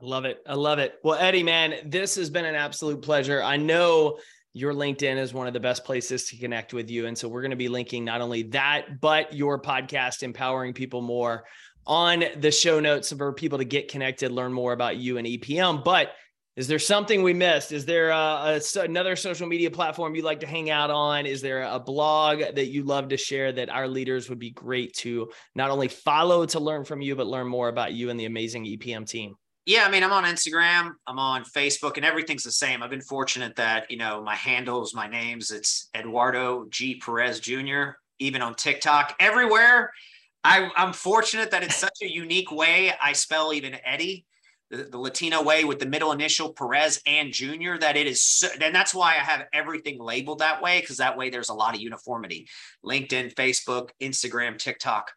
I 0.00 0.06
love 0.06 0.24
it. 0.24 0.42
I 0.46 0.54
love 0.54 0.78
it. 0.78 0.98
Well, 1.02 1.18
Eddie, 1.18 1.42
man, 1.42 1.74
this 1.84 2.14
has 2.16 2.30
been 2.30 2.44
an 2.44 2.54
absolute 2.54 3.02
pleasure. 3.02 3.42
I 3.42 3.56
know 3.56 4.18
your 4.52 4.72
LinkedIn 4.72 5.16
is 5.16 5.34
one 5.34 5.48
of 5.48 5.52
the 5.52 5.60
best 5.60 5.84
places 5.84 6.24
to 6.26 6.36
connect 6.36 6.72
with 6.72 6.88
you. 6.88 7.06
And 7.06 7.18
so 7.18 7.28
we're 7.28 7.42
going 7.42 7.50
to 7.50 7.56
be 7.56 7.68
linking 7.68 8.04
not 8.04 8.20
only 8.20 8.44
that, 8.44 9.00
but 9.00 9.32
your 9.32 9.60
podcast, 9.60 10.22
Empowering 10.22 10.74
People 10.74 11.00
More, 11.00 11.44
on 11.86 12.24
the 12.36 12.50
show 12.50 12.80
notes 12.80 13.12
for 13.12 13.32
people 13.32 13.58
to 13.58 13.64
get 13.64 13.88
connected, 13.88 14.32
learn 14.32 14.52
more 14.52 14.72
about 14.72 14.96
you 14.96 15.18
and 15.18 15.26
EPM. 15.26 15.84
But 15.84 16.12
is 16.56 16.68
there 16.68 16.78
something 16.78 17.22
we 17.22 17.34
missed? 17.34 17.72
Is 17.72 17.84
there 17.84 18.12
uh, 18.12 18.58
a, 18.58 18.60
a, 18.76 18.82
another 18.82 19.16
social 19.16 19.48
media 19.48 19.70
platform 19.70 20.14
you'd 20.14 20.24
like 20.24 20.40
to 20.40 20.46
hang 20.46 20.70
out 20.70 20.90
on? 20.90 21.26
Is 21.26 21.42
there 21.42 21.62
a 21.62 21.80
blog 21.80 22.38
that 22.38 22.66
you 22.68 22.84
love 22.84 23.08
to 23.08 23.16
share 23.16 23.50
that 23.52 23.70
our 23.70 23.88
leaders 23.88 24.28
would 24.28 24.38
be 24.38 24.50
great 24.50 24.94
to 24.98 25.30
not 25.56 25.70
only 25.70 25.88
follow 25.88 26.46
to 26.46 26.60
learn 26.60 26.84
from 26.84 27.00
you, 27.00 27.16
but 27.16 27.26
learn 27.26 27.48
more 27.48 27.68
about 27.68 27.92
you 27.92 28.10
and 28.10 28.20
the 28.20 28.26
amazing 28.26 28.64
EPM 28.64 29.08
team? 29.08 29.34
Yeah, 29.66 29.84
I 29.86 29.90
mean, 29.90 30.04
I'm 30.04 30.12
on 30.12 30.24
Instagram, 30.24 30.92
I'm 31.06 31.18
on 31.18 31.42
Facebook, 31.42 31.96
and 31.96 32.04
everything's 32.04 32.42
the 32.42 32.52
same. 32.52 32.82
I've 32.82 32.90
been 32.90 33.00
fortunate 33.00 33.56
that, 33.56 33.90
you 33.90 33.96
know, 33.96 34.22
my 34.22 34.34
handles, 34.34 34.94
my 34.94 35.08
names, 35.08 35.50
it's 35.50 35.88
Eduardo 35.96 36.66
G. 36.68 36.96
Perez 36.96 37.40
Jr., 37.40 37.92
even 38.18 38.42
on 38.42 38.54
TikTok, 38.54 39.16
everywhere. 39.18 39.90
I, 40.44 40.70
I'm 40.76 40.92
fortunate 40.92 41.50
that 41.52 41.62
it's 41.62 41.76
such 41.76 42.02
a 42.02 42.10
unique 42.10 42.52
way 42.52 42.92
I 43.02 43.14
spell 43.14 43.52
even 43.52 43.76
Eddie 43.84 44.26
the, 44.70 44.84
the, 44.84 44.98
Latino 44.98 45.42
way 45.42 45.64
with 45.64 45.78
the 45.78 45.86
middle 45.86 46.12
initial 46.12 46.52
Perez 46.52 47.00
and 47.06 47.32
Junior 47.32 47.78
that 47.78 47.96
it 47.96 48.06
is, 48.06 48.22
so, 48.22 48.48
and 48.60 48.74
that's 48.74 48.94
why 48.94 49.12
I 49.12 49.18
have 49.18 49.46
everything 49.52 50.00
labeled 50.00 50.40
that 50.40 50.62
way 50.62 50.80
because 50.80 50.96
that 50.98 51.16
way 51.16 51.30
there's 51.30 51.48
a 51.48 51.54
lot 51.54 51.74
of 51.74 51.80
uniformity. 51.80 52.48
LinkedIn, 52.84 53.34
Facebook, 53.34 53.90
Instagram, 54.00 54.58
TikTok. 54.58 55.12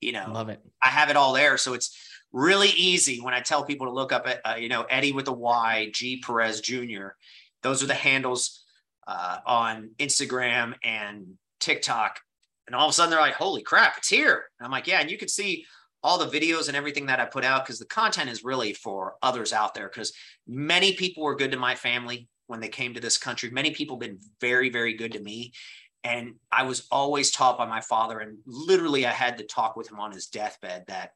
You 0.00 0.12
know, 0.12 0.30
love 0.30 0.48
it. 0.48 0.60
I 0.82 0.88
have 0.88 1.10
it 1.10 1.16
all 1.16 1.32
there, 1.32 1.56
so 1.56 1.74
it's 1.74 1.96
really 2.32 2.68
easy 2.68 3.20
when 3.20 3.34
I 3.34 3.40
tell 3.40 3.64
people 3.64 3.86
to 3.86 3.92
look 3.92 4.12
up 4.12 4.28
at 4.28 4.40
uh, 4.44 4.56
you 4.56 4.68
know 4.68 4.82
Eddie 4.82 5.12
with 5.12 5.28
a 5.28 5.32
Y, 5.32 5.90
G 5.92 6.22
Perez 6.24 6.60
Junior. 6.60 7.16
Those 7.62 7.82
are 7.82 7.86
the 7.88 7.94
handles 7.94 8.64
uh, 9.06 9.38
on 9.44 9.90
Instagram 9.98 10.74
and 10.84 11.34
TikTok. 11.58 12.20
And 12.68 12.76
all 12.76 12.86
of 12.86 12.90
a 12.90 12.92
sudden 12.92 13.10
they're 13.10 13.20
like, 13.20 13.34
holy 13.34 13.62
crap, 13.62 13.96
it's 13.96 14.08
here. 14.08 14.44
And 14.60 14.66
I'm 14.66 14.70
like, 14.70 14.86
yeah. 14.86 15.00
And 15.00 15.10
you 15.10 15.18
can 15.18 15.28
see 15.28 15.64
all 16.04 16.18
the 16.18 16.26
videos 16.26 16.68
and 16.68 16.76
everything 16.76 17.06
that 17.06 17.18
I 17.18 17.24
put 17.24 17.44
out 17.44 17.64
because 17.64 17.78
the 17.78 17.86
content 17.86 18.30
is 18.30 18.44
really 18.44 18.74
for 18.74 19.14
others 19.22 19.52
out 19.52 19.74
there. 19.74 19.88
Because 19.88 20.12
many 20.46 20.92
people 20.92 21.24
were 21.24 21.34
good 21.34 21.50
to 21.52 21.58
my 21.58 21.74
family 21.74 22.28
when 22.46 22.60
they 22.60 22.68
came 22.68 22.94
to 22.94 23.00
this 23.00 23.16
country. 23.16 23.50
Many 23.50 23.72
people 23.72 23.96
have 23.96 24.00
been 24.00 24.18
very, 24.40 24.68
very 24.70 24.94
good 24.94 25.12
to 25.12 25.20
me. 25.20 25.52
And 26.04 26.34
I 26.52 26.62
was 26.62 26.86
always 26.92 27.30
taught 27.30 27.58
by 27.58 27.66
my 27.66 27.80
father, 27.80 28.20
and 28.20 28.38
literally 28.46 29.04
I 29.04 29.10
had 29.10 29.38
to 29.38 29.44
talk 29.44 29.76
with 29.76 29.90
him 29.90 29.98
on 29.98 30.12
his 30.12 30.26
deathbed 30.26 30.84
that 30.86 31.10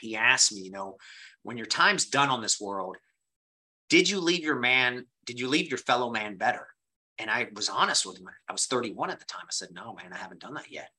he 0.00 0.14
asked 0.14 0.52
me, 0.52 0.60
you 0.60 0.70
know, 0.70 0.96
when 1.42 1.56
your 1.56 1.66
time's 1.66 2.06
done 2.06 2.28
on 2.28 2.40
this 2.40 2.60
world, 2.60 2.96
did 3.88 4.08
you 4.08 4.20
leave 4.20 4.44
your 4.44 4.58
man, 4.58 5.06
did 5.24 5.40
you 5.40 5.48
leave 5.48 5.70
your 5.70 5.78
fellow 5.78 6.10
man 6.10 6.36
better? 6.36 6.68
And 7.18 7.30
I 7.30 7.48
was 7.54 7.68
honest 7.68 8.04
with 8.04 8.18
him. 8.18 8.28
I 8.48 8.52
was 8.52 8.66
31 8.66 9.10
at 9.10 9.18
the 9.18 9.24
time. 9.24 9.44
I 9.44 9.50
said, 9.50 9.70
no, 9.72 9.94
man, 9.94 10.12
I 10.12 10.18
haven't 10.18 10.40
done 10.40 10.54
that 10.54 10.70
yet. 10.70 10.90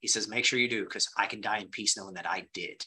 He 0.00 0.08
says, 0.08 0.28
make 0.28 0.44
sure 0.44 0.58
you 0.58 0.68
do, 0.68 0.84
because 0.84 1.08
I 1.16 1.26
can 1.26 1.40
die 1.40 1.58
in 1.58 1.68
peace 1.68 1.96
knowing 1.96 2.14
that 2.14 2.28
I 2.28 2.46
did. 2.52 2.84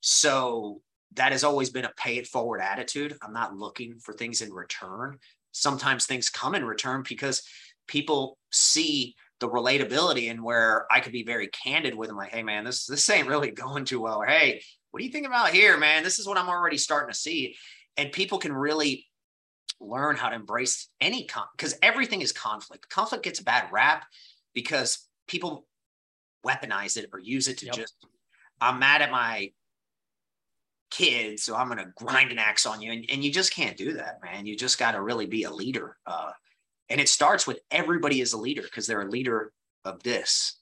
So 0.00 0.82
that 1.14 1.32
has 1.32 1.44
always 1.44 1.70
been 1.70 1.84
a 1.84 1.92
pay 1.96 2.16
it 2.16 2.26
forward 2.26 2.60
attitude. 2.60 3.16
I'm 3.22 3.32
not 3.32 3.56
looking 3.56 3.98
for 3.98 4.12
things 4.12 4.40
in 4.40 4.52
return. 4.52 5.18
Sometimes 5.52 6.06
things 6.06 6.28
come 6.28 6.54
in 6.54 6.64
return 6.64 7.04
because 7.08 7.42
people 7.86 8.38
see 8.50 9.14
the 9.40 9.48
relatability 9.48 10.30
and 10.30 10.42
where 10.42 10.86
I 10.90 11.00
could 11.00 11.12
be 11.12 11.24
very 11.24 11.48
candid 11.48 11.94
with 11.94 12.08
them, 12.08 12.16
like, 12.16 12.32
hey 12.32 12.42
man, 12.42 12.64
this 12.64 12.86
this 12.86 13.08
ain't 13.10 13.28
really 13.28 13.50
going 13.64 13.84
too 13.84 14.00
well. 14.00 14.22
Or 14.22 14.26
hey, 14.26 14.62
what 14.90 15.00
do 15.00 15.06
you 15.06 15.12
think 15.12 15.26
about 15.26 15.50
here, 15.50 15.76
man? 15.76 16.02
This 16.02 16.18
is 16.18 16.26
what 16.26 16.38
I'm 16.38 16.48
already 16.48 16.78
starting 16.78 17.12
to 17.12 17.18
see. 17.18 17.56
And 17.96 18.12
people 18.12 18.38
can 18.38 18.52
really 18.52 19.06
learn 19.82 20.16
how 20.16 20.28
to 20.28 20.36
embrace 20.36 20.88
any 21.00 21.26
con 21.26 21.44
because 21.56 21.74
everything 21.82 22.22
is 22.22 22.32
conflict. 22.32 22.88
Conflict 22.88 23.24
gets 23.24 23.40
a 23.40 23.44
bad 23.44 23.68
rap 23.72 24.04
because 24.54 25.08
people 25.26 25.66
weaponize 26.46 26.96
it 26.96 27.08
or 27.12 27.18
use 27.18 27.48
it 27.48 27.58
to 27.58 27.66
yep. 27.66 27.74
just 27.74 27.94
I'm 28.60 28.78
mad 28.78 29.02
at 29.02 29.10
my 29.10 29.50
kids, 30.90 31.42
so 31.42 31.56
I'm 31.56 31.68
gonna 31.68 31.92
grind 31.96 32.30
an 32.30 32.38
axe 32.38 32.66
on 32.66 32.80
you. 32.80 32.92
And, 32.92 33.04
and 33.10 33.24
you 33.24 33.32
just 33.32 33.54
can't 33.54 33.76
do 33.76 33.94
that, 33.94 34.20
man. 34.22 34.46
You 34.46 34.56
just 34.56 34.78
gotta 34.78 35.00
really 35.00 35.26
be 35.26 35.44
a 35.44 35.50
leader. 35.50 35.96
Uh, 36.06 36.32
and 36.88 37.00
it 37.00 37.08
starts 37.08 37.46
with 37.46 37.60
everybody 37.70 38.20
as 38.20 38.34
a 38.34 38.38
leader 38.38 38.62
because 38.62 38.86
they're 38.86 39.02
a 39.02 39.10
leader 39.10 39.52
of 39.84 40.02
this. 40.02 40.60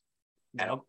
Yep. 0.54 0.80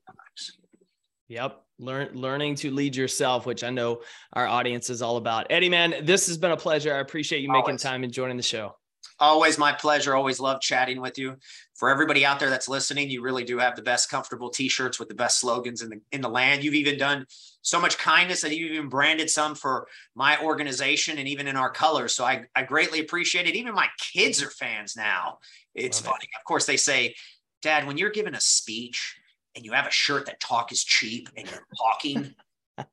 Yep. 1.28 1.64
Learn 1.82 2.10
learning 2.14 2.56
to 2.56 2.70
lead 2.70 2.96
yourself, 2.96 3.48
which 3.48 3.64
I 3.64 3.72
know 3.72 4.02
our 4.34 4.46
audience 4.46 4.92
is 4.92 5.02
all 5.02 5.18
about. 5.18 5.48
Eddie, 5.50 5.68
man, 5.68 5.96
this 6.04 6.28
has 6.28 6.38
been 6.38 6.52
a 6.52 6.58
pleasure. 6.58 6.94
I 6.94 7.00
appreciate 7.00 7.42
you 7.42 7.52
making 7.52 7.78
time 7.78 8.04
and 8.04 8.14
joining 8.14 8.38
the 8.38 8.44
show. 8.44 8.76
Always 9.20 9.58
my 9.58 9.72
pleasure. 9.72 10.16
Always 10.16 10.40
love 10.40 10.62
chatting 10.62 11.02
with 11.02 11.18
you. 11.18 11.36
For 11.76 11.90
everybody 11.90 12.24
out 12.24 12.40
there 12.40 12.52
that's 12.52 12.70
listening, 12.70 13.10
you 13.10 13.24
really 13.24 13.44
do 13.44 13.58
have 13.58 13.76
the 13.76 13.82
best 13.82 14.10
comfortable 14.12 14.52
t-shirts 14.52 15.00
with 15.00 15.10
the 15.10 15.16
best 15.16 15.40
slogans 15.40 15.82
in 15.82 15.90
the 15.90 16.02
in 16.12 16.22
the 16.22 16.30
land. 16.30 16.64
You've 16.64 16.76
even 16.76 16.98
done 16.98 17.26
so 17.64 17.82
much 17.82 17.98
kindness 17.98 18.42
that 18.42 18.56
you've 18.56 18.72
even 18.72 18.90
branded 18.90 19.30
some 19.30 19.56
for 19.56 19.88
my 20.16 20.40
organization 20.40 21.18
and 21.18 21.28
even 21.28 21.48
in 21.48 21.56
our 21.56 21.72
colors. 21.72 22.16
So 22.16 22.26
I, 22.26 22.46
I 22.56 22.64
greatly 22.64 23.00
appreciate 23.00 23.48
it. 23.48 23.56
Even 23.56 23.74
my 23.74 23.88
kids 24.00 24.42
are 24.44 24.50
fans 24.52 24.96
now. 24.96 25.40
It's 25.74 26.04
love 26.04 26.14
funny. 26.14 26.26
It. 26.32 26.40
Of 26.40 26.46
course, 26.46 26.66
they 26.66 26.78
say, 26.78 27.16
Dad, 27.62 27.88
when 27.88 27.98
you're 27.98 28.12
giving 28.12 28.36
a 28.36 28.42
speech 28.42 29.18
and 29.56 29.66
you 29.66 29.74
have 29.74 29.88
a 29.88 29.92
shirt 29.92 30.26
that 30.28 30.40
talk 30.40 30.72
is 30.72 30.84
cheap 30.84 31.30
and 31.36 31.50
you're 31.50 31.66
talking, 31.78 32.34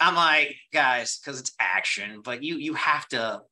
I'm 0.00 0.14
like, 0.14 0.56
guys, 0.72 1.18
because 1.18 1.40
it's 1.40 1.52
action, 1.58 2.22
but 2.22 2.42
you 2.42 2.56
you 2.56 2.74
have 2.74 3.08
to 3.08 3.42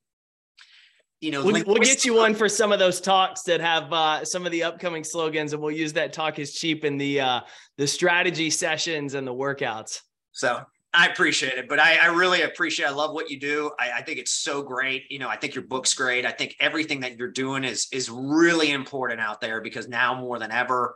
you 1.19 1.31
know, 1.31 1.43
we'll, 1.43 1.63
we'll 1.65 1.77
get 1.77 2.05
you 2.05 2.13
one 2.13 2.35
for 2.35 2.47
some 2.47 2.71
of 2.71 2.77
those 2.77 3.01
talks 3.01 3.41
that 3.43 3.59
have 3.59 3.91
uh, 3.91 4.23
some 4.23 4.45
of 4.45 4.51
the 4.51 4.61
upcoming 4.63 5.03
slogans, 5.03 5.51
and 5.51 5.61
we'll 5.61 5.71
use 5.71 5.93
that 5.93 6.13
talk 6.13 6.37
is 6.37 6.53
cheap 6.53 6.85
in 6.85 6.97
the 6.97 7.19
uh, 7.19 7.39
the 7.77 7.87
strategy 7.87 8.51
sessions 8.51 9.15
and 9.15 9.25
the 9.25 9.33
workouts. 9.33 10.01
So 10.31 10.61
I 10.93 11.07
appreciate 11.07 11.57
it, 11.57 11.67
but 11.67 11.79
I, 11.79 11.97
I 11.97 12.05
really 12.07 12.43
appreciate. 12.43 12.85
I 12.85 12.91
love 12.91 13.13
what 13.13 13.31
you 13.31 13.39
do. 13.39 13.71
I, 13.79 13.93
I, 13.93 14.01
think 14.03 14.19
it's 14.19 14.31
so 14.31 14.61
great. 14.61 15.03
You 15.09 15.17
know, 15.17 15.27
I 15.27 15.37
think 15.37 15.55
your 15.55 15.63
book's 15.63 15.95
great. 15.95 16.23
I 16.23 16.31
think 16.31 16.55
everything 16.59 16.99
that 16.99 17.17
you're 17.17 17.31
doing 17.31 17.63
is 17.63 17.87
is 17.91 18.11
really 18.11 18.71
important 18.71 19.19
out 19.19 19.41
there 19.41 19.59
because 19.59 19.87
now 19.87 20.13
more 20.19 20.37
than 20.37 20.51
ever, 20.51 20.95